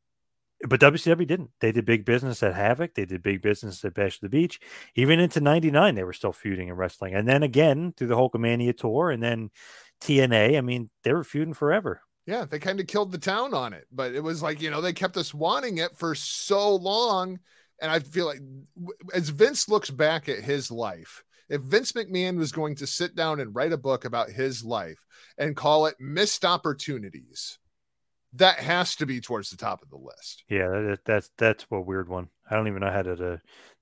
but 0.67 0.81
WCW 0.81 1.27
didn't. 1.27 1.51
They 1.61 1.73
did 1.73 1.85
big 1.85 2.05
business 2.05 2.43
at 2.43 2.55
Havoc. 2.55 2.95
They 2.95 3.05
did 3.05 3.23
big 3.23 3.43
business 3.43 3.85
at 3.85 3.95
Bash 3.95 4.17
of 4.17 4.21
the 4.23 4.29
Beach. 4.29 4.61
Even 4.95 5.21
into 5.21 5.41
'99, 5.41 5.95
they 5.95 6.05
were 6.05 6.13
still 6.13 6.33
feuding 6.33 6.71
and 6.71 6.79
wrestling. 6.79 7.15
And 7.15 7.29
then 7.29 7.43
again 7.43 7.93
through 7.97 8.09
the 8.09 8.17
Hulkamania 8.17 8.77
tour, 8.77 9.11
and 9.11 9.23
then 9.23 9.51
TNA. 10.01 10.59
I 10.59 10.61
mean, 10.61 10.91
they 11.03 11.13
were 11.13 11.25
feuding 11.25 11.55
forever. 11.55 12.01
Yeah, 12.27 12.47
they 12.47 12.59
kind 12.59 12.81
of 12.81 12.87
killed 12.87 13.13
the 13.13 13.19
town 13.19 13.53
on 13.53 13.75
it, 13.75 13.87
but 13.93 14.15
it 14.15 14.23
was 14.23 14.43
like, 14.43 14.63
you 14.63 14.71
know, 14.71 14.81
they 14.81 14.95
kept 14.95 15.17
us 15.17 15.35
wanting 15.35 15.79
it 15.79 15.97
for 15.97 16.15
so 16.15 16.75
long. 16.75 17.39
And 17.81 17.91
I 17.91 17.99
feel 17.99 18.27
like 18.27 18.41
as 19.13 19.29
Vince 19.29 19.69
looks 19.69 19.91
back 19.91 20.29
at 20.29 20.39
his 20.39 20.71
life, 20.71 21.23
if 21.51 21.61
Vince 21.61 21.93
McMahon 21.93 22.39
was 22.39 22.53
going 22.53 22.77
to 22.77 22.87
sit 22.87 23.15
down 23.15 23.41
and 23.41 23.55
write 23.55 23.73
a 23.73 23.79
book 23.79 24.07
about 24.07 24.31
his 24.31 24.65
life 24.65 25.05
and 25.37 25.55
call 25.55 25.85
it 25.87 25.97
Missed 26.01 26.47
Opportunities, 26.47 27.59
that 28.33 28.59
has 28.59 28.97
to 28.97 29.07
be 29.07 29.21
towards 29.21 29.51
the 29.51 29.59
top 29.59 29.83
of 29.83 29.91
the 29.91 29.97
list. 29.97 30.45
Yeah, 30.49 30.69
that, 30.69 31.01
that's 31.05 31.31
that's 31.37 31.67
a 31.71 31.81
weird 31.81 32.09
one. 32.09 32.29
I 32.51 32.57
don't 32.57 32.69
even 32.69 32.81
know 32.81 32.91
how 32.91 33.03
to, 33.03 33.35
uh 33.35 33.37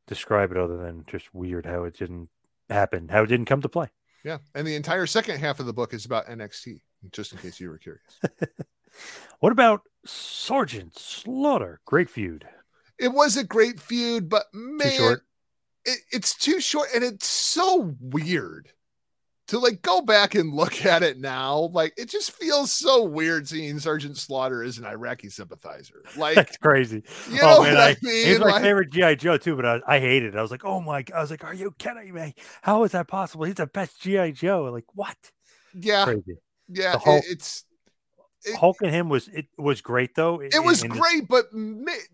describe 0.07 0.51
it 0.51 0.59
other 0.59 0.77
than 0.79 1.05
just 1.07 1.33
weird 1.35 1.65
how 1.65 1.85
it 1.85 1.97
didn't 1.97 2.29
happen, 2.69 3.09
how 3.09 3.23
it 3.23 3.29
didn't 3.29 3.47
come 3.47 3.63
to 3.63 3.69
play. 3.69 3.89
Yeah. 4.25 4.39
And 4.55 4.67
the 4.67 4.77
entire 4.77 5.07
second 5.07 5.39
half 5.39 5.61
of 5.61 5.67
the 5.67 5.73
book 5.73 5.93
is 5.95 6.05
about 6.05 6.27
NXT, 6.27 6.81
just 7.11 7.33
in 7.33 7.39
case 7.39 7.61
you 7.61 7.69
were 7.69 7.79
curious. 7.79 8.21
What 9.41 9.53
about 9.53 9.83
Sergeant 10.05 10.99
Slaughter? 10.99 11.81
Great 11.87 12.11
feud. 12.11 12.47
it 12.99 13.09
was 13.09 13.37
a 13.39 13.45
great 13.45 13.81
feud, 13.81 14.29
but 14.29 14.45
man. 14.53 15.17
It, 15.85 15.99
it's 16.13 16.37
too 16.37 16.61
short 16.61 16.89
and 16.95 17.03
it's 17.03 17.27
so 17.27 17.97
weird 18.01 18.69
to 19.53 19.59
like 19.59 19.81
go 19.83 20.01
back 20.03 20.35
and 20.35 20.53
look 20.53 20.85
at 20.85 21.03
it 21.03 21.19
now. 21.19 21.71
Like 21.73 21.93
it 21.97 22.09
just 22.11 22.33
feels 22.33 22.73
so 22.73 23.05
weird 23.05 23.47
seeing 23.47 23.79
Sergeant 23.79 24.17
Slaughter 24.17 24.63
as 24.63 24.79
an 24.79 24.85
Iraqi 24.87 25.29
sympathizer. 25.29 26.03
Like, 26.17 26.35
That's 26.35 26.57
crazy. 26.57 27.03
you 27.31 27.37
know 27.37 27.59
oh 27.59 27.63
man, 27.63 27.77
I, 27.77 27.91
I, 27.91 27.97
mean? 28.03 28.27
he's 28.27 28.39
my 28.41 28.47
Like, 28.53 28.63
favorite 28.63 28.91
GI 28.91 29.17
Joe 29.17 29.37
too, 29.37 29.55
but 29.57 29.65
I, 29.67 29.81
I 29.87 30.01
hated 30.01 30.35
it. 30.35 30.39
I 30.39 30.43
was 30.43 30.51
like, 30.51 30.65
oh 30.65 30.81
my, 30.81 31.03
god, 31.03 31.17
I 31.17 31.21
was 31.21 31.31
like, 31.31 31.45
are 31.45 31.55
you 31.55 31.75
kidding 31.79 32.13
me? 32.13 32.35
How 32.63 32.83
is 32.85 32.93
that 32.93 33.09
possible? 33.09 33.45
He's 33.45 33.55
the 33.57 33.67
best 33.67 34.01
GI 34.01 34.33
Joe. 34.33 34.65
Like 34.73 34.87
what? 34.95 35.17
yeah, 35.75 36.05
Crazy. 36.05 36.37
yeah. 36.69 36.97
The 36.97 37.17
it- 37.19 37.25
it's 37.29 37.65
It- 38.45 38.57
Hulk 38.57 38.79
and 38.83 38.91
him 38.91 39.09
was 39.09 39.29
it 39.29 39.47
was 39.59 39.81
great 39.81 40.15
though. 40.17 40.41
it 40.41 40.65
was 40.65 40.83
and- 40.83 40.93
and 40.93 41.01
great, 41.01 41.29
but 41.29 41.47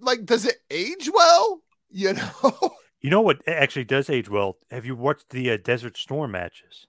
like, 0.01 0.25
does 0.27 0.45
it 0.45 0.57
age 0.71 1.09
well? 1.15 1.63
You 1.91 2.13
know, 2.43 2.73
You 3.01 3.11
know 3.11 3.21
what 3.23 3.41
actually 3.47 3.85
does 3.85 4.11
age 4.11 4.29
well? 4.29 4.57
Have 4.73 4.85
you 4.85 4.97
watched 4.97 5.31
the 5.31 5.51
uh, 5.53 5.57
Desert 5.57 5.97
Storm 5.97 6.33
matches? 6.33 6.87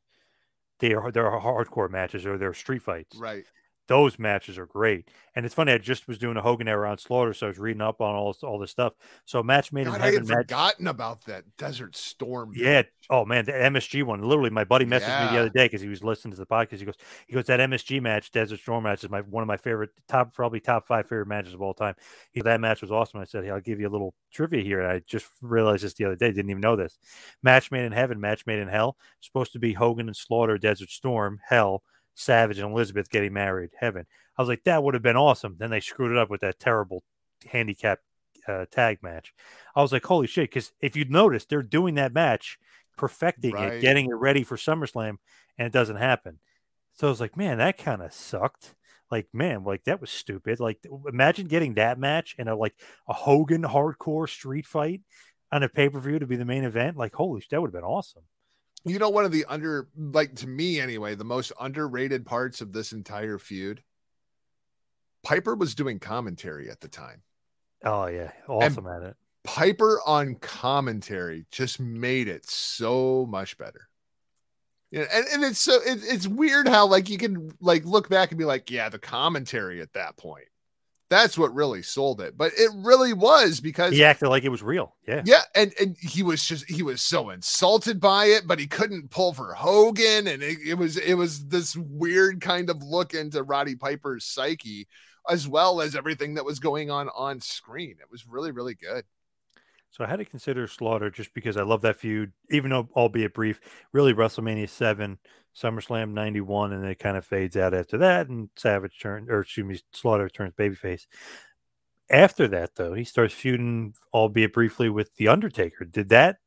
They 0.80 0.94
are 0.94 1.12
they're 1.12 1.30
hardcore 1.30 1.90
matches 1.90 2.26
or 2.26 2.38
they're 2.38 2.54
street 2.54 2.82
fights. 2.82 3.16
right? 3.18 3.46
Those 3.90 4.20
matches 4.20 4.60
are 4.60 4.68
great. 4.68 5.10
And 5.36 5.48
it's 5.48 5.56
funny. 5.56 5.72
I 5.72 5.80
just 5.80 6.08
was 6.08 6.20
doing 6.20 6.38
a 6.38 6.42
Hogan 6.44 6.68
era 6.68 6.92
on 6.92 7.00
Slaughter, 7.00 7.34
so 7.34 7.48
I 7.48 7.50
was 7.50 7.58
reading 7.58 7.82
up 7.82 8.02
on 8.02 8.14
all 8.14 8.36
all 8.44 8.60
this 8.60 8.70
stuff. 8.70 8.94
So 9.26 9.42
match 9.42 9.74
made 9.74 9.88
in 9.88 9.94
God, 9.94 10.02
I 10.02 10.06
heaven 10.06 10.20
had 10.22 10.28
match. 10.28 10.38
forgotten 10.38 10.88
about 10.88 11.26
that 11.26 11.44
Desert 11.58 11.96
Storm. 11.96 12.54
Yeah. 12.56 12.84
Oh 13.10 13.26
man, 13.26 13.46
the 13.46 13.54
MSG 13.54 14.04
one. 14.04 14.22
Literally, 14.22 14.52
my 14.52 14.64
buddy 14.64 14.86
messaged 14.86 15.26
me 15.26 15.36
the 15.36 15.40
other 15.40 15.50
day 15.50 15.66
because 15.66 15.82
he 15.82 15.88
was 15.88 16.04
listening 16.04 16.34
to 16.34 16.38
the 16.38 16.46
podcast. 16.46 16.78
He 16.78 16.86
goes, 16.86 16.98
he 17.26 17.34
goes, 17.34 17.46
that 17.46 17.60
MSG 17.60 18.00
match, 18.00 18.30
Desert 18.32 18.60
Storm 18.60 18.84
match, 18.84 19.04
is 19.04 19.10
my 19.10 19.22
one 19.22 19.42
of 19.42 19.48
my 19.48 19.58
favorite 19.58 19.90
top, 20.08 20.36
probably 20.36 20.60
top 20.60 20.86
five 20.86 21.08
favorite 21.08 21.28
matches 21.28 21.56
of 21.56 21.62
all 21.64 21.74
time. 21.74 21.96
He, 22.32 22.42
that 22.42 22.62
match 22.62 22.82
was 22.82 22.92
awesome. 22.92 23.22
I 23.22 23.24
said, 23.24 23.44
hey, 23.44 23.50
I'll 23.50 23.60
give 23.60 23.80
you 23.80 23.88
a 23.88 23.90
little 23.90 24.14
trivia 24.32 24.62
here. 24.62 24.82
And 24.82 24.92
I 24.92 25.00
just 25.00 25.26
realized 25.42 25.84
this 25.84 25.96
the 25.96 26.06
other 26.06 26.16
day. 26.16 26.28
Didn't 26.28 26.52
even 26.52 26.62
know 26.62 26.76
this. 26.76 27.00
Match 27.42 27.72
made 27.72 27.86
in 27.86 27.92
heaven, 27.92 28.22
match 28.22 28.46
made 28.46 28.60
in 28.60 28.68
hell. 28.68 28.98
Supposed 29.20 29.54
to 29.54 29.60
be 29.60 29.74
Hogan 29.74 30.08
and 30.08 30.16
Slaughter, 30.16 30.60
Desert 30.60 30.90
Storm, 30.92 31.40
hell. 31.44 31.82
Savage 32.20 32.60
and 32.60 32.70
Elizabeth 32.72 33.10
getting 33.10 33.32
married, 33.32 33.70
heaven. 33.80 34.06
I 34.38 34.42
was 34.42 34.50
like, 34.50 34.66
that 34.66 34.84
would 34.84 34.94
have 34.94 35.04
been 35.04 35.16
awesome. 35.16 35.56
Then 35.58 35.70
they 35.70 35.80
screwed 35.80 36.12
it 36.12 36.18
up 36.18 36.30
with 36.30 36.42
that 36.42 36.60
terrible 36.60 37.04
handicap 37.50 38.00
uh, 38.46 38.66
tag 38.70 39.02
match. 39.02 39.34
I 39.74 39.82
was 39.82 39.94
like, 39.94 40.06
holy 40.06 40.28
shit. 40.28 40.50
Because 40.50 40.74
if 40.82 40.96
you'd 40.98 41.12
noticed, 41.12 41.48
they're 41.50 41.62
doing 41.64 41.96
that 41.96 42.14
match, 42.14 42.58
perfecting 42.98 43.54
Right. 43.54 43.74
it, 43.74 43.82
getting 43.82 44.08
it 44.08 44.16
ready 44.16 44.44
for 44.44 44.58
SummerSlam, 44.58 45.18
and 45.58 45.66
it 45.66 45.72
doesn't 45.72 45.96
happen. 45.96 46.40
So 46.94 47.08
I 47.08 47.10
was 47.10 47.22
like, 47.22 47.38
man, 47.38 47.58
that 47.60 47.78
kind 47.78 48.02
of 48.02 48.12
sucked. 48.14 48.76
Like, 49.10 49.28
man, 49.34 49.64
like 49.64 49.86
that 49.86 50.02
was 50.02 50.10
stupid. 50.10 50.60
Like, 50.60 50.80
imagine 51.08 51.48
getting 51.48 51.76
that 51.76 51.98
match 51.98 52.36
in 52.38 52.48
a 52.50 52.56
like 52.56 52.76
a 53.08 53.14
Hogan 53.14 53.64
hardcore 53.64 54.28
street 54.30 54.66
fight 54.68 55.02
on 55.52 55.64
a 55.64 55.70
pay 55.70 55.88
per 55.90 56.00
view 56.00 56.20
to 56.20 56.28
be 56.28 56.36
the 56.36 56.46
main 56.46 56.64
event. 56.66 56.98
Like, 56.98 57.16
holy, 57.16 57.40
sh- 57.42 57.48
that 57.50 57.62
would 57.62 57.70
have 57.70 57.82
been 57.82 57.90
awesome. 57.90 58.24
You 58.86 58.98
know, 58.98 59.10
one 59.10 59.26
of 59.26 59.32
the 59.32 59.46
under, 59.46 59.90
like 59.98 60.36
to 60.36 60.48
me 60.48 60.80
anyway, 60.80 61.16
the 61.16 61.26
most 61.26 61.52
underrated 61.60 62.26
parts 62.26 62.62
of 62.62 62.72
this 62.74 62.92
entire 62.92 63.38
feud. 63.38 63.84
Piper 65.24 65.56
was 65.56 65.76
doing 65.76 66.00
commentary 66.00 66.70
at 66.70 66.80
the 66.80 66.88
time. 66.88 67.24
Oh 67.84 68.08
yeah, 68.08 68.32
awesome 68.48 68.88
at 68.88 69.04
it. 69.04 69.16
Piper 69.44 70.00
on 70.06 70.36
commentary 70.36 71.46
just 71.52 71.80
made 71.80 72.28
it 72.28 72.50
so 72.50 73.26
much 73.30 73.58
better. 73.58 73.90
Yeah, 74.92 75.06
and, 75.14 75.26
and 75.34 75.44
it's 75.44 75.60
so 75.60 75.76
it, 75.76 76.00
it's 76.04 76.28
weird 76.28 76.68
how 76.68 76.88
like 76.88 77.10
you 77.10 77.18
can 77.18 77.52
like 77.62 77.86
look 77.86 78.10
back 78.10 78.32
and 78.32 78.40
be 78.40 78.46
like, 78.46 78.72
yeah, 78.72 78.90
the 78.90 79.00
commentary 79.00 79.82
at 79.82 79.94
that 79.94 80.18
point. 80.18 80.48
That's 81.10 81.38
what 81.38 81.54
really 81.56 81.82
sold 81.82 82.22
it. 82.22 82.38
But 82.38 82.54
it 82.56 82.70
really 82.76 83.14
was 83.14 83.60
because 83.60 83.94
He 83.94 84.04
acted 84.04 84.30
like 84.30 84.44
it 84.44 84.50
was 84.50 84.62
real. 84.62 84.96
Yeah. 85.08 85.24
yeah, 85.26 85.42
and 85.56 85.74
and 85.80 85.98
he 86.00 86.22
was 86.22 86.46
just 86.46 86.70
he 86.70 86.84
was 86.84 87.02
so 87.02 87.32
insulted 87.32 88.00
by 88.00 88.26
it, 88.26 88.44
but 88.46 88.60
he 88.60 88.68
couldn't 88.68 89.10
pull 89.10 89.34
for 89.34 89.54
Hogan, 89.56 90.28
and 90.28 90.44
it, 90.44 90.60
it 90.66 90.76
was 90.76 90.98
it 90.98 91.16
was 91.16 91.48
this 91.48 91.76
weird 91.76 92.42
kind 92.42 92.70
of 92.70 92.84
look 92.84 93.14
into 93.14 93.42
Roddy 93.42 93.76
Piper's 93.76 94.26
psyche, 94.26 94.88
as 95.28 95.48
well 95.48 95.82
as 95.82 95.96
everything 95.96 96.36
that 96.36 96.46
was 96.46 96.60
going 96.60 96.92
on 96.92 97.10
on 97.16 97.42
screen. 97.42 97.96
It 98.00 98.12
was 98.12 98.28
really 98.28 98.52
really 98.52 98.76
good. 98.76 99.04
So 99.92 100.04
I 100.04 100.08
had 100.08 100.18
to 100.18 100.26
consider 100.26 100.68
Slaughter 100.68 101.10
just 101.10 101.34
because 101.34 101.58
I 101.58 101.64
love 101.64 101.82
that 101.82 101.98
feud, 101.98 102.32
even 102.52 102.70
though 102.70 102.88
albeit 102.96 103.34
brief. 103.34 103.60
Really, 103.92 104.14
WrestleMania 104.14 104.70
seven, 104.70 105.18
SummerSlam 105.56 106.12
ninety 106.12 106.42
one, 106.42 106.74
and 106.74 106.84
then 106.84 106.92
it 106.92 107.00
kind 107.00 107.18
of 107.18 107.26
fades 107.26 107.58
out 107.58 107.74
after 107.74 107.98
that, 107.98 108.30
and 108.30 108.50
Savage 108.56 109.00
turns, 109.00 109.30
or 109.30 109.42
excuse 109.42 109.66
me, 109.66 109.80
Slaughter 109.94 110.30
turns 110.30 110.54
babyface. 110.54 111.06
After 112.10 112.48
that, 112.48 112.76
though, 112.76 112.94
he 112.94 113.04
starts 113.04 113.34
feuding, 113.34 113.94
albeit 114.14 114.54
briefly, 114.54 114.90
with 114.90 115.16
the 115.18 115.28
Undertaker. 115.28 115.86
Did 115.86 116.10
that 116.10 116.38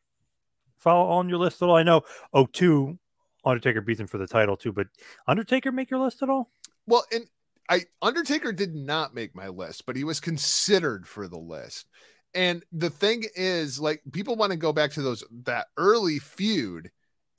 follow 0.76 1.10
on 1.10 1.28
your 1.28 1.38
list 1.38 1.62
at 1.62 1.68
all? 1.68 1.76
I 1.76 1.84
know 1.84 2.02
02, 2.34 2.98
Undertaker 3.44 3.80
beats 3.80 4.00
him 4.00 4.06
for 4.06 4.18
the 4.18 4.26
title 4.26 4.56
too, 4.56 4.72
but 4.72 4.88
Undertaker 5.26 5.70
make 5.70 5.90
your 5.90 6.00
list 6.00 6.22
at 6.22 6.30
all? 6.30 6.50
Well, 6.86 7.04
and 7.12 7.26
I 7.68 7.82
Undertaker 8.00 8.52
did 8.52 8.74
not 8.74 9.14
make 9.14 9.34
my 9.34 9.48
list, 9.48 9.86
but 9.86 9.96
he 9.96 10.04
was 10.04 10.20
considered 10.20 11.06
for 11.06 11.28
the 11.28 11.38
list. 11.38 11.86
And 12.34 12.64
the 12.72 12.90
thing 12.90 13.24
is, 13.36 13.78
like, 13.78 14.02
people 14.10 14.36
want 14.36 14.52
to 14.52 14.58
go 14.58 14.72
back 14.72 14.90
to 14.92 15.02
those 15.02 15.22
that 15.44 15.66
early 15.76 16.18
feud, 16.18 16.90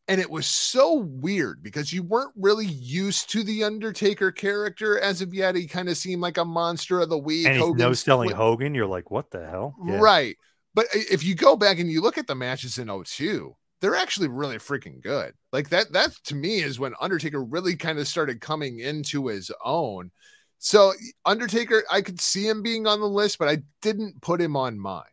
and 0.07 0.19
it 0.19 0.29
was 0.29 0.45
so 0.45 0.95
weird 0.95 1.63
because 1.63 1.93
you 1.93 2.03
weren't 2.03 2.33
really 2.35 2.65
used 2.65 3.29
to 3.31 3.43
the 3.43 3.63
Undertaker 3.63 4.31
character 4.31 4.99
as 4.99 5.21
of 5.21 5.33
yet. 5.33 5.55
He 5.55 5.65
kind 5.67 5.87
of 5.87 5.97
seemed 5.97 6.21
like 6.21 6.37
a 6.37 6.45
monster 6.45 6.99
of 6.99 7.09
the 7.09 7.17
week. 7.17 7.47
And 7.47 7.77
no 7.77 7.93
selling 7.93 8.31
Hogan. 8.31 8.75
You're 8.75 8.85
like, 8.85 9.11
what 9.11 9.31
the 9.31 9.47
hell? 9.47 9.75
Yeah. 9.85 9.99
Right. 9.99 10.37
But 10.73 10.87
if 10.91 11.23
you 11.23 11.35
go 11.35 11.55
back 11.55 11.79
and 11.79 11.89
you 11.89 12.01
look 12.01 12.17
at 12.17 12.27
the 12.27 12.35
matches 12.35 12.77
in 12.79 12.89
02, 12.89 13.55
they're 13.79 13.95
actually 13.95 14.27
really 14.27 14.57
freaking 14.57 15.01
good. 15.01 15.33
Like 15.51 15.69
that, 15.69 15.93
that 15.93 16.11
to 16.25 16.35
me 16.35 16.59
is 16.59 16.79
when 16.79 16.93
Undertaker 16.99 17.43
really 17.43 17.75
kind 17.75 17.99
of 17.99 18.07
started 18.07 18.41
coming 18.41 18.79
into 18.79 19.27
his 19.27 19.51
own. 19.63 20.11
So 20.57 20.93
Undertaker, 21.25 21.83
I 21.91 22.01
could 22.01 22.19
see 22.19 22.47
him 22.47 22.61
being 22.61 22.87
on 22.87 22.99
the 22.99 23.07
list, 23.07 23.37
but 23.39 23.49
I 23.49 23.63
didn't 23.81 24.21
put 24.21 24.41
him 24.41 24.55
on 24.55 24.79
mine. 24.79 25.03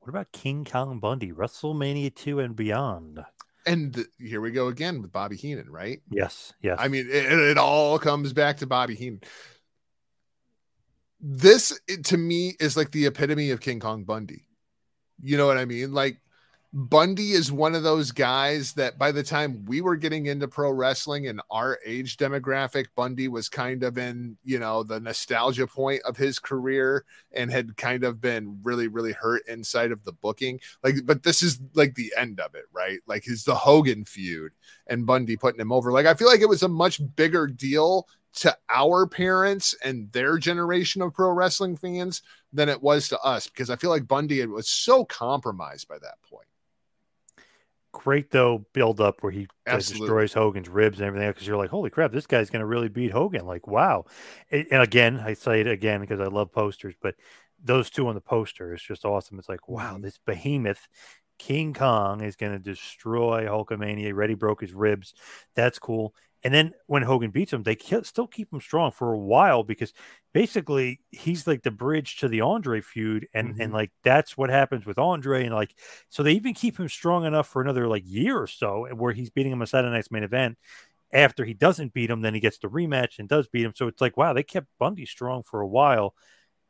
What 0.00 0.08
about 0.08 0.30
King 0.32 0.64
Kong 0.64 1.00
Bundy, 1.00 1.32
WrestleMania 1.32 2.14
2 2.14 2.38
and 2.38 2.54
beyond? 2.54 3.24
And 3.66 3.92
the, 3.92 4.06
here 4.18 4.40
we 4.40 4.52
go 4.52 4.68
again 4.68 5.02
with 5.02 5.10
Bobby 5.12 5.36
Heenan, 5.36 5.68
right? 5.70 6.00
Yes, 6.10 6.52
yes. 6.62 6.76
I 6.80 6.86
mean, 6.88 7.06
it, 7.10 7.32
it 7.32 7.58
all 7.58 7.98
comes 7.98 8.32
back 8.32 8.58
to 8.58 8.66
Bobby 8.66 8.94
Heenan. 8.94 9.20
This 11.20 11.78
it- 11.88 12.04
to 12.06 12.16
me 12.16 12.54
is 12.60 12.76
like 12.76 12.92
the 12.92 13.06
epitome 13.06 13.50
of 13.50 13.60
King 13.60 13.80
Kong 13.80 14.04
Bundy. 14.04 14.44
You 15.22 15.36
know 15.36 15.46
what 15.46 15.58
I 15.58 15.64
mean? 15.64 15.92
Like 15.92 16.18
Bundy 16.78 17.32
is 17.32 17.50
one 17.50 17.74
of 17.74 17.84
those 17.84 18.12
guys 18.12 18.74
that 18.74 18.98
by 18.98 19.10
the 19.10 19.22
time 19.22 19.64
we 19.64 19.80
were 19.80 19.96
getting 19.96 20.26
into 20.26 20.46
pro 20.46 20.70
wrestling 20.70 21.26
and 21.26 21.40
our 21.50 21.78
age 21.86 22.18
demographic, 22.18 22.88
Bundy 22.94 23.28
was 23.28 23.48
kind 23.48 23.82
of 23.82 23.96
in, 23.96 24.36
you 24.44 24.58
know, 24.58 24.82
the 24.82 25.00
nostalgia 25.00 25.66
point 25.66 26.02
of 26.02 26.18
his 26.18 26.38
career 26.38 27.06
and 27.32 27.50
had 27.50 27.78
kind 27.78 28.04
of 28.04 28.20
been 28.20 28.60
really, 28.62 28.88
really 28.88 29.12
hurt 29.12 29.42
inside 29.48 29.90
of 29.90 30.04
the 30.04 30.12
booking. 30.12 30.60
Like, 30.84 30.96
but 31.06 31.22
this 31.22 31.42
is 31.42 31.58
like 31.72 31.94
the 31.94 32.12
end 32.14 32.40
of 32.40 32.54
it, 32.54 32.66
right? 32.74 32.98
Like, 33.06 33.24
his 33.24 33.44
the 33.44 33.54
Hogan 33.54 34.04
feud 34.04 34.52
and 34.86 35.06
Bundy 35.06 35.38
putting 35.38 35.60
him 35.60 35.72
over. 35.72 35.92
Like, 35.92 36.04
I 36.04 36.12
feel 36.12 36.28
like 36.28 36.42
it 36.42 36.48
was 36.48 36.62
a 36.62 36.68
much 36.68 37.00
bigger 37.16 37.46
deal 37.46 38.06
to 38.34 38.54
our 38.68 39.06
parents 39.06 39.74
and 39.82 40.12
their 40.12 40.36
generation 40.36 41.00
of 41.00 41.14
pro 41.14 41.30
wrestling 41.30 41.78
fans 41.78 42.20
than 42.52 42.68
it 42.68 42.82
was 42.82 43.08
to 43.08 43.18
us 43.20 43.46
because 43.46 43.70
I 43.70 43.76
feel 43.76 43.88
like 43.88 44.06
Bundy 44.06 44.44
was 44.44 44.68
so 44.68 45.06
compromised 45.06 45.88
by 45.88 45.98
that 46.00 46.20
point. 46.30 46.46
Great 48.02 48.30
though 48.30 48.66
build 48.74 49.00
up 49.00 49.22
where 49.22 49.32
he 49.32 49.48
destroys 49.70 50.34
Hogan's 50.34 50.68
ribs 50.68 50.98
and 50.98 51.06
everything 51.06 51.30
because 51.30 51.46
you're 51.46 51.56
like, 51.56 51.70
holy 51.70 51.88
crap, 51.88 52.12
this 52.12 52.26
guy's 52.26 52.50
going 52.50 52.60
to 52.60 52.66
really 52.66 52.88
beat 52.88 53.10
Hogan. 53.10 53.46
Like, 53.46 53.66
wow. 53.66 54.04
And 54.50 54.66
and 54.70 54.82
again, 54.82 55.18
I 55.18 55.32
say 55.32 55.60
it 55.62 55.66
again 55.66 56.00
because 56.02 56.20
I 56.20 56.24
love 56.26 56.52
posters, 56.52 56.94
but 57.00 57.14
those 57.62 57.88
two 57.88 58.06
on 58.08 58.14
the 58.14 58.20
poster 58.20 58.74
is 58.74 58.82
just 58.82 59.06
awesome. 59.06 59.38
It's 59.38 59.48
like, 59.48 59.68
wow, 59.68 59.96
Mhm. 59.96 60.02
this 60.02 60.18
behemoth 60.18 60.88
King 61.38 61.72
Kong 61.74 62.22
is 62.22 62.36
going 62.36 62.52
to 62.52 62.58
destroy 62.58 63.44
Hulkamania. 63.46 64.12
Already 64.12 64.34
broke 64.34 64.60
his 64.60 64.74
ribs. 64.74 65.14
That's 65.54 65.78
cool. 65.78 66.14
And 66.46 66.54
then 66.54 66.74
when 66.86 67.02
Hogan 67.02 67.32
beats 67.32 67.52
him, 67.52 67.64
they 67.64 67.76
still 68.04 68.28
keep 68.28 68.52
him 68.52 68.60
strong 68.60 68.92
for 68.92 69.12
a 69.12 69.18
while 69.18 69.64
because 69.64 69.92
basically 70.32 71.00
he's 71.10 71.44
like 71.44 71.64
the 71.64 71.72
bridge 71.72 72.18
to 72.18 72.28
the 72.28 72.42
Andre 72.42 72.80
feud, 72.80 73.26
and 73.34 73.48
and 73.48 73.58
mm-hmm. 73.58 73.74
like 73.74 73.90
that's 74.04 74.38
what 74.38 74.48
happens 74.48 74.86
with 74.86 74.96
Andre, 74.96 75.44
and 75.46 75.52
like 75.52 75.74
so 76.08 76.22
they 76.22 76.34
even 76.34 76.54
keep 76.54 76.78
him 76.78 76.88
strong 76.88 77.24
enough 77.24 77.48
for 77.48 77.60
another 77.60 77.88
like 77.88 78.04
year 78.06 78.38
or 78.38 78.46
so, 78.46 78.86
where 78.94 79.12
he's 79.12 79.28
beating 79.28 79.50
him 79.50 79.60
on 79.60 79.66
Saturday 79.66 79.92
Night's 79.92 80.12
main 80.12 80.22
event. 80.22 80.56
After 81.12 81.44
he 81.44 81.52
doesn't 81.52 81.92
beat 81.92 82.10
him, 82.10 82.20
then 82.20 82.32
he 82.32 82.38
gets 82.38 82.58
the 82.58 82.68
rematch 82.68 83.18
and 83.18 83.28
does 83.28 83.48
beat 83.48 83.64
him. 83.64 83.72
So 83.74 83.88
it's 83.88 84.00
like 84.00 84.16
wow, 84.16 84.32
they 84.32 84.44
kept 84.44 84.68
Bundy 84.78 85.04
strong 85.04 85.42
for 85.42 85.62
a 85.62 85.66
while, 85.66 86.14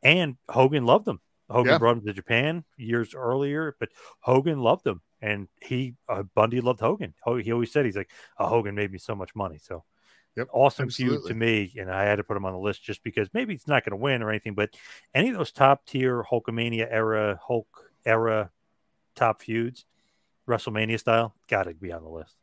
and 0.01 0.37
Hogan 0.49 0.87
loved 0.87 1.07
him. 1.07 1.19
Hogan 1.51 1.73
Yeah. 1.73 1.77
brought 1.77 1.97
him 1.97 2.05
to 2.07 2.13
Japan 2.13 2.65
years 2.77 3.13
earlier, 3.13 3.75
but 3.79 3.89
Hogan 4.21 4.57
loved 4.57 4.87
him, 4.87 5.03
and 5.21 5.47
he 5.61 5.95
uh, 6.07 6.23
Bundy 6.23 6.61
loved 6.61 6.79
Hogan. 6.79 7.13
He 7.41 7.51
always 7.51 7.71
said 7.71 7.85
he's 7.85 7.97
like, 7.97 8.11
oh, 8.39 8.47
Hogan 8.47 8.75
made 8.75 8.91
me 8.91 8.97
so 8.97 9.15
much 9.15 9.35
money. 9.35 9.59
So, 9.61 9.83
Yep, 10.37 10.49
awesome 10.53 10.89
feud 10.91 11.25
to 11.25 11.33
me, 11.33 11.73
and 11.79 11.91
I 11.91 12.03
had 12.03 12.17
to 12.17 12.23
put 12.23 12.37
him 12.37 12.45
on 12.45 12.53
the 12.53 12.59
list 12.59 12.83
just 12.83 13.03
because 13.03 13.27
maybe 13.33 13.55
it's 13.55 13.67
not 13.67 13.83
going 13.83 13.97
to 13.97 14.03
win 14.03 14.21
or 14.21 14.29
anything, 14.29 14.53
but 14.53 14.69
any 15.15 15.29
of 15.29 15.35
those 15.35 15.51
top 15.51 15.83
tier 15.87 16.23
Hulkamania 16.23 16.87
era, 16.91 17.39
Hulk 17.41 17.89
era 18.05 18.51
top 19.15 19.41
feuds, 19.41 19.85
WrestleMania 20.47 20.99
style, 20.99 21.33
got 21.47 21.63
to 21.63 21.73
be 21.73 21.91
on 21.91 22.03
the 22.03 22.09
list. 22.09 22.35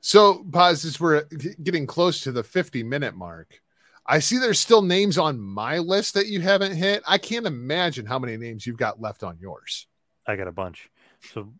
So, 0.00 0.46
Paz, 0.50 0.86
as 0.86 0.98
we're 0.98 1.24
getting 1.62 1.86
close 1.86 2.22
to 2.22 2.32
the 2.32 2.42
50 2.42 2.82
minute 2.84 3.14
mark, 3.14 3.60
I 4.06 4.20
see 4.20 4.38
there's 4.38 4.60
still 4.60 4.80
names 4.80 5.18
on 5.18 5.38
my 5.38 5.78
list 5.78 6.14
that 6.14 6.28
you 6.28 6.40
haven't 6.40 6.74
hit. 6.74 7.02
I 7.06 7.18
can't 7.18 7.46
imagine 7.46 8.06
how 8.06 8.18
many 8.18 8.38
names 8.38 8.66
you've 8.66 8.78
got 8.78 9.00
left 9.00 9.22
on 9.22 9.36
yours. 9.38 9.88
I 10.26 10.36
got 10.36 10.48
a 10.48 10.52
bunch. 10.52 10.88
So, 11.34 11.52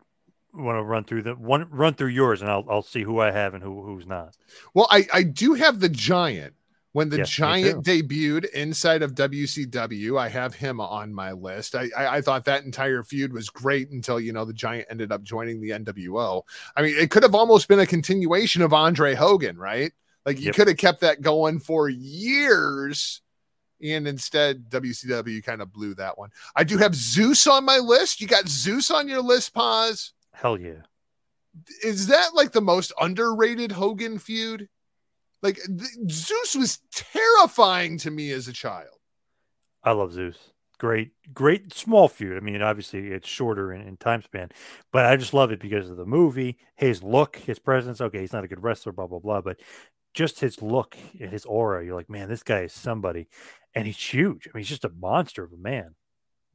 want 0.63 0.77
to 0.77 0.83
run 0.83 1.03
through 1.03 1.23
the 1.23 1.35
one, 1.35 1.67
run 1.71 1.93
through 1.93 2.09
yours, 2.09 2.41
and 2.41 2.49
I'll 2.49 2.65
I'll 2.69 2.81
see 2.81 3.03
who 3.03 3.19
I 3.19 3.31
have 3.31 3.53
and 3.53 3.63
who 3.63 3.83
who's 3.83 4.05
not. 4.07 4.35
Well, 4.73 4.87
I, 4.89 5.07
I 5.13 5.23
do 5.23 5.53
have 5.53 5.79
the 5.79 5.89
Giant. 5.89 6.53
When 6.93 7.09
the 7.09 7.19
Yes, 7.19 7.29
Giant 7.29 7.83
debuted 7.83 8.49
inside 8.51 9.03
of 9.03 9.13
WCW, 9.13 10.19
I 10.19 10.29
have 10.29 10.55
him 10.55 10.81
on 10.81 11.13
my 11.13 11.31
list. 11.31 11.75
I, 11.75 11.89
I 11.95 12.17
I 12.17 12.21
thought 12.21 12.45
that 12.45 12.63
entire 12.63 13.03
feud 13.03 13.31
was 13.33 13.51
great 13.51 13.91
until 13.91 14.19
you 14.19 14.33
know 14.33 14.45
the 14.45 14.53
Giant 14.53 14.87
ended 14.89 15.11
up 15.11 15.21
joining 15.21 15.61
the 15.61 15.71
NWO. 15.71 16.41
I 16.75 16.81
mean, 16.81 16.95
it 16.97 17.11
could 17.11 17.21
have 17.21 17.35
almost 17.35 17.67
been 17.67 17.79
a 17.81 17.85
continuation 17.85 18.63
of 18.63 18.73
Andre 18.73 19.13
Hogan, 19.13 19.57
right? 19.57 19.91
Like 20.25 20.39
you 20.41 20.47
Yep. 20.47 20.55
could 20.55 20.67
have 20.69 20.77
kept 20.77 21.01
that 21.01 21.21
going 21.21 21.59
for 21.59 21.87
years, 21.87 23.21
and 23.83 24.07
instead 24.07 24.67
WCW 24.69 25.43
kind 25.43 25.61
of 25.61 25.71
blew 25.71 25.93
that 25.95 26.17
one. 26.17 26.31
I 26.55 26.63
do 26.63 26.77
have 26.79 26.95
Zeus 26.95 27.45
on 27.45 27.63
my 27.63 27.77
list. 27.77 28.21
You 28.21 28.27
got 28.27 28.47
Zeus 28.47 28.89
on 28.89 29.07
your 29.07 29.21
list, 29.21 29.53
Paz. 29.53 30.13
Hell 30.37 30.59
yeah. 30.59 30.81
Is 31.83 32.07
that 32.07 32.35
like 32.35 32.51
the 32.51 32.61
most 32.61 32.93
underrated 33.01 33.71
Hogan 33.71 34.19
feud? 34.19 34.69
Like 35.41 35.55
th- 35.55 36.11
Zeus 36.11 36.55
was 36.55 36.79
terrifying 36.91 37.97
to 37.99 38.11
me 38.11 38.31
as 38.31 38.47
a 38.47 38.53
child. 38.53 38.99
I 39.83 39.93
love 39.93 40.13
Zeus. 40.13 40.37
Great, 40.77 41.13
great 41.33 41.73
small 41.73 42.07
feud. 42.07 42.37
I 42.37 42.39
mean, 42.39 42.61
obviously 42.61 43.07
it's 43.07 43.27
shorter 43.27 43.73
in, 43.73 43.81
in 43.81 43.97
time 43.97 44.21
span, 44.21 44.49
but 44.93 45.07
I 45.07 45.15
just 45.15 45.33
love 45.33 45.51
it 45.51 45.59
because 45.59 45.89
of 45.89 45.97
the 45.97 46.05
movie, 46.05 46.59
his 46.75 47.01
look, 47.01 47.37
his 47.37 47.57
presence. 47.57 47.99
Okay, 47.99 48.19
he's 48.19 48.33
not 48.33 48.43
a 48.43 48.47
good 48.47 48.61
wrestler, 48.61 48.91
blah 48.91 49.07
blah 49.07 49.17
blah, 49.17 49.41
but 49.41 49.59
just 50.13 50.39
his 50.39 50.61
look, 50.61 50.95
and 51.19 51.31
his 51.31 51.45
aura. 51.45 51.83
You're 51.83 51.95
like, 51.95 52.11
man, 52.11 52.29
this 52.29 52.43
guy 52.43 52.61
is 52.61 52.73
somebody, 52.73 53.27
and 53.73 53.87
he's 53.87 53.97
huge. 53.97 54.47
I 54.47 54.49
mean, 54.53 54.61
he's 54.61 54.69
just 54.69 54.85
a 54.85 54.91
monster 54.99 55.43
of 55.43 55.51
a 55.51 55.57
man. 55.57 55.95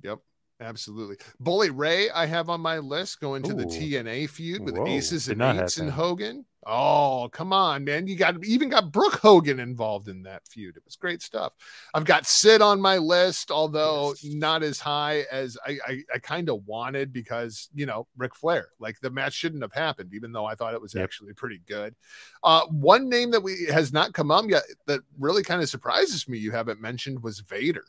Yep, 0.04 0.20
absolutely. 0.62 1.16
Bully 1.40 1.70
Ray, 1.70 2.10
I 2.10 2.26
have 2.26 2.48
on 2.48 2.60
my 2.60 2.78
list 2.78 3.20
going 3.20 3.42
to 3.42 3.54
the 3.54 3.64
TNA 3.64 4.28
feud 4.30 4.62
with 4.62 4.76
Whoa, 4.76 4.86
Aces 4.86 5.28
and 5.28 5.42
Eights 5.42 5.78
and. 5.78 5.90
Hogan. 5.90 6.44
Oh, 6.64 7.28
come 7.32 7.52
on, 7.52 7.82
man. 7.82 8.06
You 8.06 8.14
got 8.14 8.44
even 8.44 8.68
got 8.68 8.92
Brooke 8.92 9.18
Hogan 9.20 9.58
involved 9.58 10.06
in 10.06 10.22
that 10.22 10.46
feud. 10.46 10.76
It 10.76 10.84
was 10.84 10.94
great 10.94 11.20
stuff. 11.20 11.52
I've 11.92 12.04
got 12.04 12.24
Sid 12.24 12.62
on 12.62 12.80
my 12.80 12.98
list, 12.98 13.50
although 13.50 14.14
Yes. 14.22 14.32
not 14.32 14.62
as 14.62 14.78
high 14.78 15.24
as 15.32 15.58
I, 15.66 15.78
I, 15.84 16.02
I 16.14 16.18
kind 16.20 16.48
of 16.48 16.64
wanted 16.64 17.12
because, 17.12 17.68
you 17.74 17.84
know, 17.84 18.06
Ric 18.16 18.36
Flair. 18.36 18.68
Like 18.78 19.00
the 19.00 19.10
match 19.10 19.32
shouldn't 19.32 19.62
have 19.62 19.72
happened, 19.72 20.14
even 20.14 20.30
though 20.30 20.46
I 20.46 20.54
thought 20.54 20.74
it 20.74 20.80
was 20.80 20.94
Yep. 20.94 21.02
actually 21.02 21.32
pretty 21.32 21.60
good. 21.66 21.96
Uh, 22.44 22.62
one 22.66 23.08
name 23.08 23.32
that 23.32 23.42
we 23.42 23.66
has 23.68 23.92
not 23.92 24.12
come 24.12 24.30
up 24.30 24.44
yet 24.48 24.62
that 24.86 25.00
really 25.18 25.42
kind 25.42 25.62
of 25.62 25.68
surprises 25.68 26.28
me 26.28 26.38
you 26.38 26.52
haven't 26.52 26.80
mentioned 26.80 27.24
was 27.24 27.40
Vader. 27.40 27.84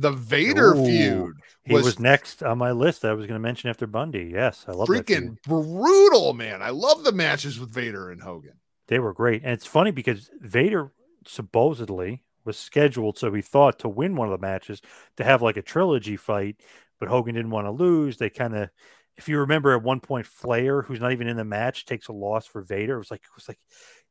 The 0.00 0.12
Vader 0.12 0.74
Ooh, 0.74 0.86
feud 0.86 1.36
He 1.64 1.74
was- 1.74 1.84
was, 1.84 1.98
next 2.00 2.42
on 2.42 2.56
my 2.58 2.72
list. 2.72 3.02
That 3.02 3.10
I 3.10 3.14
was 3.14 3.26
going 3.26 3.38
to 3.38 3.42
mention 3.42 3.68
after 3.68 3.86
Bundy. 3.86 4.30
Yes, 4.32 4.64
I 4.66 4.72
love 4.72 4.88
that 4.88 5.06
freaking 5.06 5.36
brutal, 5.42 6.32
man. 6.32 6.62
I 6.62 6.70
love 6.70 7.04
the 7.04 7.12
matches 7.12 7.60
with 7.60 7.70
Vader 7.70 8.10
and 8.10 8.22
Hogan. 8.22 8.54
They 8.88 8.98
were 8.98 9.12
great. 9.12 9.42
And 9.42 9.52
it's 9.52 9.66
funny 9.66 9.90
because 9.90 10.30
Vader 10.40 10.90
supposedly 11.26 12.22
was 12.44 12.58
scheduled, 12.58 13.18
so 13.18 13.32
he 13.32 13.42
thought 13.42 13.78
to 13.80 13.88
win 13.88 14.16
one 14.16 14.26
of 14.26 14.32
the 14.32 14.44
matches 14.44 14.80
to 15.18 15.24
have 15.24 15.42
like 15.42 15.58
a 15.58 15.62
trilogy 15.62 16.16
fight, 16.16 16.56
but 16.98 17.08
Hogan 17.08 17.34
didn't 17.34 17.50
want 17.50 17.66
to 17.66 17.70
lose. 17.70 18.16
They 18.16 18.30
kind 18.30 18.56
of, 18.56 18.70
if 19.16 19.28
you 19.28 19.38
remember 19.40 19.72
at 19.76 19.82
one 19.82 20.00
point, 20.00 20.26
Flair, 20.26 20.80
who's 20.82 21.00
not 21.00 21.12
even 21.12 21.28
in 21.28 21.36
the 21.36 21.44
match, 21.44 21.84
takes 21.84 22.08
a 22.08 22.12
loss 22.12 22.46
for 22.46 22.62
Vader. 22.62 22.94
It 22.94 22.98
was 22.98 23.10
like, 23.10 23.20
it 23.22 23.34
was 23.36 23.48
like, 23.48 23.58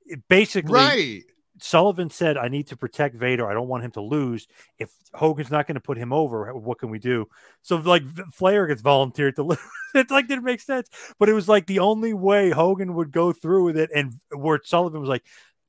it 0.05 0.19
basically, 0.29 0.73
Right. 0.73 1.23
Sullivan 1.59 2.09
said, 2.09 2.37
I 2.37 2.47
need 2.47 2.67
to 2.67 2.77
protect 2.77 3.15
Vader. 3.15 3.49
I 3.49 3.53
don't 3.53 3.67
want 3.67 3.83
him 3.83 3.91
to 3.91 4.01
lose. 4.01 4.47
If 4.77 4.91
Hogan's 5.13 5.51
not 5.51 5.67
going 5.67 5.75
to 5.75 5.81
put 5.81 5.97
him 5.97 6.13
over, 6.13 6.53
what 6.53 6.79
can 6.79 6.89
we 6.89 6.99
do? 6.99 7.27
So, 7.61 7.77
like, 7.77 8.03
Flair 8.33 8.67
gets 8.67 8.81
volunteered 8.81 9.35
to 9.35 9.43
lose. 9.49 9.59
it's 9.93 10.11
like, 10.11 10.27
didn't 10.27 10.43
make 10.43 10.61
sense. 10.61 10.89
But 11.17 11.29
it 11.29 11.33
was 11.33 11.49
like 11.49 11.65
the 11.65 11.79
only 11.79 12.13
way 12.13 12.49
Hogan 12.49 12.95
would 12.95 13.11
go 13.11 13.31
through 13.31 13.65
with 13.65 13.77
it. 13.77 13.89
And 13.95 14.13
where 14.31 14.59
Sullivan 14.63 15.01
was 15.01 15.09
like, 15.09 15.23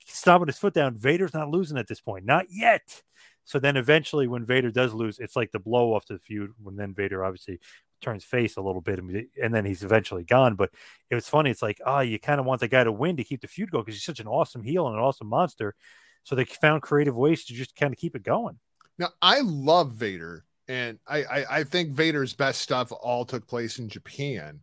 stomping 0.07 0.49
his 0.49 0.59
foot 0.59 0.74
down, 0.74 0.97
Vader's 0.97 1.34
not 1.34 1.51
losing 1.51 1.78
at 1.78 1.88
this 1.88 2.01
point. 2.01 2.24
Not 2.24 2.47
yet. 2.51 3.03
So 3.51 3.59
then 3.59 3.77
eventually, 3.77 4.29
when 4.29 4.45
Vader 4.45 4.71
does 4.71 4.95
lose, 4.95 5.19
it's 5.19 5.35
like 5.35 5.51
the 5.51 5.59
blow 5.59 5.93
off 5.93 6.05
to 6.05 6.13
the 6.13 6.21
feud. 6.21 6.53
When 6.63 6.77
then 6.77 6.95
Vader 6.95 7.25
obviously 7.25 7.59
turns 8.01 8.23
face 8.23 8.57
a 8.57 8.61
little 8.61 8.81
bit, 8.81 9.01
and 9.01 9.53
then 9.53 9.65
he's 9.65 9.83
eventually 9.83 10.23
gone. 10.23 10.55
But 10.55 10.71
it 11.11 11.17
was 11.17 11.29
funny. 11.29 11.51
It's 11.51 11.61
like, 11.61 11.81
oh, 11.85 11.99
you 11.99 12.21
kind 12.21 12.39
of 12.39 12.47
want 12.47 12.61
the 12.61 12.69
guy 12.69 12.85
to 12.85 12.93
win 12.93 13.17
to 13.17 13.25
keep 13.25 13.41
the 13.41 13.49
feud 13.49 13.73
going 13.73 13.83
because 13.83 13.97
he's 13.97 14.05
such 14.05 14.21
an 14.21 14.29
awesome 14.29 14.63
heel 14.63 14.87
and 14.87 14.95
an 14.95 15.03
awesome 15.03 15.27
monster. 15.27 15.75
So 16.23 16.37
they 16.37 16.45
found 16.45 16.83
creative 16.83 17.17
ways 17.17 17.45
to 17.47 17.53
just 17.53 17.75
kind 17.75 17.93
of 17.93 17.99
keep 17.99 18.15
it 18.15 18.23
going. 18.23 18.61
Now 18.99 19.09
I 19.21 19.41
love 19.41 19.95
Vader, 19.95 20.45
and 20.69 21.01
I, 21.09 21.25
I 21.25 21.45
I 21.59 21.65
think 21.65 21.91
Vader's 21.91 22.33
best 22.33 22.61
stuff 22.61 22.93
all 22.93 23.25
took 23.25 23.49
place 23.49 23.81
in 23.81 23.89
Japan. 23.89 24.61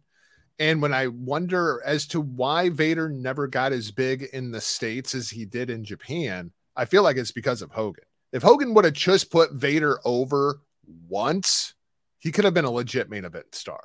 And 0.60 0.82
when 0.82 0.94
I 0.94 1.08
wonder 1.08 1.82
as 1.86 2.08
to 2.08 2.22
why 2.22 2.70
Vader 2.70 3.10
never 3.10 3.48
got 3.48 3.74
as 3.74 3.92
big 3.92 4.30
in 4.32 4.52
the 4.52 4.62
States 4.62 5.14
as 5.14 5.30
he 5.30 5.44
did 5.44 5.70
in 5.70 5.84
Japan, 5.84 6.54
I 6.74 6.86
feel 6.86 7.04
like 7.04 7.18
it's 7.18 7.34
because 7.34 7.62
of 7.62 7.72
Hogan. 7.72 8.07
If 8.32 8.44
Hogan 8.44 8.74
would 8.74 8.86
have 8.86 8.94
just 8.94 9.32
put 9.32 9.54
Vader 9.54 10.00
over 10.06 10.62
once, 11.08 11.74
he 12.20 12.32
could 12.32 12.46
have 12.46 12.54
been 12.54 12.66
a 12.66 12.72
legit 12.72 13.10
main 13.10 13.26
event 13.26 13.54
star. 13.56 13.80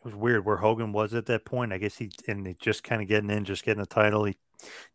It 0.00 0.04
was 0.04 0.14
weird 0.14 0.44
where 0.46 0.56
Hogan 0.56 0.92
was 0.92 1.12
at 1.12 1.26
that 1.26 1.44
point. 1.44 1.72
I 1.72 1.78
guess 1.78 1.96
he 1.96 2.10
and 2.26 2.46
he 2.46 2.54
just 2.60 2.82
kind 2.84 3.02
of 3.02 3.08
getting 3.08 3.30
in, 3.30 3.44
just 3.44 3.64
getting 3.64 3.80
the 3.82 3.86
title. 3.86 4.24
He 4.24 4.36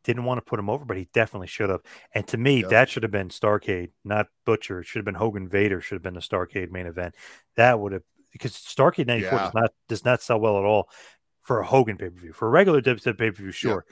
didn't 0.04 0.24
want 0.26 0.38
to 0.40 0.42
put 0.50 0.60
him 0.60 0.70
over, 0.70 0.86
but 0.86 0.98
he 0.98 1.08
definitely 1.14 1.48
should 1.48 1.70
have. 1.70 1.82
And 2.14 2.26
to 2.28 2.38
me, 2.38 2.62
Yep. 2.62 2.70
that 2.70 2.90
should 2.90 3.04
have 3.04 3.12
been 3.12 3.30
Starcade, 3.30 3.92
not 4.04 4.28
Butcher. 4.46 4.80
It 4.80 4.86
should 4.86 5.00
have 5.00 5.06
been 5.06 5.16
Hogan 5.16 5.48
Vader. 5.48 5.82
Should 5.82 5.96
have 5.96 6.04
been 6.04 6.14
the 6.16 6.22
Starcade 6.22 6.72
main 6.72 6.86
event. 6.88 7.16
That 7.56 7.80
would 7.80 7.92
have 7.92 8.04
because 8.32 8.54
Starcade 8.54 9.08
'94 9.08 9.32
Yeah. 9.38 9.44
does 9.46 9.54
not 9.54 9.72
does 9.90 10.06
not 10.06 10.22
sell 10.22 10.40
well 10.40 10.58
at 10.58 10.64
all 10.66 10.90
for 11.42 11.60
a 11.60 11.66
Hogan 11.66 11.98
pay 11.98 12.10
per 12.10 12.20
view. 12.20 12.34
For 12.34 12.48
a 12.48 12.52
regular 12.52 12.82
WWE 12.82 13.14
pay 13.18 13.30
per 13.32 13.44
view, 13.44 13.52
sure, 13.52 13.86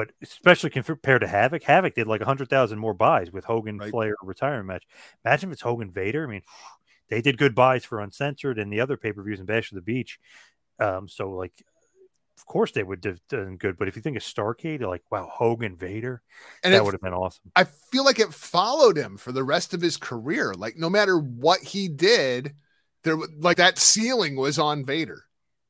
but 0.00 0.12
especially 0.22 0.70
compared 0.70 1.20
to 1.20 1.28
Havoc, 1.28 1.62
Havoc 1.62 1.94
did 1.94 2.06
like 2.06 2.22
hundred 2.22 2.48
thousand 2.48 2.78
more 2.78 2.94
buys 2.94 3.30
with 3.30 3.44
Hogan 3.44 3.76
Right. 3.76 3.90
Flair 3.90 4.14
retirement 4.22 4.66
match. 4.66 4.84
Imagine 5.26 5.50
if 5.50 5.54
it's 5.54 5.62
Hogan 5.62 5.90
Vader. 5.90 6.24
I 6.24 6.26
mean, 6.26 6.40
they 7.10 7.20
did 7.20 7.36
good 7.36 7.54
buys 7.54 7.84
for 7.84 8.00
Uncensored 8.00 8.58
and 8.58 8.72
the 8.72 8.80
other 8.80 8.96
pay 8.96 9.12
per 9.12 9.22
views 9.22 9.40
in 9.40 9.46
Bash 9.46 9.70
of 9.70 9.74
the 9.74 9.82
Beach. 9.82 10.18
Um, 10.78 11.06
so 11.06 11.32
like, 11.32 11.52
of 12.38 12.46
course 12.46 12.72
they 12.72 12.82
would 12.82 13.04
have 13.04 13.20
done 13.28 13.58
good. 13.58 13.76
But 13.76 13.88
if 13.88 13.96
you 13.96 14.00
think 14.00 14.16
of 14.16 14.22
Starcade, 14.22 14.80
like, 14.80 15.02
wow, 15.10 15.28
Hogan 15.30 15.76
Vader, 15.76 16.22
And 16.64 16.72
that 16.72 16.82
would 16.82 16.94
have 16.94 17.02
been 17.02 17.12
awesome. 17.12 17.52
I 17.54 17.64
feel 17.64 18.06
like 18.06 18.20
it 18.20 18.32
followed 18.32 18.96
him 18.96 19.18
for 19.18 19.32
the 19.32 19.44
rest 19.44 19.74
of 19.74 19.82
his 19.82 19.98
career. 19.98 20.54
Like 20.54 20.78
no 20.78 20.88
matter 20.88 21.18
what 21.18 21.60
he 21.60 21.88
did, 21.88 22.54
there 23.02 23.18
like 23.38 23.58
that 23.58 23.78
ceiling 23.78 24.36
was 24.36 24.58
on 24.58 24.82
Vader. 24.82 25.24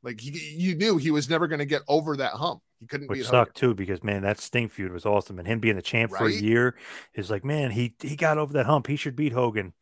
Like 0.04 0.20
he, 0.20 0.54
you 0.56 0.76
knew 0.76 0.98
he 0.98 1.10
was 1.10 1.28
never 1.28 1.48
going 1.48 1.58
to 1.58 1.66
get 1.66 1.82
over 1.88 2.16
that 2.18 2.34
hump. 2.34 2.62
He 2.80 2.86
couldn't 2.86 3.08
Which 3.08 3.18
beat 3.18 3.26
Hogan. 3.26 3.38
sucked 3.46 3.56
too, 3.56 3.74
because 3.74 4.02
man, 4.02 4.22
that 4.22 4.40
Sting 4.40 4.68
feud 4.68 4.90
was 4.90 5.04
awesome, 5.04 5.38
and 5.38 5.46
him 5.46 5.60
being 5.60 5.76
the 5.76 5.82
champ 5.82 6.12
for 6.12 6.26
a 6.26 6.32
year 6.32 6.76
is 7.14 7.30
like, 7.30 7.44
man, 7.44 7.70
he 7.70 7.94
he 8.00 8.16
got 8.16 8.38
over 8.38 8.54
that 8.54 8.64
hump. 8.66 8.86
He 8.86 8.96
should 8.96 9.14
beat 9.14 9.34
Hogan. 9.34 9.74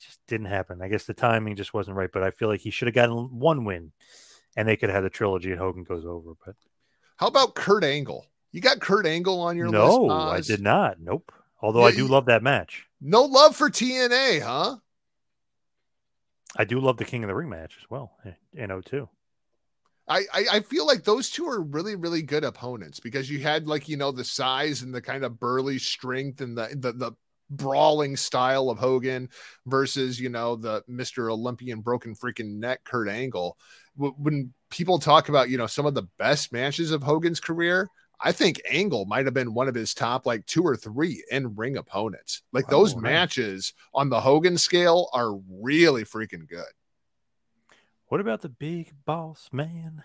Just 0.00 0.18
didn't 0.26 0.46
happen. 0.48 0.82
I 0.82 0.88
guess 0.88 1.04
the 1.04 1.14
timing 1.14 1.54
just 1.54 1.72
wasn't 1.72 1.96
right. 1.96 2.10
But 2.12 2.24
I 2.24 2.32
feel 2.32 2.48
like 2.48 2.60
he 2.60 2.70
should 2.70 2.88
have 2.88 2.94
gotten 2.94 3.38
one 3.38 3.64
win, 3.64 3.92
and 4.56 4.66
they 4.66 4.76
could 4.76 4.88
have 4.88 4.96
had 4.96 5.04
the 5.04 5.10
trilogy, 5.10 5.52
and 5.52 5.60
Hogan 5.60 5.84
goes 5.84 6.04
over. 6.04 6.32
But 6.44 6.56
How 7.16 7.28
about 7.28 7.54
Kurt 7.54 7.84
Angle? 7.84 8.26
You 8.50 8.60
got 8.60 8.80
Kurt 8.80 9.06
Angle 9.06 9.40
on 9.40 9.56
your 9.56 9.68
no, 9.68 9.86
list. 9.86 10.00
No, 10.00 10.10
I 10.10 10.40
did 10.40 10.60
not. 10.60 11.00
Nope. 11.00 11.32
Although 11.62 11.80
Yeah, 11.80 11.94
I 11.94 11.96
do 11.96 12.06
love 12.08 12.26
that 12.26 12.42
match. 12.42 12.86
No 13.00 13.22
love 13.22 13.54
for 13.54 13.70
TNA, 13.70 14.42
huh? 14.42 14.76
I 16.56 16.64
do 16.64 16.80
love 16.80 16.96
the 16.96 17.04
King 17.04 17.24
of 17.24 17.28
the 17.28 17.34
Ring 17.34 17.48
match 17.48 17.76
as 17.80 17.88
well 17.90 18.12
eh, 18.24 18.32
in 18.52 18.82
02. 18.82 19.08
I, 20.08 20.18
I 20.32 20.44
I 20.52 20.60
feel 20.60 20.86
like 20.86 21.04
those 21.04 21.30
two 21.30 21.46
are 21.46 21.62
really 21.62 21.96
really 21.96 22.22
good 22.22 22.44
opponents 22.44 23.00
because 23.00 23.30
you 23.30 23.40
had 23.40 23.66
like 23.66 23.88
you 23.88 23.96
know 23.96 24.12
the 24.12 24.24
size 24.24 24.82
and 24.82 24.94
the 24.94 25.00
kind 25.00 25.24
of 25.24 25.40
burly 25.40 25.78
strength 25.78 26.40
and 26.40 26.56
the 26.56 26.68
the, 26.78 26.92
the 26.92 27.12
brawling 27.50 28.16
style 28.16 28.70
of 28.70 28.78
Hogan 28.78 29.28
versus 29.66 30.20
you 30.20 30.28
know 30.28 30.56
the 30.56 30.82
Mr. 30.90 31.30
Olympian 31.32 31.80
broken 31.80 32.14
freaking 32.14 32.56
neck 32.58 32.84
Kurt 32.84 33.08
Angle. 33.08 33.56
When 33.96 34.52
people 34.70 34.98
talk 34.98 35.28
about 35.28 35.48
you 35.50 35.56
know 35.58 35.66
some 35.66 35.86
of 35.86 35.94
the 35.94 36.08
best 36.18 36.52
matches 36.52 36.90
of 36.90 37.02
Hogan's 37.02 37.40
career, 37.40 37.90
I 38.20 38.32
think 38.32 38.60
Angle 38.68 39.06
might 39.06 39.24
have 39.24 39.34
been 39.34 39.54
one 39.54 39.68
of 39.68 39.74
his 39.74 39.94
top 39.94 40.26
like 40.26 40.44
two 40.46 40.62
or 40.62 40.76
three 40.76 41.24
in 41.30 41.54
ring 41.54 41.76
opponents. 41.76 42.42
Like 42.52 42.68
those 42.68 42.94
Oh, 42.94 43.00
matches 43.00 43.72
on 43.94 44.08
the 44.10 44.20
Hogan 44.20 44.58
scale 44.58 45.08
are 45.12 45.34
really 45.62 46.04
freaking 46.04 46.48
good. 46.48 46.64
What 48.14 48.20
about 48.20 48.42
the 48.42 48.48
Big 48.48 48.92
Boss 49.04 49.48
Man? 49.50 50.04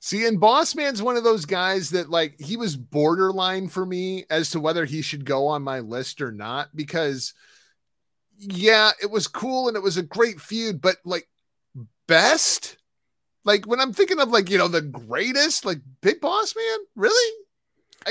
See, 0.00 0.26
and 0.26 0.40
Boss 0.40 0.74
Man's 0.74 1.00
one 1.00 1.16
of 1.16 1.22
those 1.22 1.44
guys 1.44 1.90
that 1.90 2.10
like 2.10 2.34
he 2.40 2.56
was 2.56 2.76
borderline 2.76 3.68
for 3.68 3.86
me 3.86 4.24
as 4.28 4.50
to 4.50 4.58
whether 4.58 4.84
he 4.84 5.00
should 5.00 5.24
go 5.24 5.46
on 5.46 5.62
my 5.62 5.78
list 5.78 6.20
or 6.20 6.32
not 6.32 6.74
because 6.74 7.34
yeah, 8.36 8.90
it 9.00 9.12
was 9.12 9.28
cool 9.28 9.68
and 9.68 9.76
it 9.76 9.82
was 9.84 9.96
a 9.96 10.02
great 10.02 10.40
feud, 10.40 10.80
but 10.80 10.96
like 11.04 11.28
best 12.08 12.78
like 13.44 13.64
when 13.64 13.78
I'm 13.78 13.92
thinking 13.92 14.18
of 14.18 14.30
like, 14.30 14.50
you 14.50 14.58
know, 14.58 14.66
the 14.66 14.82
greatest, 14.82 15.64
like 15.64 15.78
Big 16.00 16.20
Boss 16.20 16.56
Man, 16.56 16.78
really? 16.96 17.44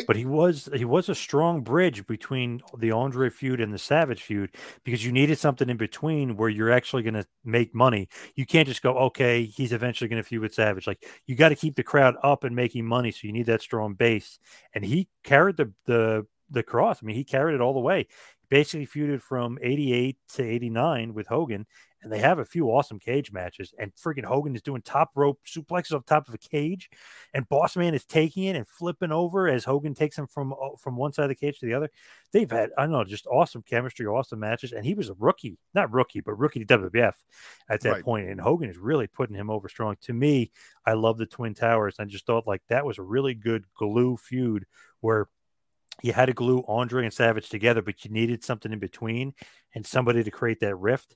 But 0.08 0.16
he 0.16 0.26
was 0.26 0.70
he 0.74 0.86
was 0.86 1.10
a 1.10 1.16
strong 1.16 1.62
bridge 1.62 2.06
between 2.06 2.62
the 2.78 2.92
Andre 2.92 3.30
feud 3.30 3.62
and 3.62 3.74
the 3.74 3.78
Savage 3.78 4.22
feud 4.22 4.56
because 4.84 5.06
you 5.06 5.12
needed 5.12 5.38
something 5.38 5.70
in 5.70 5.78
between 5.78 6.36
where 6.36 6.50
you're 6.50 6.72
actually 6.72 7.04
going 7.04 7.14
to 7.14 7.26
make 7.44 7.74
money. 7.74 8.10
You 8.36 8.46
can't 8.46 8.68
just 8.68 8.82
go, 8.82 8.98
okay, 8.98 9.46
he's 9.46 9.72
eventually 9.74 10.08
going 10.08 10.22
to 10.22 10.28
feud 10.28 10.42
with 10.42 10.54
Savage. 10.54 10.88
Like 10.88 11.06
you 11.26 11.36
got 11.36 11.50
to 11.50 11.56
keep 11.56 11.76
the 11.76 11.84
crowd 11.84 12.16
up 12.24 12.44
and 12.44 12.56
making 12.56 12.86
money, 12.86 13.12
so 13.12 13.22
you 13.24 13.34
need 13.34 13.46
that 13.46 13.62
strong 13.62 13.94
base. 13.94 14.40
And 14.74 14.84
he 14.84 15.08
carried 15.24 15.58
the 15.58 15.72
the 15.86 16.26
the 16.50 16.64
cross. 16.64 17.00
I 17.02 17.06
mean, 17.06 17.16
he 17.16 17.24
carried 17.24 17.56
it 17.56 17.62
all 17.62 17.74
the 17.74 17.80
way. 17.80 18.08
Basically 18.50 18.86
feuded 18.86 19.22
from 19.22 19.58
88 19.62 20.18
to 20.36 20.44
89 20.44 21.14
with 21.14 21.28
Hogan, 21.28 21.66
and 22.06 22.14
they 22.14 22.20
have 22.20 22.38
a 22.38 22.46
few 22.46 22.68
awesome 22.68 23.00
cage 23.00 23.32
matches. 23.32 23.74
And 23.80 23.92
freaking 23.96 24.24
Hogan 24.24 24.56
is 24.56 24.62
doing 24.62 24.84
top 24.84 25.10
rope 25.16 25.40
suplexes 25.46 25.94
off 25.94 26.06
top 26.06 26.28
of 26.28 26.36
a 26.36 26.38
cage, 26.38 26.90
and 27.34 27.50
Boss 27.50 27.76
Man 27.76 27.96
is 27.96 28.06
taking 28.06 28.44
it 28.44 28.56
and 28.56 28.68
flipping 28.68 29.12
over 29.12 29.48
as 29.50 29.66
Hogan 29.66 29.96
takes 29.96 30.18
him 30.18 30.28
from 30.28 30.54
uh, 30.54 30.78
from 30.80 30.96
one 30.96 31.12
side 31.12 31.24
of 31.24 31.30
the 31.30 31.36
cage 31.36 31.60
to 31.60 31.66
the 31.66 31.74
other. 31.74 31.90
They've 32.32 32.50
had 32.50 32.70
I 32.78 32.84
don't 32.84 32.92
know 32.92 33.04
just 33.04 33.26
awesome 33.26 33.64
chemistry, 33.64 34.06
awesome 34.06 34.40
matches, 34.40 34.72
and 34.72 34.86
he 34.86 34.94
was 34.94 35.10
a 35.10 35.16
rookie, 35.16 35.58
not 35.74 35.92
rookie, 35.92 36.22
but 36.22 36.38
rookie 36.40 36.64
to 36.64 36.66
WWF 36.78 37.16
at 37.68 37.82
that 37.82 37.92
Right. 37.92 38.04
point. 38.04 38.30
And 38.30 38.40
Hogan 38.40 38.70
is 38.70 38.78
really 38.78 39.08
putting 39.08 39.36
him 39.36 39.50
over 39.50 39.68
strong. 39.68 39.96
To 40.02 40.14
me, 40.14 40.52
I 40.86 40.94
love 40.94 41.18
the 41.18 41.26
Twin 41.26 41.56
Towers. 41.56 41.96
I 42.00 42.06
just 42.06 42.28
thought 42.28 42.46
like 42.46 42.62
that 42.70 42.86
was 42.86 43.00
a 43.00 43.04
really 43.04 43.34
good 43.34 43.66
glue 43.74 44.16
feud 44.18 44.66
where 45.02 45.28
you 46.04 46.14
had 46.14 46.26
to 46.26 46.34
glue 46.34 46.64
Andre 46.68 47.04
and 47.06 47.14
Savage 47.14 47.50
together, 47.50 47.82
but 47.82 48.06
you 48.06 48.12
needed 48.12 48.44
something 48.44 48.72
in 48.72 48.80
between 48.80 49.34
and 49.74 49.86
somebody 49.86 50.24
to 50.24 50.32
create 50.32 50.60
that 50.60 50.76
rift. 50.76 51.16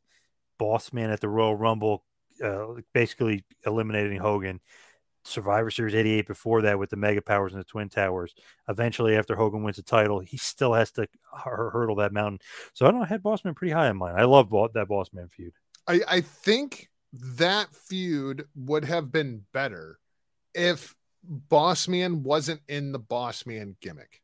Boss 0.60 0.94
Man 0.94 1.10
at 1.10 1.22
the 1.22 1.30
Royal 1.30 1.56
Rumble, 1.56 2.04
uh, 2.44 2.68
basically 2.94 3.44
eliminating 3.66 4.20
Hogan. 4.20 4.60
Survivor 5.26 5.70
Series 5.70 5.96
88 5.96 6.28
before 6.28 6.62
that 6.64 6.80
with 6.80 6.90
the 6.90 6.96
Mega 6.96 7.22
Powers 7.22 7.52
and 7.52 7.60
the 7.60 7.66
Twin 7.66 7.90
Towers. 7.90 8.34
Eventually, 8.68 9.16
after 9.16 9.36
Hogan 9.36 9.64
wins 9.64 9.78
the 9.78 9.84
title, 9.84 10.20
he 10.20 10.38
still 10.38 10.74
has 10.74 10.92
to 10.94 11.08
hur- 11.34 11.72
hurdle 11.72 11.98
that 11.98 12.14
mountain. 12.14 12.40
So 12.74 12.86
I 12.86 12.92
don't 12.92 13.00
know, 13.00 13.06
I 13.06 13.10
had 13.10 13.24
Bossman 13.24 13.56
pretty 13.56 13.74
high 13.74 13.90
in 13.90 13.98
mine. 13.98 14.16
I 14.18 14.24
love 14.24 14.50
that 14.50 14.88
Bossman 14.88 15.32
feud. 15.32 15.54
I, 15.88 16.02
I 16.08 16.22
think 16.22 16.90
that 17.14 17.68
feud 17.76 18.46
would 18.56 18.86
have 18.86 19.12
been 19.12 19.46
better 19.52 20.00
if 20.54 20.96
Boss 21.24 21.88
Man 21.88 22.24
wasn't 22.24 22.62
in 22.68 22.92
the 22.92 23.00
Boss 23.00 23.46
Man 23.46 23.76
gimmick. 23.82 24.22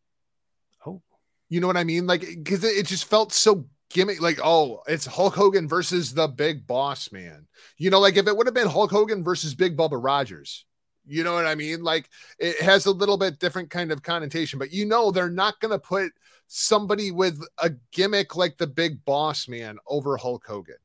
Oh. 0.86 1.02
You 1.50 1.60
know 1.60 1.68
what 1.68 1.78
I 1.78 1.84
mean? 1.84 2.08
Like, 2.08 2.22
because 2.22 2.64
it, 2.64 2.78
it 2.78 2.86
just 2.86 3.06
felt 3.06 3.34
so 3.34 3.68
gimmick. 3.90 4.22
Like, 4.22 4.40
oh, 4.44 4.82
it's 4.88 5.06
Hulk 5.06 5.36
Hogan 5.36 5.68
versus 5.68 6.14
the 6.14 6.28
Big 6.28 6.68
Boss 6.68 7.12
Man. 7.12 7.48
You 7.78 7.90
know, 7.90 8.00
like 8.00 8.18
if 8.18 8.28
it 8.28 8.36
would 8.36 8.48
have 8.48 8.54
been 8.54 8.68
Hulk 8.68 8.92
Hogan 8.92 9.24
versus 9.24 9.56
Big 9.56 9.78
Bubba 9.78 10.02
Rogers. 10.02 10.66
You 11.08 11.24
know 11.24 11.34
what 11.34 11.46
I 11.46 11.56
mean? 11.56 11.84
Like 11.84 12.10
it 12.40 12.60
has 12.62 12.86
a 12.88 12.92
little 12.92 13.18
bit 13.18 13.40
different 13.40 13.70
kind 13.70 13.92
of 13.92 14.02
connotation, 14.02 14.58
but 14.58 14.74
you 14.74 14.86
know 14.86 15.12
they're 15.12 15.30
not 15.30 15.60
going 15.60 15.72
to 15.72 15.80
put 15.80 16.12
somebody 16.48 17.12
with 17.12 17.40
a 17.60 17.72
gimmick 17.92 18.36
like 18.36 18.58
the 18.58 18.68
Big 18.68 19.06
Boss 19.06 19.48
Man 19.48 19.78
over 19.88 20.18
Hulk 20.18 20.44
Hogan. 20.48 20.78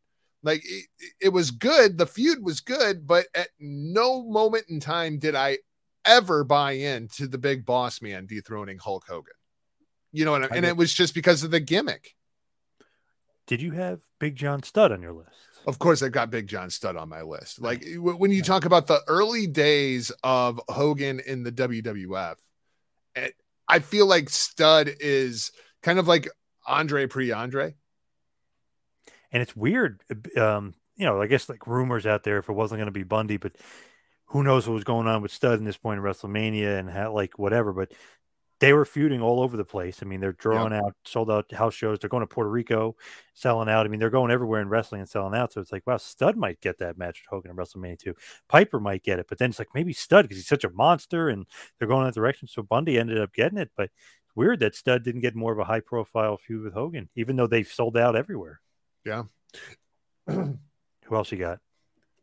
Like 0.43 0.63
it, 0.65 0.87
it 1.21 1.29
was 1.31 1.51
good, 1.51 1.99
the 1.99 2.07
feud 2.07 2.43
was 2.43 2.61
good, 2.61 3.07
but 3.07 3.27
at 3.35 3.49
no 3.59 4.23
moment 4.23 4.67
in 4.69 4.81
time 4.81 5.19
did 5.19 5.35
I 5.35 5.59
ever 6.05 6.45
buy 6.45 6.73
into 6.73 7.27
the 7.27 7.39
Big 7.39 7.65
Boss 7.65 8.03
Man 8.03 8.27
dethroning 8.27 8.79
Hulk 8.79 9.05
Hogan. 9.09 9.35
You 10.13 10.25
know 10.25 10.33
what 10.33 10.43
I 10.43 10.49
mean? 10.49 10.57
And 10.59 10.67
it 10.67 10.77
was 10.77 10.93
just 10.93 11.15
because 11.15 11.45
of 11.45 11.51
the 11.51 11.61
gimmick. 11.61 12.15
Did 13.51 13.61
you 13.61 13.73
have 13.73 14.01
Big 14.21 14.37
John 14.37 14.63
Studd 14.63 14.93
on 14.93 15.03
your 15.03 15.13
list? 15.13 15.35
Of 15.67 15.81
course, 15.81 16.05
I've 16.05 16.13
got 16.13 16.31
Big 16.31 16.47
John 16.47 16.71
Studd 16.71 16.95
on 16.95 17.09
my 17.09 17.23
list. 17.23 17.61
Like 17.61 17.85
when 17.97 18.31
you 18.31 18.45
talk 18.45 18.65
about 18.65 18.87
the 18.87 19.01
early 19.09 19.49
days 19.49 20.13
of 20.23 20.61
Hogan 20.69 21.19
in 21.19 21.43
the 21.43 21.51
WWF, 21.51 22.37
it, 23.17 23.35
I 23.67 23.81
feel 23.81 24.07
like 24.07 24.31
Studd 24.31 24.89
is 25.01 25.51
kind 25.83 25.99
of 25.99 26.07
like 26.07 26.29
Andre 26.65 27.09
pre 27.09 27.33
Andre. 27.33 27.75
And 29.33 29.43
it's 29.43 29.57
weird. 29.57 30.01
Um, 30.37 30.75
you 30.95 31.07
know, 31.07 31.21
I 31.21 31.27
guess 31.27 31.49
like 31.49 31.67
rumors 31.67 32.07
out 32.07 32.23
there 32.23 32.39
if 32.39 32.49
it 32.49 32.53
wasn't 32.53 32.79
going 32.79 32.87
to 32.87 32.93
be 32.93 33.03
Bundy, 33.03 33.37
but 33.37 33.57
who 34.27 34.45
knows 34.45 34.69
what 34.69 34.75
was 34.75 34.85
going 34.85 35.09
on 35.09 35.23
with 35.23 35.33
Studd 35.33 35.59
in 35.59 35.65
this 35.65 35.77
point 35.77 35.99
in 35.99 36.05
WrestleMania 36.05 36.79
and 36.79 36.89
how, 36.89 37.13
like 37.13 37.37
whatever. 37.37 37.73
But 37.73 37.91
they 38.61 38.75
were 38.75 38.85
feuding 38.85 39.23
all 39.23 39.41
over 39.41 39.57
the 39.57 39.65
place. 39.65 40.01
I 40.03 40.05
mean, 40.05 40.21
they're 40.21 40.33
drawing 40.33 40.75
out 40.75 40.95
sold 41.05 41.31
out 41.31 41.51
house 41.51 41.75
shows. 41.75 41.99
They're 41.99 42.11
going 42.11 42.21
to 42.21 42.27
Puerto 42.27 42.51
Rico, 42.51 42.95
selling 43.33 43.71
out. 43.71 43.87
I 43.87 43.89
mean, 43.89 43.99
they're 43.99 44.11
going 44.11 44.31
everywhere 44.31 44.61
in 44.61 44.69
wrestling 44.69 45.01
and 45.01 45.09
selling 45.09 45.35
out. 45.35 45.53
So 45.53 45.63
it's 45.63 45.73
like, 45.73 45.87
wow, 45.87 45.97
Studd 45.97 46.37
might 46.37 46.61
get 46.61 46.79
that 46.79 46.99
match 46.99 47.23
with 47.23 47.31
Hogan 47.31 47.51
in 47.51 47.57
WrestleMania 47.57 47.99
too. 47.99 48.15
Piper 48.49 48.79
might 48.79 49.03
get 49.03 49.19
it, 49.19 49.27
but 49.29 49.39
then 49.39 49.51
it's 49.51 49.59
like 49.59 49.75
maybe 49.75 49.95
Studd 49.95 50.25
because 50.25 50.37
he's 50.37 50.47
such 50.47 50.65
a 50.65 50.71
monster 50.71 51.31
and 51.31 51.47
they're 51.79 51.89
going 51.89 52.05
that 52.05 52.15
direction. 52.15 52.49
So 52.49 52.63
Bundy 52.63 52.99
ended 52.99 53.19
up 53.19 53.33
getting 53.33 53.59
it, 53.59 53.71
but 53.77 53.85
it's 53.85 54.37
weird 54.37 54.61
that 54.61 54.77
Studd 54.77 55.05
didn't 55.05 55.23
get 55.23 55.35
more 55.35 55.53
of 55.53 55.59
a 55.59 55.65
high 55.65 55.81
profile 55.81 56.37
feud 56.37 56.63
with 56.63 56.75
Hogan, 56.75 57.09
even 57.17 57.37
though 57.37 57.47
they've 57.47 57.67
sold 57.67 57.97
out 57.97 58.15
everywhere. 58.15 58.61
Yeah. 59.07 59.23
Who 60.29 60.59
else 61.11 61.33
you 61.33 61.39
got? 61.39 61.61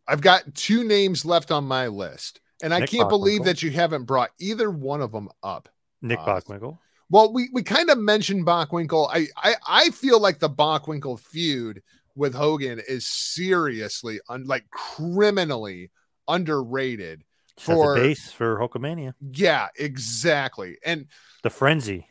I've 0.07 0.21
got 0.21 0.53
two 0.53 0.83
names 0.83 1.25
left 1.25 1.51
on 1.51 1.65
my 1.65 1.87
list, 1.87 2.39
and 2.61 2.73
I 2.73 2.79
Nick 2.79 2.91
can't 2.91 3.09
believe 3.09 3.43
that 3.43 3.61
you 3.61 3.71
haven't 3.71 4.05
brought 4.05 4.29
either 4.39 4.69
one 4.71 5.01
of 5.01 5.11
them 5.11 5.29
up. 5.43 5.67
Nick 6.01 6.19
Uh, 6.19 6.25
Bockwinkel. 6.25 6.77
Well, 7.09 7.31
we, 7.31 7.49
we 7.53 7.63
kind 7.63 7.89
of 7.89 7.97
mentioned 7.97 8.45
Bockwinkel. 8.45 9.09
I, 9.11 9.27
I 9.37 9.55
I 9.67 9.89
feel 9.91 10.19
like 10.19 10.39
the 10.39 10.49
Bockwinkel 10.49 11.19
feud 11.19 11.81
with 12.15 12.33
Hogan 12.33 12.81
is 12.87 13.07
seriously 13.07 14.19
un, 14.27 14.45
like 14.45 14.69
criminally 14.71 15.91
underrated. 16.27 17.23
For- 17.57 17.93
a 17.93 17.99
base 17.99 18.31
for 18.31 18.57
Hulkamania. 18.59 19.13
Yeah, 19.31 19.67
exactly. 19.79 20.77
And 20.85 21.07
The 21.43 21.49
frenzy. 21.49 22.07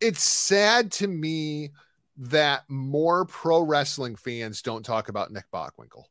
it's 0.00 0.22
sad 0.22 0.92
to 0.92 1.06
me 1.06 1.70
that 2.16 2.64
more 2.68 3.24
pro 3.24 3.62
wrestling 3.62 4.16
fans 4.16 4.60
don't 4.60 4.84
talk 4.84 5.08
about 5.08 5.30
Nick 5.32 5.44
Bockwinkel. 5.52 6.04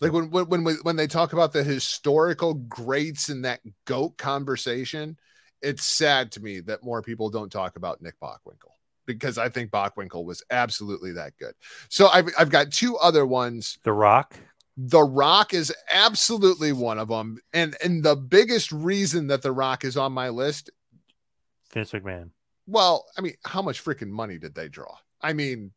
Like 0.00 0.12
when 0.12 0.30
when 0.30 0.46
when, 0.48 0.64
we, 0.64 0.74
when 0.82 0.96
they 0.96 1.08
talk 1.08 1.32
about 1.32 1.52
the 1.52 1.64
historical 1.64 2.54
greats 2.54 3.28
in 3.30 3.42
that 3.42 3.60
goat 3.84 4.16
conversation, 4.16 5.18
it's 5.62 5.84
sad 5.84 6.32
to 6.32 6.40
me 6.40 6.60
that 6.60 6.84
more 6.84 7.02
people 7.02 7.30
don't 7.30 7.50
talk 7.50 7.76
about 7.76 8.02
Nick 8.02 8.18
Bockwinkel 8.20 8.72
because 9.06 9.38
I 9.38 9.48
think 9.48 9.70
Bockwinkel 9.70 10.24
was 10.24 10.44
absolutely 10.50 11.12
that 11.12 11.36
good. 11.38 11.54
So 11.88 12.08
I've 12.08 12.28
I've 12.38 12.50
got 12.50 12.70
two 12.70 12.96
other 12.98 13.26
ones. 13.26 13.78
The 13.82 13.92
Rock. 13.92 14.36
The 14.76 15.02
Rock 15.02 15.54
is 15.54 15.74
absolutely 15.90 16.72
one 16.72 16.98
of 16.98 17.08
them, 17.08 17.40
and 17.52 17.76
and 17.82 18.04
the 18.04 18.14
biggest 18.14 18.70
reason 18.70 19.26
that 19.28 19.42
The 19.42 19.50
Rock 19.50 19.84
is 19.84 19.96
on 19.96 20.12
my 20.12 20.28
list. 20.28 20.70
Vince 21.72 21.90
McMahon. 21.92 22.30
Well, 22.66 23.06
I 23.16 23.22
mean, 23.22 23.34
how 23.44 23.62
much 23.62 23.82
freaking 23.82 24.10
money 24.10 24.38
did 24.38 24.54
they 24.54 24.68
draw? 24.68 24.94
I 25.20 25.32
mean, 25.32 25.72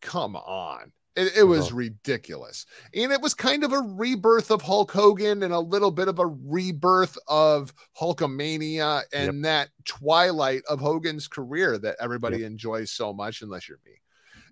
come 0.00 0.36
on. 0.36 0.92
It, 1.16 1.32
it 1.34 1.44
was 1.44 1.72
ridiculous. 1.72 2.66
And 2.94 3.10
it 3.10 3.22
was 3.22 3.32
kind 3.32 3.64
of 3.64 3.72
a 3.72 3.78
rebirth 3.78 4.50
of 4.50 4.60
Hulk 4.60 4.92
Hogan 4.92 5.42
and 5.42 5.52
a 5.52 5.58
little 5.58 5.90
bit 5.90 6.08
of 6.08 6.18
a 6.18 6.26
rebirth 6.26 7.16
of 7.26 7.72
Hulkamania 7.98 9.02
and 9.14 9.44
that 9.46 9.70
twilight 9.86 10.62
of 10.68 10.78
Hogan's 10.78 11.26
career 11.26 11.78
that 11.78 11.96
everybody 12.00 12.44
enjoys 12.44 12.90
so 12.90 13.14
much, 13.14 13.40
unless 13.40 13.66
you're 13.66 13.80
me. 13.86 13.92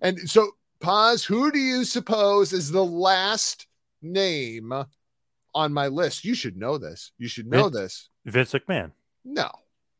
And 0.00 0.18
so, 0.28 0.52
Paz. 0.80 1.24
Who 1.24 1.52
do 1.52 1.58
you 1.58 1.84
suppose 1.84 2.52
is 2.52 2.70
the 2.70 2.84
last 2.84 3.66
name 4.02 4.72
on 5.54 5.72
my 5.72 5.88
list? 5.88 6.24
You 6.24 6.34
should 6.34 6.56
know 6.56 6.78
this. 6.78 7.12
You 7.18 7.28
should 7.28 7.46
know 7.46 7.64
Vince. 7.68 7.74
this. 7.74 8.08
Vince 8.24 8.52
McMahon. 8.52 8.92
No, 9.24 9.50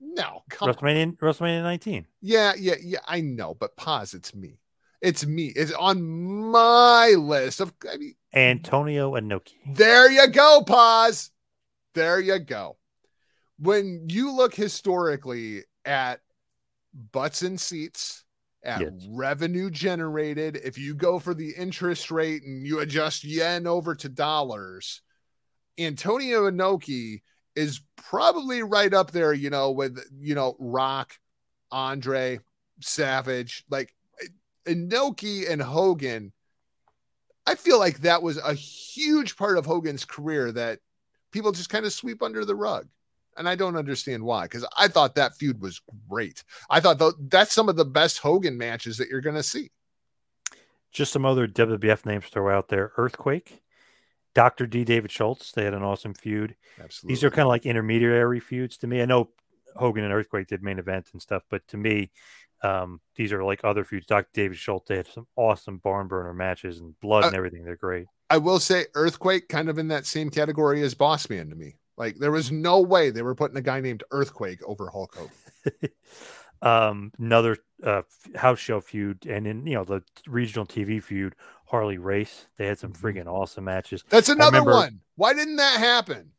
no, 0.01 0.43
come 0.51 0.69
on. 0.69 0.75
WrestleMania, 0.75 1.17
WrestleMania 1.17 1.63
19. 1.63 2.07
Yeah, 2.21 2.53
yeah, 2.59 2.75
yeah. 2.83 2.99
I 3.07 3.21
know, 3.21 3.55
but 3.55 3.77
Paz. 3.77 4.15
It's 4.15 4.35
me. 4.35 4.59
It's 5.01 5.27
me. 5.27 5.47
It's 5.55 5.73
on 5.73 6.03
my 6.51 7.09
list 7.19 7.61
of. 7.61 7.73
I 7.93 7.97
mean, 7.97 8.15
Antonio 8.35 9.13
Inoki. 9.13 9.55
there 9.67 10.11
you 10.11 10.27
go. 10.29 10.63
Pause. 10.67 11.31
There 11.95 12.21
you 12.21 12.39
go. 12.39 12.77
When 13.59 14.07
you 14.09 14.33
look 14.33 14.55
historically 14.55 15.63
at 15.85 16.21
butts 17.13 17.43
and 17.43 17.61
seats, 17.61 18.25
at 18.65 18.81
Yes. 18.81 19.07
revenue 19.11 19.71
generated, 19.71 20.57
if 20.65 20.79
you 20.79 20.95
go 20.95 21.19
for 21.19 21.35
the 21.35 21.51
interest 21.51 22.11
rate 22.11 22.43
and 22.45 22.67
you 22.67 22.81
adjust 22.81 23.23
yen 23.23 23.67
over 23.67 23.95
to 23.95 24.09
dollars, 24.09 25.03
Antonio 25.79 26.51
Inoki 26.51 27.23
is 27.55 27.81
probably 27.97 28.63
right 28.63 28.93
up 28.93 29.11
there, 29.13 29.33
you 29.33 29.51
know, 29.51 29.71
with, 29.71 29.99
you 30.19 30.35
know, 30.35 30.57
Rock, 30.59 31.19
Andre, 31.71 32.41
Savage, 32.81 33.65
like 33.71 33.95
Inoki 34.67 35.51
and 35.51 35.61
Hogan. 35.61 36.33
I 37.47 37.55
feel 37.55 37.79
like 37.79 37.99
that 38.01 38.23
was 38.23 38.39
a 38.39 38.55
huge 38.55 39.37
part 39.37 39.59
of 39.59 39.67
Hogan's 39.67 40.05
career 40.05 40.51
that 40.53 40.79
people 41.31 41.53
just 41.53 41.69
kind 41.69 41.85
of 41.85 41.93
sweep 41.93 42.23
under 42.23 42.45
the 42.45 42.55
rug. 42.55 42.89
And 43.37 43.49
I 43.49 43.57
don't 43.57 43.77
understand 43.77 44.23
why, 44.23 44.45
because 44.45 44.65
I 44.79 44.87
thought 44.87 45.17
that 45.17 45.37
feud 45.37 45.61
was 45.61 45.83
great. 46.09 46.45
I 46.71 46.79
thought 46.79 46.99
tho- 46.99 47.15
that's 47.19 47.53
some 47.53 47.69
of 47.69 47.75
the 47.75 47.85
best 47.85 48.19
Hogan 48.19 48.57
matches 48.57 48.97
that 48.99 49.09
you're 49.09 49.21
going 49.21 49.35
to 49.35 49.43
see. 49.43 49.71
Just 50.93 51.13
some 51.13 51.27
other 51.27 51.49
WWF 51.49 52.07
names 52.07 52.27
throw 52.27 52.57
out 52.57 52.69
there. 52.69 52.93
Earthquake. 52.97 53.61
Dr. 54.35 54.67
D. 54.67 54.85
David 54.85 55.11
Schultz. 55.11 55.51
They 55.51 55.65
had 55.65 55.75
an 55.75 55.83
awesome 55.83 56.15
feud. 56.15 56.55
Absolutely. 56.83 57.13
These 57.13 57.25
are 57.25 57.31
kind 57.31 57.43
of 57.43 57.49
like 57.49 57.67
intermediary 57.67 58.39
feuds 58.39 58.77
to 58.79 58.87
me. 58.87 59.03
I 59.03 59.05
know 59.05 59.31
Hogan 59.77 60.05
and 60.05 60.13
Earthquake 60.13 60.47
did 60.47 60.63
main 60.63 60.79
event 60.79 61.09
and 61.13 61.21
stuff, 61.21 61.43
but 61.51 61.67
to 61.69 61.77
me, 61.77 62.11
um, 62.63 63.01
these 63.17 63.33
are 63.33 63.45
like 63.45 63.61
other 63.65 63.85
feuds. 63.85 64.07
Dr. 64.07 64.29
David 64.33 64.57
Schultz, 64.59 64.89
they 64.89 64.97
had 64.97 65.07
some 65.07 65.27
awesome 65.37 65.79
barn 65.79 66.09
burner 66.09 66.33
matches 66.35 66.81
and 66.81 66.99
blood 67.01 67.25
and 67.25 67.35
Uh, 67.35 67.39
everything. 67.39 67.65
They're 67.65 67.77
great. 67.77 68.07
I 68.31 68.39
will 68.39 68.59
say 68.59 68.87
Earthquake 68.95 69.49
kind 69.49 69.69
of 69.69 69.79
in 69.79 69.89
that 69.89 70.07
same 70.07 70.31
category 70.31 70.83
as 70.83 70.95
Boss 70.95 71.29
Man 71.29 71.51
to 71.51 71.57
me. 71.57 71.77
Like 71.97 72.17
there 72.17 72.31
was 72.33 72.51
no 72.51 72.81
way 72.81 73.11
they 73.11 73.23
were 73.23 73.35
putting 73.35 73.57
a 73.57 73.63
guy 73.63 73.81
named 73.81 74.03
Earthquake 74.11 74.61
over 74.67 74.89
Hulk 74.91 75.15
Hogan. 75.15 75.91
um, 76.63 77.13
another 77.19 77.59
uh, 77.83 78.03
house 78.35 78.59
show 78.59 78.81
feud, 78.81 79.27
and 79.27 79.47
in 79.47 79.67
you 79.67 79.75
know 79.75 79.85
the 79.85 80.03
regional 80.27 80.67
TV 80.67 81.03
feud, 81.03 81.35
Harley 81.67 81.99
Race. 81.99 82.47
They 82.57 82.67
had 82.67 82.79
some 82.79 82.93
Mhm. 82.93 83.01
freaking 83.01 83.27
awesome 83.27 83.65
matches, 83.65 84.05
That's 84.09 84.29
another 84.29 84.59
remember- 84.59 84.73
one. 84.73 85.01
Why 85.17 85.35
didn't 85.35 85.57
that 85.57 85.79
happen? 85.79 86.33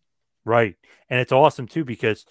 right? 0.43 0.75
And 1.09 1.19
it's 1.19 1.31
awesome 1.31 1.67
too 1.67 1.83
because 1.85 2.25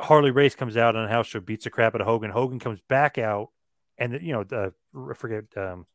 Harley 0.00 0.30
Race 0.30 0.54
comes 0.54 0.76
out 0.76 0.96
on 0.96 1.04
a 1.04 1.08
house 1.08 1.26
show, 1.26 1.40
beats 1.40 1.64
the 1.64 1.70
crap 1.70 1.94
out 1.94 2.00
of 2.00 2.06
Hogan. 2.06 2.30
Hogan 2.30 2.58
comes 2.58 2.80
back 2.88 3.18
out, 3.18 3.50
and 3.98 4.20
you 4.22 4.32
know 4.32 4.44
the 4.44 4.72
I 4.94 5.14
forget 5.14 5.44
um, 5.56 5.86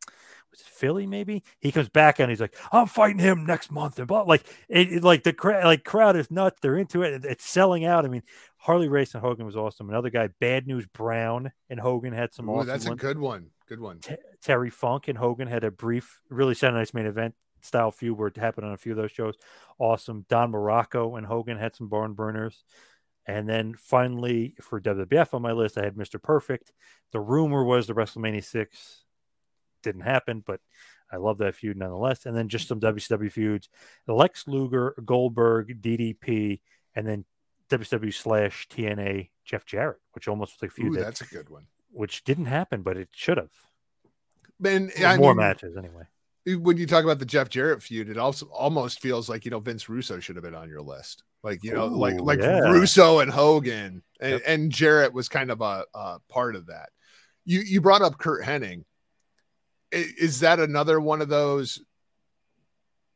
was 0.52 0.62
it 0.62 0.68
Philly 0.68 1.06
maybe? 1.06 1.43
He 1.60 1.72
comes 1.72 1.89
back 1.89 2.20
out 2.20 2.24
and 2.24 2.32
he's 2.32 2.39
like, 2.41 2.56
"I'm 2.72 2.88
fighting 2.88 3.20
him 3.20 3.45
next 3.45 3.72
month," 3.72 4.00
and 4.00 4.08
blah, 4.08 4.22
like 4.22 4.45
it, 4.70 4.91
it- 4.93 5.04
like 5.04 5.24
the 5.24 5.34
crowd 5.34 5.66
like 5.66 5.84
crowd 5.84 6.16
is 6.16 6.32
nuts. 6.32 6.60
They're 6.62 6.78
into 6.78 7.02
it. 7.04 7.26
It's 7.26 7.45
selling 7.45 7.86
out. 7.86 8.06
I 8.06 8.08
mean, 8.08 8.24
Harley 8.58 8.88
Race 8.88 9.14
and 9.14 9.22
Hogan 9.22 9.45
was 9.45 9.58
awesome. 9.58 9.89
Another 9.89 10.10
guy, 10.10 10.30
Bad 10.39 10.66
News 10.66 10.88
Brown 10.88 11.52
and 11.70 11.80
Hogan 11.80 12.14
had 12.14 12.34
some 12.34 12.50
Ooh, 12.50 12.56
awesome 12.56 12.68
that's 12.68 12.86
a 12.86 12.89
ones. 12.89 13.02
good 13.02 13.20
one. 13.20 13.47
Good 13.68 13.80
one. 13.82 14.00
Te- 14.00 14.16
Terry 14.41 14.70
Funk 14.70 15.08
and 15.10 15.18
Hogan 15.18 15.47
had 15.47 15.64
a 15.64 15.70
brief, 15.72 16.22
really 16.30 16.56
Saturday 16.56 16.80
Night's 16.80 16.93
main 16.93 17.06
event 17.06 17.36
style 17.62 17.91
feud 17.91 18.18
where 18.18 18.30
it 18.30 18.38
happened 18.38 18.66
on 18.66 18.74
a 18.74 18.78
few 18.78 18.93
of 18.93 18.97
those 18.97 19.12
shows. 19.12 19.36
Awesome. 19.78 20.26
Don 20.30 20.52
Muraco 20.52 21.18
and 21.18 21.28
Hogan 21.28 21.58
had 21.58 21.76
some 21.76 21.88
barn 21.89 22.14
burners. 22.14 22.64
And 23.30 23.48
then 23.48 23.76
finally, 23.76 24.56
for 24.60 24.82
WWF 24.82 25.36
on 25.36 25.44
my 25.44 25.52
list, 25.52 25.78
I 25.78 25.84
had 25.84 25.94
Mr. 25.94 26.20
Perfect. 26.20 26.74
The 27.12 27.20
rumor 27.20 27.64
was 27.64 27.86
the 27.86 27.94
WrestleMania 27.94 28.44
6 28.44 29.04
didn't 29.84 30.02
happen, 30.02 30.44
but 30.44 30.62
I 31.12 31.18
love 31.18 31.38
that 31.38 31.54
feud 31.54 31.78
nonetheless. 31.78 32.26
And 32.26 32.36
then 32.36 32.50
just 32.50 32.68
some 32.68 32.80
WCW 32.80 33.32
feuds 33.32 33.70
Lex 34.08 34.48
Luger, 34.48 34.96
Goldberg, 35.06 35.80
DDP, 35.80 36.62
and 36.96 37.08
then 37.08 37.24
WCW 37.70 38.12
slash 38.12 38.68
TNA 38.68 39.30
Jeff 39.46 39.64
Jarrett, 39.64 40.00
which 40.14 40.28
almost 40.28 40.54
was 40.54 40.64
like 40.64 40.72
a 40.72 40.74
feud 40.74 40.94
Ooh, 40.94 40.96
that, 40.96 41.06
that's 41.06 41.22
a 41.22 41.26
good 41.26 41.50
one. 41.52 41.68
which 41.92 42.24
didn't 42.24 42.46
happen, 42.46 42.82
but 42.82 42.98
it 42.98 43.10
should 43.12 43.38
have. 43.38 43.52
And 44.66 44.92
more 45.20 45.36
mean, 45.36 45.38
matches 45.38 45.78
anyway. 45.78 46.06
when 46.48 46.78
you 46.78 46.88
talk 46.88 47.04
about 47.04 47.20
the 47.20 47.26
Jeff 47.26 47.50
Jarrett 47.50 47.84
feud, 47.84 48.10
it 48.10 48.18
also 48.18 48.48
almost 48.48 49.00
feels 49.02 49.30
like 49.30 49.46
you 49.46 49.52
know 49.52 49.60
Vince 49.60 49.88
Russo 49.88 50.20
should 50.20 50.36
have 50.36 50.44
been 50.44 50.56
on 50.56 50.68
your 50.68 50.82
list. 50.82 51.24
Like 51.44 51.64
you 51.64 51.74
know, 51.74 51.88
like 51.88 52.20
like 52.20 52.40
yeah. 52.40 52.60
Russo 52.60 53.20
and 53.20 53.32
Hogan, 53.32 54.04
and, 54.20 54.32
Yep. 54.32 54.42
and 54.46 54.72
Jarrett 54.72 55.14
was 55.14 55.30
kind 55.30 55.52
of 55.52 55.62
a, 55.62 55.86
a 55.94 56.20
part 56.30 56.56
of 56.56 56.68
that. 56.68 56.90
You 57.46 57.62
you 57.62 57.82
brought 57.82 58.02
up 58.02 58.18
Curt 58.18 58.44
Hennig. 58.44 58.84
Is 59.92 60.42
that 60.42 60.60
another 60.60 61.00
one 61.00 61.22
of 61.22 61.30
those? 61.30 61.82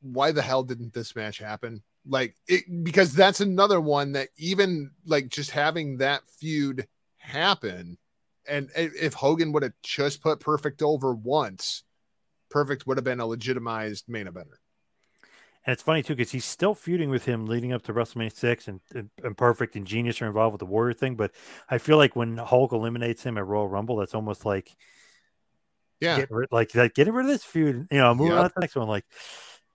Why 0.01 0.31
the 0.31 0.41
hell 0.41 0.63
didn't 0.63 0.93
this 0.93 1.15
match 1.15 1.37
happen? 1.37 1.83
Like 2.05 2.35
it 2.47 2.63
because 2.83 3.13
that's 3.13 3.41
another 3.41 3.79
one 3.79 4.13
that 4.13 4.29
even 4.37 4.91
like 5.05 5.29
just 5.29 5.51
having 5.51 5.97
that 5.97 6.21
feud 6.39 6.87
happen, 7.17 7.97
and 8.47 8.69
if 8.75 9.13
Hogan 9.13 9.51
would 9.51 9.63
have 9.63 9.73
just 9.83 10.21
put 10.21 10.39
Perfect 10.39 10.81
over 10.81 11.13
once, 11.13 11.83
Perfect 12.49 12.87
would 12.87 12.97
have 12.97 13.05
been 13.05 13.19
a 13.19 13.25
legitimized 13.25 14.05
main 14.07 14.27
eventer. 14.27 14.57
And 15.65 15.73
it's 15.73 15.81
funny 15.83 16.03
too 16.03 16.15
because 16.15 16.31
he's 16.31 16.45
still 16.45 16.75
feuding 16.75 17.09
with 17.09 17.25
him 17.25 17.45
leading 17.45 17.71
up 17.71 17.83
to 17.83 17.93
WrestleMania 17.93 18.35
six, 18.35 18.67
and, 18.67 18.81
and, 18.93 19.09
and 19.23 19.37
Perfect 19.37 19.75
and 19.75 19.85
Genius 19.85 20.21
are 20.21 20.27
involved 20.27 20.53
with 20.53 20.59
the 20.59 20.65
Warrior 20.65 20.93
thing. 20.93 21.15
But 21.15 21.31
I 21.69 21.77
feel 21.77 21.97
like 21.97 22.15
when 22.15 22.37
Hulk 22.37 22.73
eliminates 22.73 23.23
him 23.23 23.37
at 23.37 23.45
Royal 23.45 23.67
Rumble, 23.69 23.95
that's 23.97 24.13
almost 24.15 24.45
like 24.45 24.75
Yeah, 26.01 26.17
get 26.17 26.31
rid, 26.31 26.49
like 26.51 26.75
like 26.75 26.93
getting 26.93 27.13
rid 27.13 27.25
of 27.25 27.31
this 27.31 27.45
feud. 27.45 27.87
You 27.91 27.97
know, 27.99 28.13
moving 28.13 28.33
Yep. 28.33 28.43
on 28.43 28.49
to 28.49 28.53
the 28.55 28.61
next 28.61 28.75
one. 28.75 28.87
Like, 28.89 29.05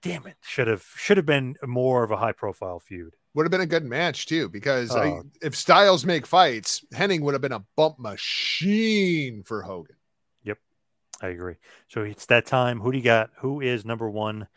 damn 0.03 0.27
it, 0.27 0.37
should 0.43 0.67
have 0.67 0.85
should 0.97 1.17
have 1.17 1.25
been 1.27 1.57
more 1.65 2.05
of 2.05 2.11
a 2.11 2.17
high 2.19 2.33
profile 2.33 2.79
feud. 2.81 3.15
would 3.35 3.45
have 3.45 3.51
been 3.53 3.61
a 3.61 3.67
good 3.67 3.85
match 3.85 4.27
too 4.27 4.49
because 4.49 4.91
I- 4.97 5.11
Oh. 5.11 5.23
if 5.43 5.55
Styles 5.55 6.05
make 6.05 6.27
fights, 6.27 6.85
Hennig 6.93 7.21
would 7.21 7.35
have 7.35 7.41
been 7.41 7.53
a 7.53 7.65
bump 7.77 7.99
machine 8.01 9.43
for 9.45 9.63
Hogan. 9.63 9.95
Yep, 10.43 10.59
I 11.23 11.29
agree. 11.29 11.55
So 11.89 12.03
it's 12.03 12.27
that 12.27 12.47
time. 12.47 12.81
Who 12.81 12.91
do 12.91 12.99
you 12.99 13.05
got? 13.05 13.31
Who 13.39 13.61
is 13.61 13.85
number 13.85 14.11
one? 14.11 14.49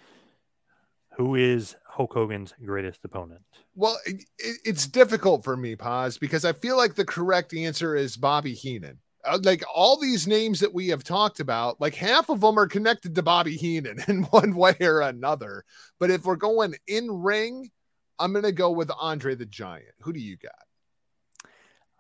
Who 1.17 1.35
is 1.35 1.75
Hulk 1.87 2.13
Hogan's 2.13 2.53
greatest 2.65 3.03
opponent? 3.03 3.41
Well, 3.75 3.97
it, 4.05 4.23
it- 4.39 4.57
it's 4.65 4.87
difficult 4.87 5.43
for 5.43 5.55
me, 5.57 5.75
Paz, 5.75 6.17
because 6.17 6.45
I 6.45 6.53
feel 6.53 6.77
like 6.77 6.95
the 6.95 7.05
correct 7.05 7.53
answer 7.53 7.95
is 7.95 8.17
Bobby 8.17 8.53
Heenan. 8.53 8.99
Uh, 9.23 9.37
like 9.43 9.63
all 9.71 9.99
these 9.99 10.25
names 10.25 10.59
that 10.61 10.73
we 10.73 10.87
have 10.87 11.03
talked 11.03 11.39
about, 11.39 11.79
like 11.79 11.93
half 11.93 12.29
of 12.29 12.41
them 12.41 12.57
are 12.57 12.65
connected 12.67 13.13
to 13.13 13.21
Bobby 13.21 13.55
Heenan 13.55 13.99
in 14.07 14.23
one 14.23 14.55
way 14.55 14.75
or 14.81 15.01
another. 15.01 15.63
But 15.99 16.09
if 16.11 16.25
we're 16.25 16.37
going 16.37 16.73
in 16.87 17.11
ring, 17.11 17.69
I'm 18.17 18.31
going 18.33 18.45
to 18.45 18.51
go 18.51 18.71
with 18.71 18.89
Andre 18.99 19.35
the 19.35 19.45
Giant. 19.45 19.93
Who 20.01 20.13
do 20.13 20.19
you 20.19 20.37
got? 20.37 20.51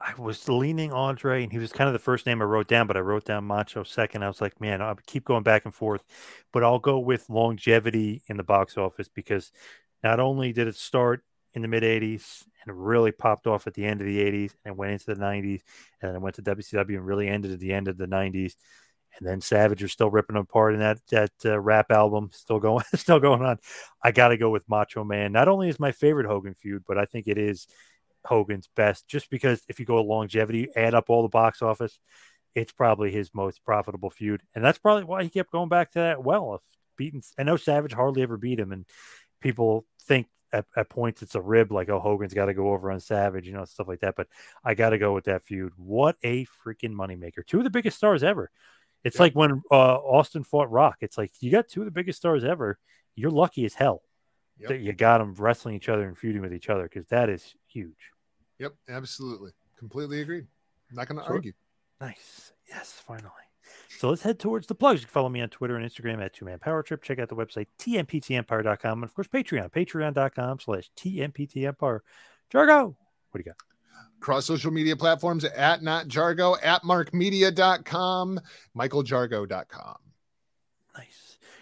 I 0.03 0.13
was 0.19 0.47
leaning 0.49 0.91
Andre, 0.91 1.43
and 1.43 1.51
he 1.51 1.59
was 1.59 1.71
kind 1.71 1.87
of 1.87 1.93
the 1.93 1.99
first 1.99 2.25
name 2.25 2.41
I 2.41 2.45
wrote 2.45 2.67
down, 2.67 2.87
but 2.87 2.97
I 2.97 3.01
wrote 3.01 3.25
down 3.25 3.43
Macho 3.45 3.83
second. 3.83 4.23
I 4.23 4.27
was 4.27 4.41
like, 4.41 4.59
man, 4.59 4.81
I'll 4.81 4.97
keep 5.05 5.25
going 5.25 5.43
back 5.43 5.65
and 5.65 5.73
forth, 5.73 6.03
but 6.51 6.63
I'll 6.63 6.79
go 6.79 6.99
with 6.99 7.29
longevity 7.29 8.23
in 8.27 8.37
the 8.37 8.43
box 8.43 8.77
office 8.77 9.09
because 9.09 9.51
not 10.03 10.19
only 10.19 10.53
did 10.53 10.67
it 10.67 10.75
start 10.75 11.23
in 11.53 11.61
the 11.61 11.67
mid 11.67 11.83
80s 11.83 12.43
and 12.65 12.85
really 12.87 13.11
popped 13.11 13.47
off 13.47 13.67
at 13.67 13.73
the 13.73 13.85
end 13.85 14.01
of 14.01 14.07
the 14.07 14.19
80s 14.19 14.53
and 14.65 14.77
went 14.77 14.93
into 14.93 15.05
the 15.05 15.21
90s, 15.21 15.61
and 16.01 16.09
then 16.09 16.15
it 16.15 16.21
went 16.21 16.35
to 16.35 16.41
WCW 16.41 16.97
and 16.97 17.05
really 17.05 17.27
ended 17.27 17.51
at 17.51 17.59
the 17.59 17.73
end 17.73 17.87
of 17.87 17.97
the 17.97 18.07
90s. 18.07 18.55
and 19.17 19.27
then 19.27 19.41
Savage 19.41 19.83
is 19.83 19.91
still 19.91 20.09
ripping 20.09 20.37
apart 20.37 20.73
in 20.73 20.79
that 20.79 20.99
that 21.11 21.31
uh, 21.45 21.59
rap 21.59 21.91
album, 21.91 22.29
still 22.33 22.59
going, 22.59 22.85
still 22.95 23.19
going 23.19 23.41
on. 23.43 23.59
I 24.03 24.11
got 24.11 24.29
to 24.29 24.37
go 24.37 24.49
with 24.49 24.67
Macho 24.69 25.03
Man. 25.03 25.31
Not 25.31 25.47
only 25.47 25.69
is 25.69 25.79
my 25.79 25.91
favorite 25.91 26.27
Hogan 26.27 26.55
feud, 26.55 26.83
but 26.87 26.97
I 26.97 27.05
think 27.05 27.27
it 27.27 27.37
is 27.37 27.67
Hogan's 28.25 28.69
best, 28.75 29.07
just 29.07 29.29
because 29.29 29.63
if 29.67 29.79
you 29.79 29.85
go 29.85 30.01
longevity, 30.01 30.69
add 30.75 30.93
up 30.93 31.09
all 31.09 31.21
the 31.21 31.29
box 31.29 31.61
office, 31.61 31.99
it's 32.55 32.71
probably 32.71 33.11
his 33.11 33.31
most 33.33 33.63
profitable 33.63 34.09
feud, 34.09 34.41
and 34.55 34.63
that's 34.63 34.77
probably 34.77 35.03
why 35.03 35.23
he 35.23 35.29
kept 35.29 35.51
going 35.51 35.69
back 35.69 35.91
to 35.93 35.99
that 35.99 36.23
well. 36.23 36.55
If 36.55 36.61
beaten, 36.97 37.21
I 37.37 37.43
know 37.43 37.57
Savage 37.57 37.93
hardly 37.93 38.21
ever 38.21 38.37
beat 38.37 38.59
him, 38.59 38.71
and 38.71 38.85
people 39.41 39.85
think 40.03 40.27
at, 40.53 40.65
at 40.75 40.89
points 40.89 41.21
it's 41.21 41.35
a 41.35 41.41
rib, 41.41 41.71
like 41.71 41.89
oh 41.89 41.99
Hogan's 41.99 42.33
got 42.33 42.47
to 42.47 42.53
go 42.53 42.71
over 42.73 42.91
on 42.91 42.99
Savage, 42.99 43.47
you 43.47 43.53
know, 43.53 43.65
stuff 43.65 43.87
like 43.87 44.01
that. 44.01 44.15
But 44.15 44.27
I 44.63 44.73
got 44.73 44.89
to 44.89 44.97
go 44.97 45.13
with 45.13 45.25
that 45.25 45.43
feud. 45.43 45.73
What 45.77 46.17
a 46.23 46.45
freaking 46.65 46.93
moneymaker! 46.93 47.45
Two 47.45 47.59
of 47.59 47.63
the 47.63 47.69
biggest 47.69 47.97
stars 47.97 48.23
ever. 48.23 48.51
It's 49.03 49.19
like 49.19 49.33
when 49.33 49.63
uh, 49.71 49.95
Austin 49.95 50.43
fought 50.43 50.69
Rock. 50.69 50.97
It's 51.01 51.17
like 51.17 51.31
you 51.39 51.51
got 51.51 51.67
two 51.67 51.81
of 51.81 51.85
the 51.85 51.91
biggest 51.91 52.19
stars 52.19 52.43
ever. 52.43 52.77
You're 53.15 53.31
lucky 53.31 53.65
as 53.65 53.73
hell 53.73 54.03
Yep. 54.61 54.69
that 54.69 54.79
you 54.79 54.93
got 54.93 55.17
them 55.19 55.33
wrestling 55.35 55.75
each 55.75 55.89
other 55.89 56.07
and 56.07 56.17
feuding 56.17 56.41
with 56.41 56.53
each 56.53 56.69
other 56.69 56.83
because 56.83 57.05
that 57.07 57.29
is 57.29 57.55
huge. 57.67 58.11
Yep, 58.59 58.75
absolutely. 58.89 59.51
Completely 59.77 60.21
agreed. 60.21 60.47
Not 60.91 61.07
going 61.07 61.17
to 61.19 61.23
Sure. 61.25 61.35
argue. 61.35 61.53
Nice. 61.99 62.53
Yes, 62.67 62.91
finally. 63.05 63.31
So 63.89 64.09
let's 64.09 64.23
head 64.23 64.37
towards 64.39 64.67
the 64.67 64.75
plugs. 64.75 65.01
You 65.01 65.05
can 65.07 65.11
follow 65.13 65.29
me 65.29 65.41
on 65.41 65.49
Twitter 65.49 65.75
and 65.77 65.89
Instagram 65.89 66.21
at 66.23 66.33
Two 66.33 66.45
Man 66.45 66.59
Power 66.59 66.83
Trip. 66.83 67.01
Check 67.01 67.19
out 67.19 67.29
the 67.29 67.35
website, 67.35 67.67
tmptempire.com. 67.79 68.99
And 68.99 69.03
of 69.03 69.13
course, 69.15 69.27
Patreon, 69.27 69.71
patreon.com 69.71 70.59
slash 70.59 70.91
tmptempire. 70.97 71.99
Jargo, 72.53 72.85
what 73.31 73.35
do 73.35 73.39
you 73.39 73.43
got? 73.43 73.55
Cross 74.19 74.45
social 74.45 74.71
media 74.71 74.95
platforms 74.95 75.43
at 75.45 75.81
not 75.81 76.07
Jargo, 76.07 76.57
at 76.61 76.83
markmedia.com, 76.83 78.39
michaeljargo.com. 78.77 79.95
Nice. 80.97 81.20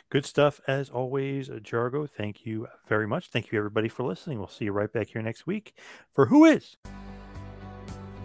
Good 0.09 0.25
stuff 0.25 0.59
as 0.67 0.89
always, 0.89 1.49
uh, 1.49 1.59
Jargo. 1.61 2.09
Thank 2.09 2.45
you 2.45 2.67
very 2.87 3.07
much. 3.07 3.27
Thank 3.27 3.51
you, 3.51 3.59
everybody, 3.59 3.87
for 3.87 4.03
listening. 4.03 4.39
We'll 4.39 4.47
see 4.47 4.65
you 4.65 4.71
right 4.71 4.91
back 4.91 5.09
here 5.09 5.21
next 5.21 5.45
week 5.45 5.75
for 6.11 6.27
Who 6.27 6.45
Is. 6.45 6.77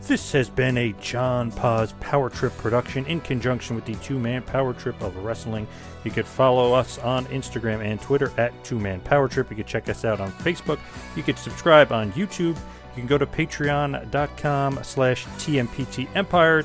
This 0.07 0.33
has 0.33 0.51
been 0.51 0.77
a 0.77 0.93
John 1.01 1.51
Paz 1.51 1.95
Power 2.01 2.29
Trip 2.29 2.55
production 2.59 3.07
in 3.07 3.21
conjunction 3.21 3.75
with 3.75 3.87
the 3.87 3.95
Two 3.97 4.19
Man 4.19 4.43
Power 4.43 4.75
Trip 4.75 5.01
of 5.03 5.17
Wrestling. 5.17 5.67
You 6.05 6.11
could 6.11 6.27
follow 6.27 6.75
us 6.75 6.99
on 6.99 7.25
Instagram 7.27 7.83
and 7.83 8.01
Twitter 8.01 8.31
at 8.37 8.53
Two 8.65 8.79
Man 8.79 9.01
Power 9.01 9.29
Trip. 9.29 9.49
You 9.51 9.57
could 9.57 9.67
check 9.67 9.89
us 9.89 10.05
out 10.05 10.21
on 10.21 10.31
Facebook. 10.33 10.79
You 11.17 11.23
could 11.23 11.39
subscribe 11.39 11.91
on 11.91 12.13
YouTube. 12.13 12.57
You 12.95 13.03
can 13.03 13.07
go 13.07 13.19
to 13.19 13.27
patreon.com 13.27 14.81
slash 14.83 15.25
TMPT 15.27 16.09
Empire 16.15 16.65